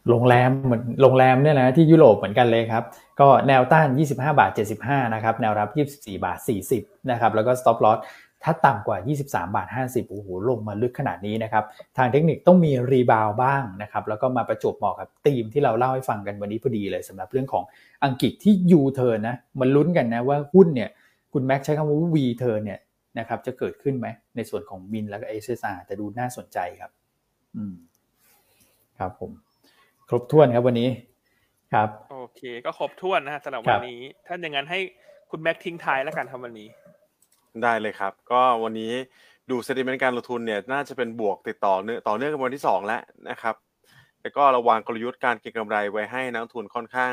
[0.09, 2.85] โรงแรมเหมือนโรงแรมเนี่ยนะที่ยุโรปเหมือนกันเลยครับ
[3.21, 4.51] ก็แนวต้าน 25 บาท
[4.83, 6.39] 75 นะครับ แนวรับ 24 บาท
[6.75, 7.99] 40 นะครับ แล้วก็ stop loss
[8.45, 11.65] ถ้าต่ำกว่า 23 บาท 50 โอ้โห ลงมาลึกขนาดนี้นะครับ
[11.97, 17.65] ทางเทคนิคต้องมีรีบาวบ้างนะครับ แล้วก็มาประจวบเหมาะกับธีมที่เราเล่าให้ฟังกันวันนี้พอดีเลยสำหรับเรื่องของ
[18.05, 20.91] อังกฤษที่ยูเทิร์นนะ มันลุ้นกันนะว่าหุ้นเนี่ย
[21.33, 22.81] คุณแม็กใช้คำว่า V turn เนี่ย
[23.19, 26.91] นะครับ จะเกิดขึ้นไหมในส่วนของมินแล้วก็ SSR แต่ดูน่าสนใจครับ
[27.57, 27.75] อืม
[28.99, 29.31] ครับผม
[30.09, 30.89] ครบถ้วนครับวันนี้
[31.73, 34.79] ครับ โอเค ก็ครบถ้วนนะฮะสำหรับครัวันนี้ ถ้าอย่างนั้นให้
[35.31, 36.69] คุณแม็กทิ้งท้ายแล้วกันครับวันนี้
[37.63, 38.93] ได้เลยครับ ก็วันนี้
[39.51, 43.55] ดูสถิติการลงทุนเนี่ยน่าจะเป็นบวกติดต่อเนื่องต่อเนื่องกันวันที่สองแล้วนะครับ
[44.23, 47.13] แล้วก็เราวางกลยุทธ์การเก็งกำไรไว้ให้นักลงทุนค่อนข้าง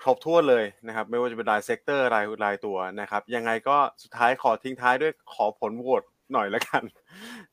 [0.00, 6.02] ครบถ้วนเลยนะครับ ไม่ว่าจะเป็นราย sector รายรายตัวนะครับยังไงก็สุดท้ายขอทิ้งท้ายด้วยขอผลโหวต
[6.32, 6.82] หน่อยละกัน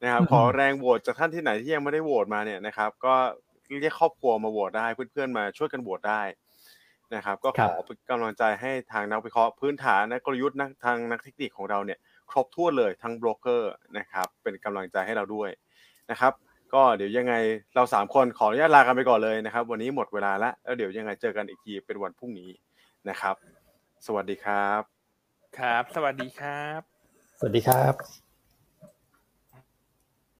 [0.04, 3.14] นะครับ ขอแรงโหวตจากท่านที่ไหนที่ยังไม่ได้โหวตมาเนี่ยนะครับ ก็
[3.82, 6.22] เรียกครอบครัวมาโหวตได้เพื่อนๆมาช่วยกันโหวตได้
[7.16, 12.00] นะครับ ก็ครัขบอเป็นกำลังใจให้ทางนักวิเคราะห์พื้นฐานนักกลยุทธ์นักทางนักเทคนิคของเราเนี่ย
[12.32, 15.50] ครบถ้วนเลยทั้งโบรกเกอร์นะครับเป็นกำลังใจให้เราด้วย
[16.12, 16.34] นะครับ
[16.74, 17.34] ก็เดี๋ยวยังไง
[17.76, 22.50] เราสามคนขออนุญาตลากันไปก่อนเลยนะครับ วันนี้หมดเวลาแล้วแล้วเดี๋ยวยังไงเจอกันอีกทีเป็นวันพรุ่งนี้
[23.10, 23.36] นะครับ
[24.06, 24.82] สวัสดีครับ
[25.58, 26.82] ครับ สวัสดีครับ
[27.40, 28.27] สวัสดีครับ